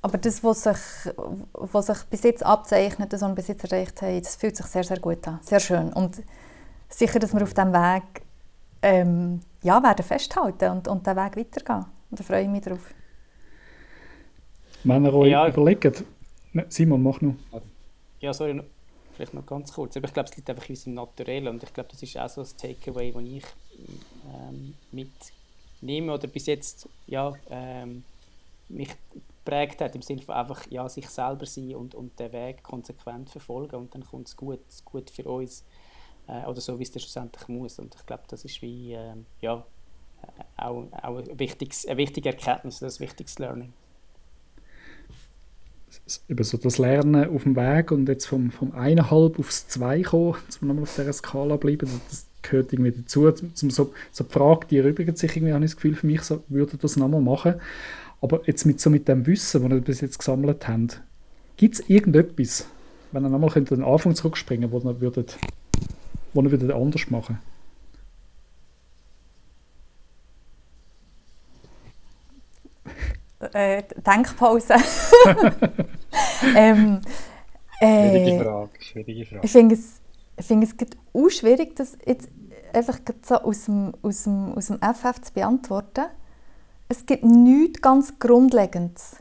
aber 0.00 0.18
das, 0.18 0.44
was 0.44 0.62
sich, 0.62 1.12
was 1.52 1.86
sich 1.86 1.98
bis 2.04 2.22
jetzt 2.22 2.44
abzeichnet, 2.44 3.12
das, 3.12 3.20
was 3.20 3.28
wir 3.28 3.34
bis 3.34 3.48
jetzt 3.48 3.64
erreicht 3.64 4.00
haben, 4.00 4.22
das 4.22 4.36
fühlt 4.36 4.56
sich 4.56 4.66
sehr, 4.66 4.84
sehr 4.84 4.98
gut 5.00 5.26
an. 5.26 5.40
Sehr 5.42 5.60
schön. 5.60 5.92
Und 5.92 6.22
sicher, 6.88 7.18
dass 7.18 7.34
wir 7.34 7.42
auf 7.42 7.52
diesem 7.52 7.72
Weg 7.72 8.22
ähm, 8.82 9.40
ja, 9.62 9.82
werden 9.82 10.04
festhalten 10.04 10.70
und, 10.70 10.88
und 10.88 11.06
den 11.06 11.16
Weg 11.16 11.36
weitergehen. 11.36 11.84
Und 12.10 12.20
da 12.20 12.24
freue 12.24 12.42
ich 12.42 12.48
mich 12.48 12.62
drauf. 12.62 12.94
Wenn 14.84 15.04
ihr 15.04 15.14
euch 15.14 15.30
ja, 15.30 15.48
überlegt, 15.48 16.04
ne, 16.52 16.66
Simon, 16.68 17.02
mach 17.02 17.20
noch. 17.20 17.34
Ja, 18.20 18.32
sorry, 18.32 18.62
vielleicht 19.18 19.34
noch 19.34 19.46
ganz 19.46 19.72
kurz. 19.72 19.96
Aber 19.96 20.06
ich 20.06 20.14
glaube, 20.14 20.28
es 20.28 20.36
liegt 20.36 20.48
einfach 20.48 20.68
in 20.68 20.74
unserem 20.74 20.94
Naturell 20.94 21.48
und 21.48 21.62
ich 21.62 21.72
glaube, 21.74 21.90
das 21.90 22.02
ist 22.02 22.16
auch 22.16 22.28
so 22.28 22.40
ein 22.40 22.48
Takeaway, 22.56 23.12
das 23.12 23.22
ich 23.22 23.44
ähm, 24.32 24.74
mitnehme 24.92 26.14
oder 26.14 26.28
bis 26.28 26.46
jetzt 26.46 26.88
ja, 27.06 27.32
ähm, 27.50 28.04
mich 28.68 28.90
geprägt 29.44 29.80
hat, 29.80 29.94
im 29.96 30.02
Sinne 30.02 30.22
von 30.22 30.36
einfach 30.36 30.64
ja, 30.70 30.88
sich 30.88 31.08
selber 31.08 31.46
sein 31.46 31.74
und, 31.74 31.94
und 31.96 32.18
den 32.18 32.32
Weg 32.32 32.62
konsequent 32.62 33.28
verfolgen 33.30 33.76
und 33.76 33.94
dann 33.94 34.06
kommt 34.06 34.28
es 34.28 34.36
gut, 34.36 34.60
gut 34.84 35.10
für 35.10 35.24
uns 35.24 35.64
äh, 36.28 36.44
oder 36.46 36.60
so, 36.60 36.78
wie 36.78 36.84
es 36.84 36.92
dann 36.92 37.00
schlussendlich 37.00 37.48
muss. 37.48 37.78
Und 37.80 37.96
ich 37.96 38.06
glaube, 38.06 38.22
das 38.28 38.44
ist 38.44 38.62
wie, 38.62 38.92
äh, 38.92 39.14
ja, 39.40 39.64
auch, 40.56 40.86
auch 41.02 41.16
ein 41.18 41.38
wichtiges, 41.38 41.86
eine 41.86 41.96
wichtige 41.96 42.28
Erkenntnis, 42.30 42.82
ein 42.82 43.00
wichtiges 43.00 43.38
Learning 43.40 43.72
über 46.28 46.44
so 46.44 46.56
das 46.56 46.78
Lernen 46.78 47.28
auf 47.28 47.42
dem 47.42 47.56
Weg 47.56 47.90
und 47.90 48.08
jetzt 48.08 48.26
vom, 48.26 48.50
vom 48.50 48.72
eineinhalb 48.72 49.38
aufs 49.38 49.68
zwei 49.68 50.02
kommen, 50.02 50.36
wir 50.60 50.66
nochmal 50.68 50.84
auf 50.84 50.94
dieser 50.94 51.12
Skala 51.12 51.56
bleiben, 51.56 51.88
das 52.08 52.26
gehört 52.42 52.72
irgendwie 52.72 52.92
dazu. 52.92 53.30
Zum, 53.32 53.70
so, 53.70 53.92
so 54.10 54.24
die 54.24 54.32
Frage, 54.32 54.66
die 54.70 54.78
erübrigt 54.78 55.18
sich 55.18 55.36
irgendwie, 55.36 55.52
habe 55.52 55.64
ich 55.64 55.70
das 55.70 55.76
Gefühl, 55.76 55.94
für 55.94 56.06
mich, 56.06 56.22
so, 56.22 56.42
würde 56.48 56.76
das 56.76 56.96
nochmal 56.96 57.20
machen. 57.20 57.54
Aber 58.20 58.40
jetzt 58.46 58.64
mit, 58.64 58.80
so 58.80 58.90
mit 58.90 59.06
dem 59.08 59.26
Wissen, 59.26 59.62
das 59.62 59.70
wir 59.70 59.80
bis 59.80 60.00
jetzt 60.00 60.18
gesammelt 60.18 60.66
haben, 60.66 60.88
gibt 61.56 61.74
es 61.74 61.88
irgendetwas, 61.88 62.66
wenn 63.12 63.24
ihr 63.24 63.28
nochmal 63.28 63.50
den 63.50 63.84
Anfang 63.84 64.14
zurückspringen 64.14 64.70
wo 64.70 64.78
ihr 64.78 65.00
würdet, 65.00 65.38
wo 66.34 66.42
ihr 66.42 66.50
würdet 66.50 66.72
anders 66.72 67.10
machen 67.10 67.38
äh, 73.52 73.82
Denkpause. 73.96 74.74
ähm, 76.56 77.00
äh, 77.80 78.10
schwierige 78.10 78.44
Frage. 78.44 78.70
Schwierige 78.80 79.26
Frage. 79.26 79.40
Ich 79.44 79.52
finde 79.52 79.74
es, 79.74 80.00
ich 80.36 80.46
find 80.46 80.64
es 80.64 80.74
auch 81.12 81.28
schwierig, 81.28 81.76
das 81.76 81.96
jetzt 82.04 82.28
einfach 82.72 82.98
so 83.22 83.36
aus 83.36 83.64
dem, 83.64 83.94
aus, 84.02 84.24
dem, 84.24 84.52
aus 84.54 84.66
dem 84.66 84.78
FF 84.78 85.20
zu 85.20 85.32
beantworten. 85.32 86.06
Es 86.88 87.04
gibt 87.06 87.24
nichts 87.24 87.80
ganz 87.80 88.18
Grundlegendes. 88.18 89.16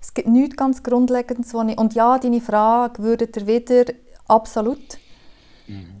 Es 0.00 0.14
gibt 0.14 0.28
nichts 0.28 0.56
ganz 0.56 0.82
Grundlegendes, 0.82 1.52
wo 1.52 1.62
ich, 1.62 1.76
und 1.76 1.94
ja, 1.94 2.18
deine 2.18 2.40
Frage 2.40 3.02
würdet 3.02 3.36
ihr 3.36 3.46
wieder 3.46 3.92
absolut. 4.26 4.98
Mhm 5.66 5.99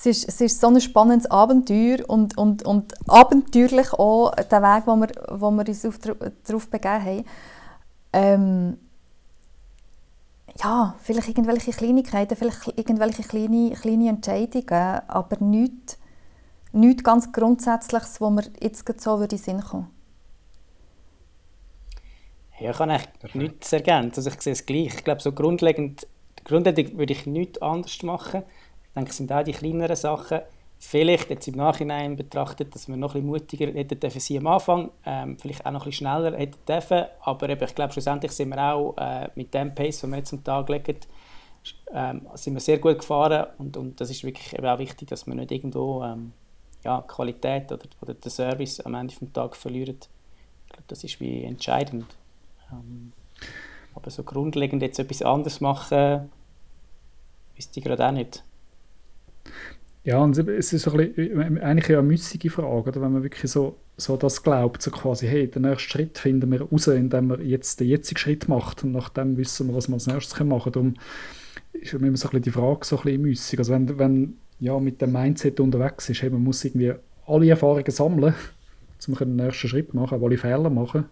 es 0.00 0.06
ist, 0.06 0.28
es 0.28 0.40
ist 0.40 0.60
so 0.60 0.68
ein 0.68 0.80
spannendes 0.80 1.30
Abenteuer 1.30 1.98
und, 2.08 2.38
und, 2.38 2.62
und 2.64 2.94
abenteuerlich 3.06 3.92
auch 3.92 4.34
der 4.34 4.62
Weg, 4.62 4.86
wo 4.86 4.96
wir, 4.96 5.08
wo 5.28 5.50
wir 5.50 5.68
uns 5.68 5.84
auf, 5.84 5.98
darauf 5.98 6.70
begeben 6.70 7.04
haben. 7.04 7.24
Ähm, 8.14 8.78
ja, 10.62 10.94
vielleicht 11.02 11.28
irgendwelche 11.28 11.72
Kleinigkeiten, 11.72 12.34
vielleicht 12.34 12.78
irgendwelche 12.78 13.22
kleine, 13.22 13.72
kleine 13.72 14.08
Entscheidungen, 14.08 15.00
aber 15.06 15.36
nichts, 15.44 15.98
nichts 16.72 17.04
ganz 17.04 17.30
Grundsätzliches, 17.30 18.22
wo 18.22 18.30
mir 18.30 18.44
jetzt 18.60 18.84
so 19.02 19.18
würde 19.18 19.36
in 19.36 19.42
den 19.42 19.44
Sinn 19.44 19.60
kommen. 19.60 19.90
Ja, 22.58 22.70
ich 22.70 22.76
kann 22.78 22.90
eigentlich 22.90 23.34
nichts 23.34 23.72
ergänzen. 23.72 24.16
Also 24.16 24.30
ich 24.30 24.40
sehe 24.40 24.54
es 24.54 24.64
gleich. 24.64 24.94
Ich 24.94 25.04
glaube, 25.04 25.20
so 25.20 25.32
grundlegend, 25.32 26.06
grundlegend 26.44 26.96
würde 26.96 27.12
ich 27.12 27.26
nichts 27.26 27.60
anders 27.60 28.02
machen. 28.02 28.44
Ich 28.90 28.94
denke, 28.94 29.10
es 29.10 29.16
sind 29.16 29.32
auch 29.32 29.44
die 29.44 29.52
kleineren 29.52 29.94
Sachen. 29.96 30.40
Vielleicht 30.78 31.30
jetzt 31.30 31.46
im 31.46 31.56
Nachhinein 31.56 32.16
betrachtet, 32.16 32.74
dass 32.74 32.88
wir 32.88 32.96
noch 32.96 33.14
ein 33.14 33.24
mutiger 33.24 33.66
hätten 33.66 34.00
dürfen 34.00 34.20
sie 34.20 34.38
am 34.38 34.46
Anfang, 34.46 34.90
ähm, 35.04 35.38
vielleicht 35.38 35.64
auch 35.64 35.70
noch 35.70 35.86
ein 35.86 35.92
schneller 35.92 36.36
hätten 36.36 36.58
dürfen. 36.66 37.04
Aber 37.20 37.48
eben, 37.48 37.62
ich 37.62 37.74
glaube, 37.74 37.92
schlussendlich 37.92 38.32
sind 38.32 38.48
wir 38.48 38.74
auch 38.74 38.96
äh, 38.96 39.28
mit 39.34 39.52
dem 39.54 39.74
Pace, 39.74 40.00
den 40.00 40.10
wir 40.10 40.16
jetzt 40.16 40.32
am 40.32 40.42
Tag 40.42 40.68
legen, 40.68 40.96
ähm, 41.92 42.26
sind 42.34 42.54
wir 42.54 42.60
sehr 42.60 42.78
gut 42.78 42.98
gefahren. 42.98 43.46
Und, 43.58 43.76
und 43.76 44.00
das 44.00 44.10
ist 44.10 44.24
wirklich 44.24 44.54
eben 44.54 44.66
auch 44.66 44.78
wichtig, 44.78 45.08
dass 45.08 45.26
wir 45.26 45.34
nicht 45.34 45.52
irgendwo 45.52 46.02
ähm, 46.02 46.32
ja, 46.82 47.02
Qualität 47.02 47.70
oder, 47.70 47.84
oder 48.00 48.14
den 48.14 48.30
Service 48.30 48.80
am 48.80 48.94
Ende 48.94 49.14
des 49.14 49.32
Tages 49.32 49.58
verlieren. 49.58 49.98
Ich 50.66 50.72
glaube, 50.72 50.84
das 50.88 51.04
ist 51.04 51.20
wie 51.20 51.44
entscheidend. 51.44 52.06
Ähm, 52.72 53.12
aber 53.94 54.10
so 54.10 54.22
grundlegend 54.22 54.82
jetzt 54.82 54.98
etwas 54.98 55.22
anderes 55.22 55.60
machen, 55.60 56.30
wüsste 57.54 57.80
ich 57.80 57.84
gerade 57.84 58.06
auch 58.08 58.12
nicht. 58.12 58.42
Ja, 60.02 60.18
und 60.18 60.36
es 60.38 60.72
ist 60.72 60.84
so 60.84 60.92
ein 60.92 61.12
bisschen, 61.14 61.58
eigentlich 61.58 61.88
ja 61.88 61.98
eine 61.98 62.08
müßige 62.08 62.50
Frage, 62.50 62.88
oder? 62.88 63.02
wenn 63.02 63.12
man 63.12 63.22
wirklich 63.22 63.50
so, 63.50 63.76
so 63.98 64.16
das 64.16 64.42
glaubt, 64.42 64.80
so 64.80 64.90
quasi, 64.90 65.26
hey, 65.26 65.46
den 65.46 65.62
nächsten 65.62 65.90
Schritt 65.90 66.18
finden 66.18 66.50
wir 66.50 66.62
raus, 66.62 66.86
indem 66.86 67.28
wir 67.28 67.42
jetzt 67.42 67.80
den 67.80 67.88
jetzigen 67.88 68.18
Schritt 68.18 68.48
macht 68.48 68.82
und 68.82 68.92
nachdem 68.92 69.36
wissen 69.36 69.68
wir, 69.68 69.74
was 69.74 69.88
wir 69.88 69.94
als 69.94 70.06
nächstes 70.06 70.40
machen 70.40 70.72
können. 70.72 70.94
Darum 71.72 71.82
ist 71.82 71.92
immer 71.92 72.16
so 72.16 72.28
ein 72.28 72.30
bisschen 72.30 72.42
die 72.42 72.50
Frage 72.50 72.84
so 72.84 72.96
ein 72.96 73.02
bisschen 73.02 73.22
müßig. 73.22 73.58
Also 73.58 73.72
wenn, 73.74 73.98
wenn 73.98 74.36
ja 74.58 74.78
mit 74.78 75.02
dem 75.02 75.12
Mindset 75.12 75.60
unterwegs 75.60 76.08
ist, 76.08 76.22
hey, 76.22 76.30
man 76.30 76.44
muss 76.44 76.64
irgendwie 76.64 76.94
alle 77.26 77.50
Erfahrungen 77.50 77.90
sammeln, 77.90 78.34
um 79.06 79.14
den 79.14 79.36
nächsten 79.36 79.68
Schritt 79.68 79.92
machen, 79.92 80.22
alle 80.22 80.38
Fehler 80.38 80.70
machen. 80.70 81.04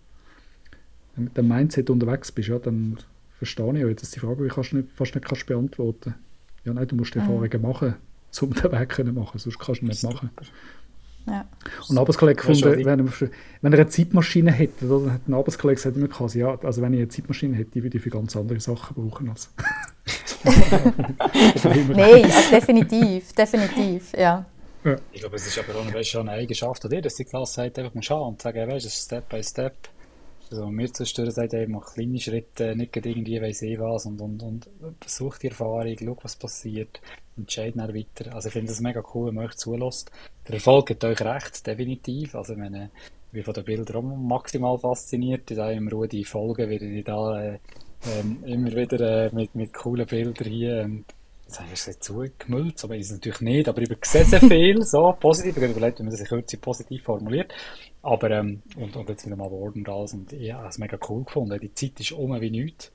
Wenn 1.14 1.24
du 1.26 1.28
mit 1.28 1.36
dem 1.36 1.49
Mindset 1.49 1.91
unterwegs 1.91 2.32
bist, 2.32 2.49
ja, 2.49 2.59
dann 2.59 2.97
verstehe 3.36 3.78
ich 3.78 3.84
auch, 3.84 4.01
dass 4.01 4.12
die 4.12 4.20
Frage 4.20 4.45
die 4.45 4.49
kannst 4.49 4.72
nicht, 4.72 4.89
fast 4.95 5.14
nicht 5.14 5.26
kannst 5.26 5.45
beantworten 5.45 6.14
Ja, 6.64 6.72
nein, 6.72 6.89
du 6.89 6.97
musst 6.97 7.14
die 7.14 7.18
Erfahrungen 7.18 7.61
machen 7.61 7.95
um 8.41 8.53
den 8.55 8.72
Weg 8.72 8.95
zu 8.95 9.05
machen, 9.05 9.39
sonst 9.39 9.59
kannst 9.59 9.81
du 9.81 9.85
ihn 9.85 9.89
nicht 9.89 10.03
machen. 10.05 10.31
Ja. 11.26 11.45
Und 11.89 11.95
ein 11.95 11.99
Arbeitskollege 11.99 12.41
Ja, 12.41 12.47
gefunden, 12.49 12.85
wenn, 12.87 13.01
er- 13.01 13.31
wenn 13.61 13.72
er 13.72 13.79
eine 13.81 13.89
Zeitmaschine 13.89 14.51
hätte, 14.51 14.87
dann 14.89 15.12
hat 15.12 15.29
ein 15.29 15.35
Arbeitskollege 15.35 15.76
gesagt 15.76 15.97
immer 15.97 16.09
quasi, 16.09 16.39
ja, 16.41 16.59
also 16.62 16.81
wenn 16.81 16.95
ich 16.95 17.01
eine 17.01 17.09
Zeitmaschine 17.09 17.55
hätte, 17.57 17.70
die 17.72 17.83
würde 17.83 17.99
ich 17.99 18.03
für 18.03 18.09
ganz 18.11 18.35
andere 18.35 18.61
Sachen 18.61 18.95
brauchen 18.95 19.29
als. 19.29 19.51
Nein, 20.45 22.24
also 22.24 22.51
definitiv, 22.51 23.33
definitiv, 23.33 24.12
ja. 24.16 24.45
Ich 25.12 25.20
glaube, 25.20 25.37
es 25.37 25.47
ist 25.47 25.59
aber 25.59 25.79
auch 25.79 25.83
eine, 25.85 25.93
weißt, 25.93 26.09
schon 26.11 26.29
eine 26.29 26.39
Eigenschaft 26.39 26.85
an 26.85 26.91
dir, 26.91 27.03
dass 27.03 27.16
die 27.16 27.24
Klasse 27.24 27.62
halt 27.62 27.79
einfach 27.79 27.95
muss 27.95 28.09
haben 28.09 28.22
und 28.29 28.41
sagen, 28.41 28.66
weißt, 28.68 28.87
es 28.87 28.95
ist 28.95 29.05
Step 29.05 29.29
by 29.29 29.43
Step. 29.43 29.74
Also 30.51 30.66
mir 30.68 30.92
zwischendurch 30.92 31.34
sagt 31.34 31.53
er, 31.53 31.68
mach 31.68 31.94
kleine 31.94 32.18
Schritte, 32.18 32.74
nicht 32.76 32.96
irgendwie 32.96 33.40
weiss 33.40 33.62
ich 33.62 33.78
was 33.78 34.07
und, 34.07 34.20
und, 34.20 34.42
und 34.42 34.68
versuch 35.01 35.38
die 35.38 35.49
Erfahrung, 35.49 35.96
schau, 35.99 36.16
was 36.22 36.36
passiert, 36.36 37.01
entscheid 37.36 37.74
dann 37.76 37.94
weiter. 37.94 38.34
Also 38.34 38.49
ich 38.49 38.53
finde 38.53 38.68
das 38.68 38.80
mega 38.80 39.03
cool, 39.14 39.28
wenn 39.28 39.34
man 39.34 39.46
euch 39.46 39.57
zulässt. 39.57 40.11
Der 40.46 40.55
Erfolg 40.55 40.90
hat 40.90 41.05
euch 41.05 41.20
recht, 41.20 41.66
definitiv. 41.66 42.34
Also 42.34 42.55
meine, 42.57 42.90
ich 43.26 43.32
bin 43.32 43.44
von 43.44 43.55
den 43.55 43.64
Bildern 43.64 43.96
auch 43.96 44.16
maximal 44.16 44.78
fasziniert. 44.78 45.51
In 45.51 45.61
einem 45.61 45.88
Rudi 45.88 46.24
folgen 46.24 46.68
werde 46.68 46.86
ich 46.86 47.05
da 47.05 47.42
äh, 47.42 47.59
ähm, 48.07 48.42
immer 48.44 48.72
wieder 48.72 49.26
äh, 49.26 49.34
mit, 49.34 49.55
mit 49.55 49.74
coolen 49.74 50.07
Bildern 50.07 50.49
hier 50.49 50.82
ähm, 50.82 51.05
Jetzt 51.49 51.61
habe 51.61 51.70
ich 51.72 51.86
es 51.88 51.99
zugemüllt, 52.01 52.84
aber 52.84 52.94
ist 52.94 53.07
es 53.07 53.12
natürlich 53.12 53.40
nicht. 53.40 53.68
Aber 53.70 53.80
ich 53.80 53.88
sehe 54.03 54.26
sehr 54.26 54.40
viel, 54.40 54.82
so 54.84 55.16
positiv. 55.18 55.57
Ich 55.57 55.62
habe 55.62 55.72
überlegt, 55.72 55.99
wie 55.99 56.03
man 56.03 56.12
das 56.12 56.22
Kürze 56.22 56.59
positiv 56.59 57.05
formuliert. 57.05 57.55
Aber, 58.03 58.30
ähm, 58.30 58.61
und, 58.76 58.94
und 58.94 59.09
jetzt 59.09 59.24
mit 59.24 59.32
dem 59.32 59.40
Award 59.40 59.76
und 59.76 59.88
alles. 59.88 60.12
Und 60.12 60.30
ich 60.34 60.53
habe 60.53 60.68
es 60.68 60.76
mega 60.76 60.99
cool 61.09 61.24
gefunden. 61.24 61.59
Die 61.59 61.72
Zeit 61.72 61.99
ist 62.01 62.12
um 62.12 62.38
wie 62.38 62.51
nichts. 62.51 62.92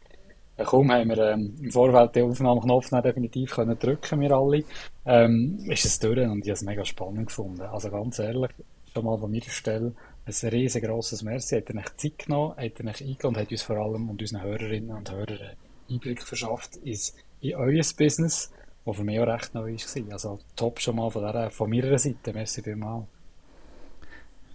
Äh, 0.55 0.65
Kaum 0.65 0.91
haben 0.91 1.09
wir 1.09 1.17
ähm, 1.31 1.55
im 1.63 1.71
Vorfeld 1.71 2.15
den 2.15 2.29
Aufnahmeknopf 2.29 2.91
definitiv 2.91 3.55
können 3.55 3.79
drücken, 3.79 4.21
wir 4.21 4.31
alle, 4.33 4.63
ähm, 5.03 5.57
ist 5.67 5.85
es 5.85 5.97
durch 5.97 6.19
und 6.19 6.41
ich 6.41 6.49
habe 6.49 6.51
es 6.51 6.61
mega 6.61 6.85
spannend 6.85 7.29
gefunden. 7.29 7.61
Also 7.61 7.89
ganz 7.89 8.19
ehrlich, 8.19 8.51
schon 8.93 9.05
mal 9.05 9.17
von 9.17 9.31
meiner 9.31 9.49
Stelle 9.49 9.95
ein 10.27 10.49
riesengroßes 10.49 11.23
Merci. 11.23 11.55
Hat 11.55 11.69
er 11.69 11.75
nicht 11.75 11.99
Zeit 11.99 12.19
genommen, 12.19 12.55
hat 12.55 12.79
er 12.79 12.85
nicht 12.85 13.01
eingeladen 13.01 13.27
und 13.29 13.37
hat 13.37 13.51
uns 13.51 13.63
vor 13.63 13.77
allem 13.77 14.09
und 14.11 14.21
unseren 14.21 14.43
Hörerinnen 14.43 14.95
und 14.95 15.11
Hörern 15.11 15.55
Einblick 15.89 16.21
verschafft 16.21 16.77
ins, 16.77 17.15
in 17.43 17.55
euer 17.55 17.83
Business, 17.97 18.51
was 18.85 18.97
für 18.97 19.03
mich 19.03 19.19
auch 19.19 19.27
recht 19.27 19.53
neu 19.53 19.73
war. 19.73 20.13
Also 20.13 20.39
top 20.55 20.79
schon 20.79 20.95
mal 20.95 21.09
von, 21.09 21.21
der, 21.21 21.51
von 21.51 21.69
meiner 21.69 21.97
Seite. 21.97 22.33
Merci 22.33 22.61
vielmals. 22.61 23.05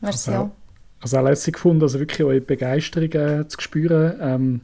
Merci 0.00 0.30
Also, 0.30 0.42
auch. 0.42 0.50
also 1.00 1.18
auch 1.18 1.24
lässig 1.24 1.54
gefunden, 1.54 1.82
also 1.82 1.98
wirklich 2.00 2.24
eure 2.24 2.40
Begeisterung 2.40 3.12
äh, 3.12 3.48
zu 3.48 3.60
spüren, 3.60 4.18
ähm, 4.20 4.60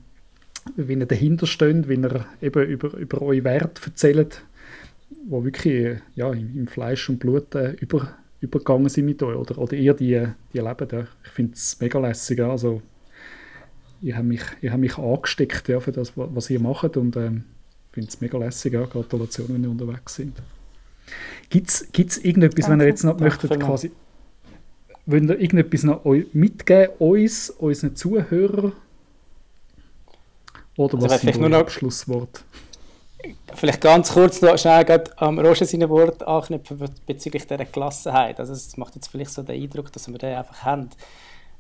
wie 0.77 0.95
ihr 0.95 1.07
dahinter 1.07 1.47
steht, 1.47 1.89
wie 1.89 1.95
ihr 1.95 2.27
eben 2.41 2.62
über, 2.66 2.95
über 2.97 3.22
eure 3.22 3.45
Werte 3.45 3.83
erzählt, 3.87 4.43
die 5.11 5.31
wirklich 5.45 5.75
äh, 5.75 5.97
ja, 6.14 6.33
im, 6.33 6.57
im 6.57 6.66
Fleisch 6.66 7.09
und 7.11 7.18
Blut 7.18 7.55
äh, 7.55 7.72
über, 7.72 8.14
übergegangen 8.41 8.89
sind 8.89 9.07
mit 9.07 9.22
euch, 9.22 9.37
oder, 9.37 9.59
oder 9.59 9.75
ihr 9.75 9.95
die, 9.95 10.27
die 10.53 10.59
leben. 10.59 10.89
Ja. 10.91 11.07
Ich 11.25 11.31
finde 11.31 11.55
es 11.55 11.79
mega 11.81 11.99
lässig, 11.99 12.39
ja. 12.39 12.51
also 12.51 12.81
ihr 14.01 14.16
habt 14.16 14.27
mich, 14.27 14.43
ihr 14.62 14.70
habt 14.70 14.81
mich 14.81 14.99
angesteckt 14.99 15.68
ja, 15.68 15.81
für 15.81 15.93
das, 15.93 16.16
wa- 16.16 16.29
was 16.33 16.49
ihr 16.51 16.61
macht 16.61 16.97
und 16.97 17.16
ähm, 17.16 17.45
finde 17.95 18.09
es 18.09 18.20
mega 18.20 18.36
lässig, 18.38 18.72
ja. 18.72 18.84
Gratulation, 18.84 19.47
wenn 19.51 19.62
ihr 19.64 19.70
unterwegs 19.70 20.14
sind. 20.16 20.36
Gibt 21.49 21.70
es 21.70 22.18
irgendetwas, 22.18 22.66
wenn 22.68 22.74
ihr 22.80 22.84
Danke. 22.84 22.86
jetzt 22.86 23.05
noch 23.05 23.16
Danke 23.16 23.24
möchtet, 23.24 23.61
quasi 23.61 23.92
Wollt 25.07 25.24
ihr 25.24 25.38
irgendetwas 25.38 25.82
noch 25.82 26.03
mitgeben, 26.32 26.95
uns, 26.99 27.51
unseren 27.51 27.95
Zuhörern? 27.95 28.72
Oder 30.76 30.95
Also 30.95 31.07
was 31.07 31.20
vielleicht 31.20 31.34
sind 31.34 31.40
nur 31.40 31.51
noch- 31.51 31.59
Abschlussworte? 31.59 32.40
Vielleicht 33.55 33.80
ganz 33.80 34.12
kurz 34.12 34.42
noch 34.42 34.59
schnell 34.59 35.05
am 35.16 35.38
Roger 35.38 35.64
seine 35.64 35.88
Wort 35.88 36.22
anknüpfen 36.26 36.78
bezüglich 37.07 37.47
dieser 37.47 37.64
Gelassenheit. 37.64 38.38
Also 38.40 38.53
es 38.53 38.76
macht 38.76 38.95
jetzt 38.97 39.09
vielleicht 39.09 39.30
so 39.30 39.42
den 39.42 39.62
Eindruck, 39.62 39.92
dass 39.92 40.09
wir 40.09 40.18
den 40.18 40.34
einfach 40.36 40.62
haben. 40.62 40.90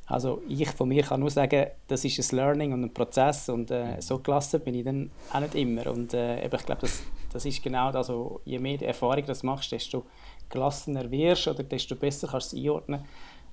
Also 0.06 0.42
ich 0.48 0.68
von 0.70 0.88
mir 0.88 1.02
kann 1.02 1.20
nur 1.20 1.30
sagen, 1.30 1.68
das 1.88 2.04
ist 2.04 2.32
ein 2.32 2.36
Learning 2.36 2.72
und 2.72 2.82
ein 2.84 2.92
Prozess 2.92 3.48
und 3.48 3.70
äh, 3.70 4.00
so 4.00 4.18
gelassen 4.18 4.60
bin 4.60 4.74
ich 4.74 4.84
dann 4.84 5.10
auch 5.32 5.40
nicht 5.40 5.54
immer. 5.54 5.86
Und 5.86 6.12
äh, 6.12 6.44
eben, 6.44 6.54
ich 6.54 6.66
glaube, 6.66 6.82
das, 6.82 7.02
das 7.32 7.44
ist 7.46 7.62
genau 7.62 7.90
das, 7.90 8.10
also, 8.10 8.40
je 8.44 8.58
mehr 8.58 8.80
Erfahrung 8.82 9.22
du 9.22 9.26
das 9.26 9.42
machst, 9.42 9.72
desto 9.72 10.04
gelassener 10.50 11.10
wirst 11.10 11.48
oder 11.48 11.62
desto 11.62 11.96
besser 11.96 12.28
kannst 12.28 12.52
du 12.52 12.56
es 12.56 12.62
einordnen. 12.62 13.04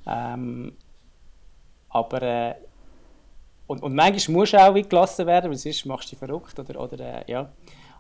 Ähm, 0.06 0.74
aber 1.90 2.22
äh, 2.22 2.56
und, 3.68 3.84
und 3.84 3.96
manchmal 3.96 4.38
musst 4.38 4.52
du 4.52 4.58
auch 4.58 4.74
gelassen 4.74 5.26
werden, 5.26 5.50
weil 5.50 5.58
sonst 5.58 5.86
machst 5.86 6.08
du 6.08 6.10
dich 6.10 6.20
verrückt. 6.20 6.60
Oder, 6.60 6.82
oder, 6.82 7.00
äh, 7.00 7.32
ja. 7.32 7.50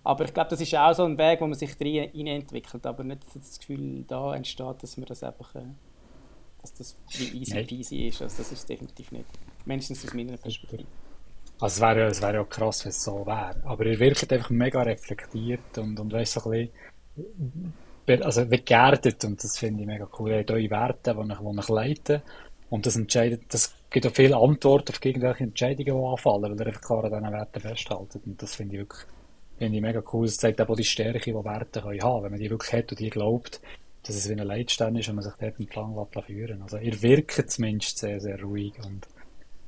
Aber 0.04 0.26
ich 0.26 0.34
glaube, 0.34 0.50
das 0.50 0.60
ist 0.60 0.76
auch 0.76 0.94
so 0.94 1.06
ein 1.06 1.18
Weg, 1.18 1.40
wo 1.40 1.48
man 1.48 1.58
sich 1.58 1.80
rein 1.80 2.28
entwickelt. 2.28 2.86
Aber 2.86 3.06
nicht 3.06 3.24
dass 3.24 3.34
das 3.34 3.60
Gefühl 3.60 4.04
da 4.06 4.36
entsteht, 4.36 4.84
dass 4.84 4.98
man 4.98 5.06
das 5.06 5.24
einfach 5.24 5.56
äh, 5.56 5.64
dass 6.62 6.74
das 6.74 6.98
wie 7.18 7.40
easy 7.40 7.56
Nein. 7.56 7.68
peasy 7.68 8.08
ist. 8.08 8.22
Also 8.22 8.38
das 8.38 8.52
ist 8.52 8.70
definitiv 8.70 9.12
nicht. 9.12 9.26
Mindestens 9.66 10.06
aus 10.06 10.14
meiner 10.14 10.38
Perspektive. 10.38 10.86
Also 11.60 11.76
es 11.76 11.82
wäre 11.82 12.00
ja, 12.00 12.08
es 12.08 12.22
wäre 12.22 12.36
ja 12.36 12.44
krass, 12.44 12.86
wenn 12.86 12.90
es 12.90 13.04
so 13.04 13.26
wäre. 13.26 13.62
Aber 13.66 13.86
ihr 13.86 14.00
wirkt 14.00 14.32
einfach 14.32 14.50
mega 14.50 14.82
reflektiert 14.82 15.78
und, 15.78 16.00
und 16.00 16.12
weißt 16.12 16.34
so 16.34 16.52
ein 16.52 16.70
bisschen, 18.06 18.24
also 18.24 18.46
begärtet 18.46 19.24
und 19.26 19.44
das 19.44 19.58
finde 19.58 19.82
ich 19.82 19.88
mega 19.88 20.08
cool. 20.18 20.32
Ihr 20.32 20.40
habt 20.40 20.52
eure 20.52 20.70
Werte, 20.70 21.14
die 21.14 21.20
euch, 21.20 21.38
die 21.40 21.60
euch 21.60 21.70
leiten 21.70 22.22
und 22.70 22.86
das 22.86 22.96
entscheidet, 22.96 23.54
das 23.54 23.76
gibt 23.90 24.08
auch 24.08 24.14
viele 24.14 24.38
Antworten 24.38 24.92
auf 24.92 25.06
irgendwelche 25.06 25.44
Entscheidungen, 25.44 25.86
die 25.86 26.08
anfallen, 26.08 26.44
weil 26.44 26.60
ihr 26.60 26.68
einfach 26.68 26.82
klar 26.82 27.04
an 27.04 27.12
diesen 27.12 27.34
Werten 27.34 27.60
festhaltet 27.60 28.22
und 28.26 28.42
das 28.42 28.56
finde 28.56 28.76
ich 28.76 28.82
wirklich, 28.82 29.02
finde 29.60 29.76
ich 29.76 29.82
mega 29.82 30.02
cool. 30.14 30.26
Es 30.26 30.38
zeigt 30.38 30.62
auch 30.62 30.76
die 30.76 30.84
Stärke, 30.84 31.20
die 31.20 31.34
Werte 31.34 31.82
können 31.82 32.02
haben, 32.02 32.24
wenn 32.24 32.32
man 32.32 32.40
die 32.40 32.50
wirklich 32.50 32.74
hat 32.74 32.92
und 32.92 33.00
die 33.00 33.10
glaubt, 33.10 33.62
dass 34.04 34.16
es 34.16 34.28
wie 34.30 34.34
ein 34.34 34.40
Leitstern 34.40 34.96
ist 34.96 35.10
und 35.10 35.16
man 35.16 35.24
sich 35.24 35.34
dort 35.40 35.60
entlang 35.60 35.96
lässt 35.96 36.26
führen. 36.26 36.62
Also 36.62 36.78
ihr 36.78 37.02
wirkt 37.02 37.52
zumindest 37.52 37.98
sehr, 38.00 38.20
sehr 38.20 38.42
ruhig 38.42 38.74
und 38.86 39.08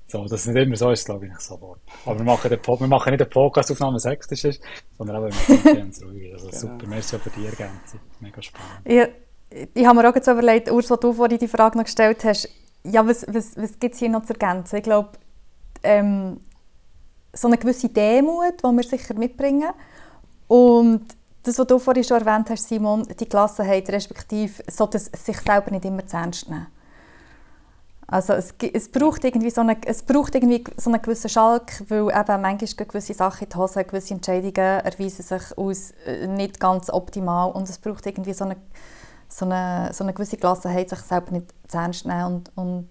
so, 0.08 0.24
dass 0.24 0.42
es 0.42 0.48
nicht 0.48 0.62
immer 0.66 0.76
so 0.76 0.92
ist, 0.92 1.06
glaube 1.06 1.26
ich 1.26 1.32
nicht 1.32 1.42
so 1.42 1.60
wahr. 1.62 1.78
Aber 2.06 2.18
wir 2.20 2.26
machen, 2.26 2.50
den 2.50 2.62
Po- 2.62 2.80
wir 2.80 2.88
machen 2.88 3.12
nicht 3.12 3.22
eine 3.22 3.30
Podcast-Aufnahme 3.30 4.00
sexistisch 4.00 4.56
ist, 4.58 4.62
sondern 4.98 5.16
auch 5.18 5.28
immer 5.28 5.74
ganz 5.74 6.04
ruhig. 6.04 6.34
Also 6.34 6.48
Genau. 6.48 6.60
super, 6.60 6.88
merci 6.88 7.16
auch 7.16 7.20
für 7.22 7.30
die 7.32 7.46
Ergänzung. 7.46 8.00
Mega 8.20 8.42
spannend. 8.42 8.82
Ich, 8.86 9.70
ich 9.74 9.86
habe 9.86 10.00
mir 10.02 10.10
auch 10.10 10.16
jetzt 10.16 10.28
überlegt, 10.28 10.70
Urs, 10.72 10.90
was 10.90 11.00
du 11.00 11.14
vorhin 11.14 11.38
die 11.40 11.48
Frage 11.48 11.78
noch 11.78 11.86
gestellt 11.86 12.24
hast, 12.26 12.50
ja, 12.84 13.08
was, 13.08 13.26
was, 13.28 13.56
was 13.56 13.80
gibt 13.80 13.94
es 13.94 14.00
hier 14.00 14.10
noch 14.10 14.24
zu 14.24 14.34
ergänzen? 14.34 14.76
Ich 14.78 14.84
glaube, 14.84 15.10
ähm, 15.84 16.40
so 17.32 17.48
eine 17.48 17.58
gewisse 17.58 17.90
Demut, 17.90 18.60
die 18.60 18.68
wir 18.68 18.84
sicher 18.84 19.14
mitbringen. 19.16 19.70
Und 20.48 21.06
das, 21.44 21.60
was 21.60 21.68
du 21.68 21.78
vorhin 21.78 22.04
schon 22.04 22.26
erwähnt 22.26 22.50
hast, 22.50 22.68
Simon, 22.68 23.06
die 23.20 23.28
Gelassenheit, 23.28 23.90
respektive 23.90 24.64
so 24.72 24.86
das 24.88 25.06
sich 25.06 25.40
selber 25.40 25.72
nicht 25.72 25.86
immer 25.86 26.06
zu 26.08 26.18
ernst 26.18 26.50
nehmen. 26.50 26.68
Also 28.08 28.34
es, 28.34 28.54
es, 28.74 28.90
braucht 28.90 29.24
irgendwie 29.24 29.50
so 29.50 29.62
eine, 29.62 29.78
es 29.86 30.04
braucht 30.04 30.36
irgendwie 30.36 30.64
so 30.78 30.92
einen 30.92 31.02
gewissen 31.02 31.30
Schalk, 31.30 31.84
weil 31.90 32.10
eben 32.10 32.42
manchmal 32.42 32.88
gewisse 32.88 33.14
Sachen 33.14 33.46
in 33.46 33.50
die 33.50 33.58
Hose, 33.58 33.84
gewisse 33.84 34.14
Entscheidungen 34.14 34.54
erweisen 34.56 35.24
sich 35.24 35.58
als 35.58 35.94
äh, 36.06 36.28
nicht 36.28 36.60
ganz 36.60 36.90
optimal 36.90 37.52
und 37.52 37.68
es 37.68 37.80
braucht 37.80 38.06
irgendwie 38.06 38.34
so 38.34 38.46
eine, 38.46 38.58
so 39.30 39.46
eine, 39.46 39.90
so 39.94 40.04
eine 40.04 40.14
gewisse 40.14 40.38
Gelassenheit, 40.38 40.90
sich 40.90 41.00
selber 41.00 41.32
nicht 41.32 41.54
zu 41.68 41.78
ernst 41.78 42.06
nehmen 42.06 42.26
und, 42.26 42.52
und 42.56 42.90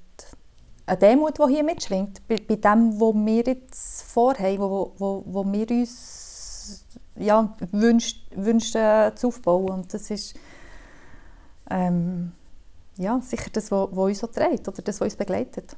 eine 0.86 0.98
Demut, 0.98 1.38
die 1.38 1.54
hier 1.54 1.62
mitschwingt, 1.62 2.26
bei, 2.26 2.36
bei 2.36 2.56
dem, 2.56 3.00
was 3.00 3.14
wir 3.14 3.42
jetzt 3.44 4.02
vorhaben, 4.02 4.58
wo, 4.58 4.92
wo, 4.98 5.22
wo 5.26 5.44
wir 5.44 5.70
uns 5.70 6.84
ja, 7.16 7.56
wünschen, 7.70 8.20
wünschen 8.34 9.16
zu 9.16 9.28
aufbauen 9.28 9.70
und 9.70 9.94
das 9.94 10.10
ist 10.10 10.34
ähm, 11.70 12.32
ja, 12.96 13.20
sicher 13.20 13.50
das, 13.52 13.70
was 13.70 13.88
uns 13.90 14.18
so 14.18 14.26
trägt 14.26 14.68
oder 14.68 14.82
das, 14.82 15.00
was 15.00 15.06
uns 15.06 15.16
begleitet. 15.16 15.76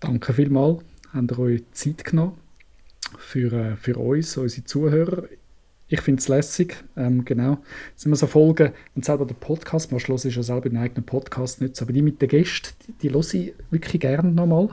Danke 0.00 0.32
vielmals, 0.32 0.82
habt 1.12 1.32
ihr 1.32 1.38
euch 1.38 1.64
Zeit 1.72 2.04
genommen 2.04 2.38
für, 3.18 3.52
äh, 3.52 3.76
für 3.76 3.96
uns, 3.96 4.36
unsere 4.36 4.64
Zuhörer. 4.64 5.24
Ich 5.88 6.00
finde 6.00 6.20
es 6.20 6.28
lässig, 6.28 6.76
ähm, 6.96 7.24
genau. 7.24 7.58
Es 7.94 8.02
sind 8.02 8.10
immer 8.10 8.16
so 8.16 8.26
Folgen, 8.26 8.72
wenn 8.94 9.02
selber 9.02 9.24
den 9.24 9.36
Podcast 9.36 9.92
machst, 9.92 10.08
höre 10.08 10.24
ich 10.24 10.34
ja 10.34 10.42
selber 10.42 10.68
den 10.68 10.78
eigenen 10.78 11.06
Podcast 11.06 11.60
nicht 11.60 11.80
aber 11.80 11.92
die 11.92 12.02
mit 12.02 12.20
den 12.20 12.28
Gästen, 12.28 12.74
die, 12.86 12.92
die 13.08 13.14
höre 13.14 13.34
ich 13.34 13.54
wirklich 13.70 14.00
gerne 14.00 14.32
nochmal. 14.32 14.68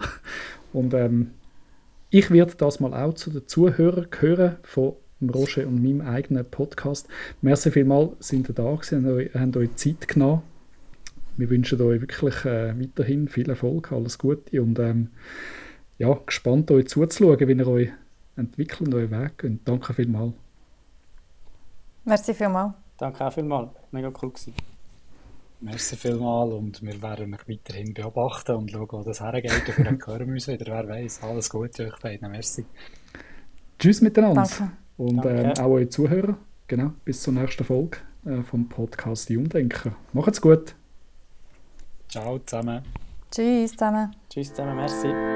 Und 0.74 0.94
ähm, 0.96 1.32
ich 2.14 2.30
werde 2.30 2.54
das 2.56 2.80
mal 2.80 2.94
auch 2.94 3.16
zu 3.16 3.32
den 3.32 3.48
Zuhörern 3.48 4.06
gehören 4.12 4.58
von 4.62 4.94
Roger 5.20 5.66
und 5.66 5.82
meinem 5.82 6.02
eigenen 6.02 6.46
Podcast. 6.46 7.08
Merci 7.42 7.72
vielmals, 7.72 8.12
sind 8.20 8.48
ihr 8.50 8.54
da 8.54 8.76
gewesen, 8.76 9.30
habt 9.34 9.58
euch, 9.58 9.76
Zeit 9.78 10.08
genommen. 10.08 10.44
Wir 11.38 11.50
wünschen 11.50 11.82
euch 11.82 12.02
wirklich 12.02 12.46
äh, 12.46 12.80
weiterhin 12.80 13.28
viel 13.28 13.50
Erfolg, 13.50 13.92
alles 13.92 14.20
Gute 14.20 14.62
und 14.62 14.78
ähm, 14.78 15.10
ja, 15.98 16.16
gespannt 16.24 16.70
euch 16.70 16.88
zuzuschauen, 16.88 17.40
wie 17.40 17.54
ihr 17.54 17.68
euch 17.68 17.90
entwickelt 18.36 18.82
und 18.82 18.94
euren 18.94 19.10
Weg 19.10 19.40
geht. 19.40 19.60
Danke 19.66 19.96
vielmals. 19.96 20.34
Merci 22.06 22.36
vielmals. 22.36 22.76
Danke 22.96 23.26
auch 23.26 23.34
vielmals. 23.34 23.72
Mega 23.90 24.14
cool 24.22 24.30
gewesen. 24.30 24.54
Merci 25.64 25.96
vielmals 25.96 26.54
und 26.54 26.82
wir 26.84 27.02
werden 27.02 27.34
euch 27.34 27.48
weiterhin 27.48 27.94
beobachten 27.94 28.56
und 28.56 28.70
schauen, 28.72 28.88
wo 28.92 29.02
das 29.04 29.22
hergeht. 29.22 29.52
Und 29.52 29.74
vielleicht 29.74 30.08
hören 30.08 30.28
wir 30.28 30.34
uns 30.34 30.48
wieder, 30.48 30.66
wer 30.68 30.88
weiß. 30.88 31.24
Alles 31.24 31.50
Gute 31.50 31.86
euch 31.88 32.00
beiden. 32.00 32.30
Merci. 32.30 32.66
Tschüss 33.80 34.02
miteinander. 34.02 34.44
Danke. 34.44 34.74
Und 34.98 35.18
Danke. 35.18 35.42
ähm, 35.42 35.52
auch 35.58 35.70
eure 35.72 35.90
Zuhörer. 35.90 36.38
Genau, 36.68 36.92
bis 37.06 37.22
zur 37.22 37.34
nächsten 37.34 37.64
Folge. 37.64 37.98
äh, 38.26 38.42
vom 38.44 38.68
Podcast 38.68 39.30
Die 39.30 39.38
Umdenker. 39.38 39.96
Macht's 40.14 40.42
gut. 40.42 40.76
Ciao 42.10 42.40
zusammen. 42.40 42.82
Tschüss 43.32 43.72
zusammen. 43.72 44.16
Tschüss 44.30 44.50
zusammen, 44.50 44.76
merci. 44.76 45.33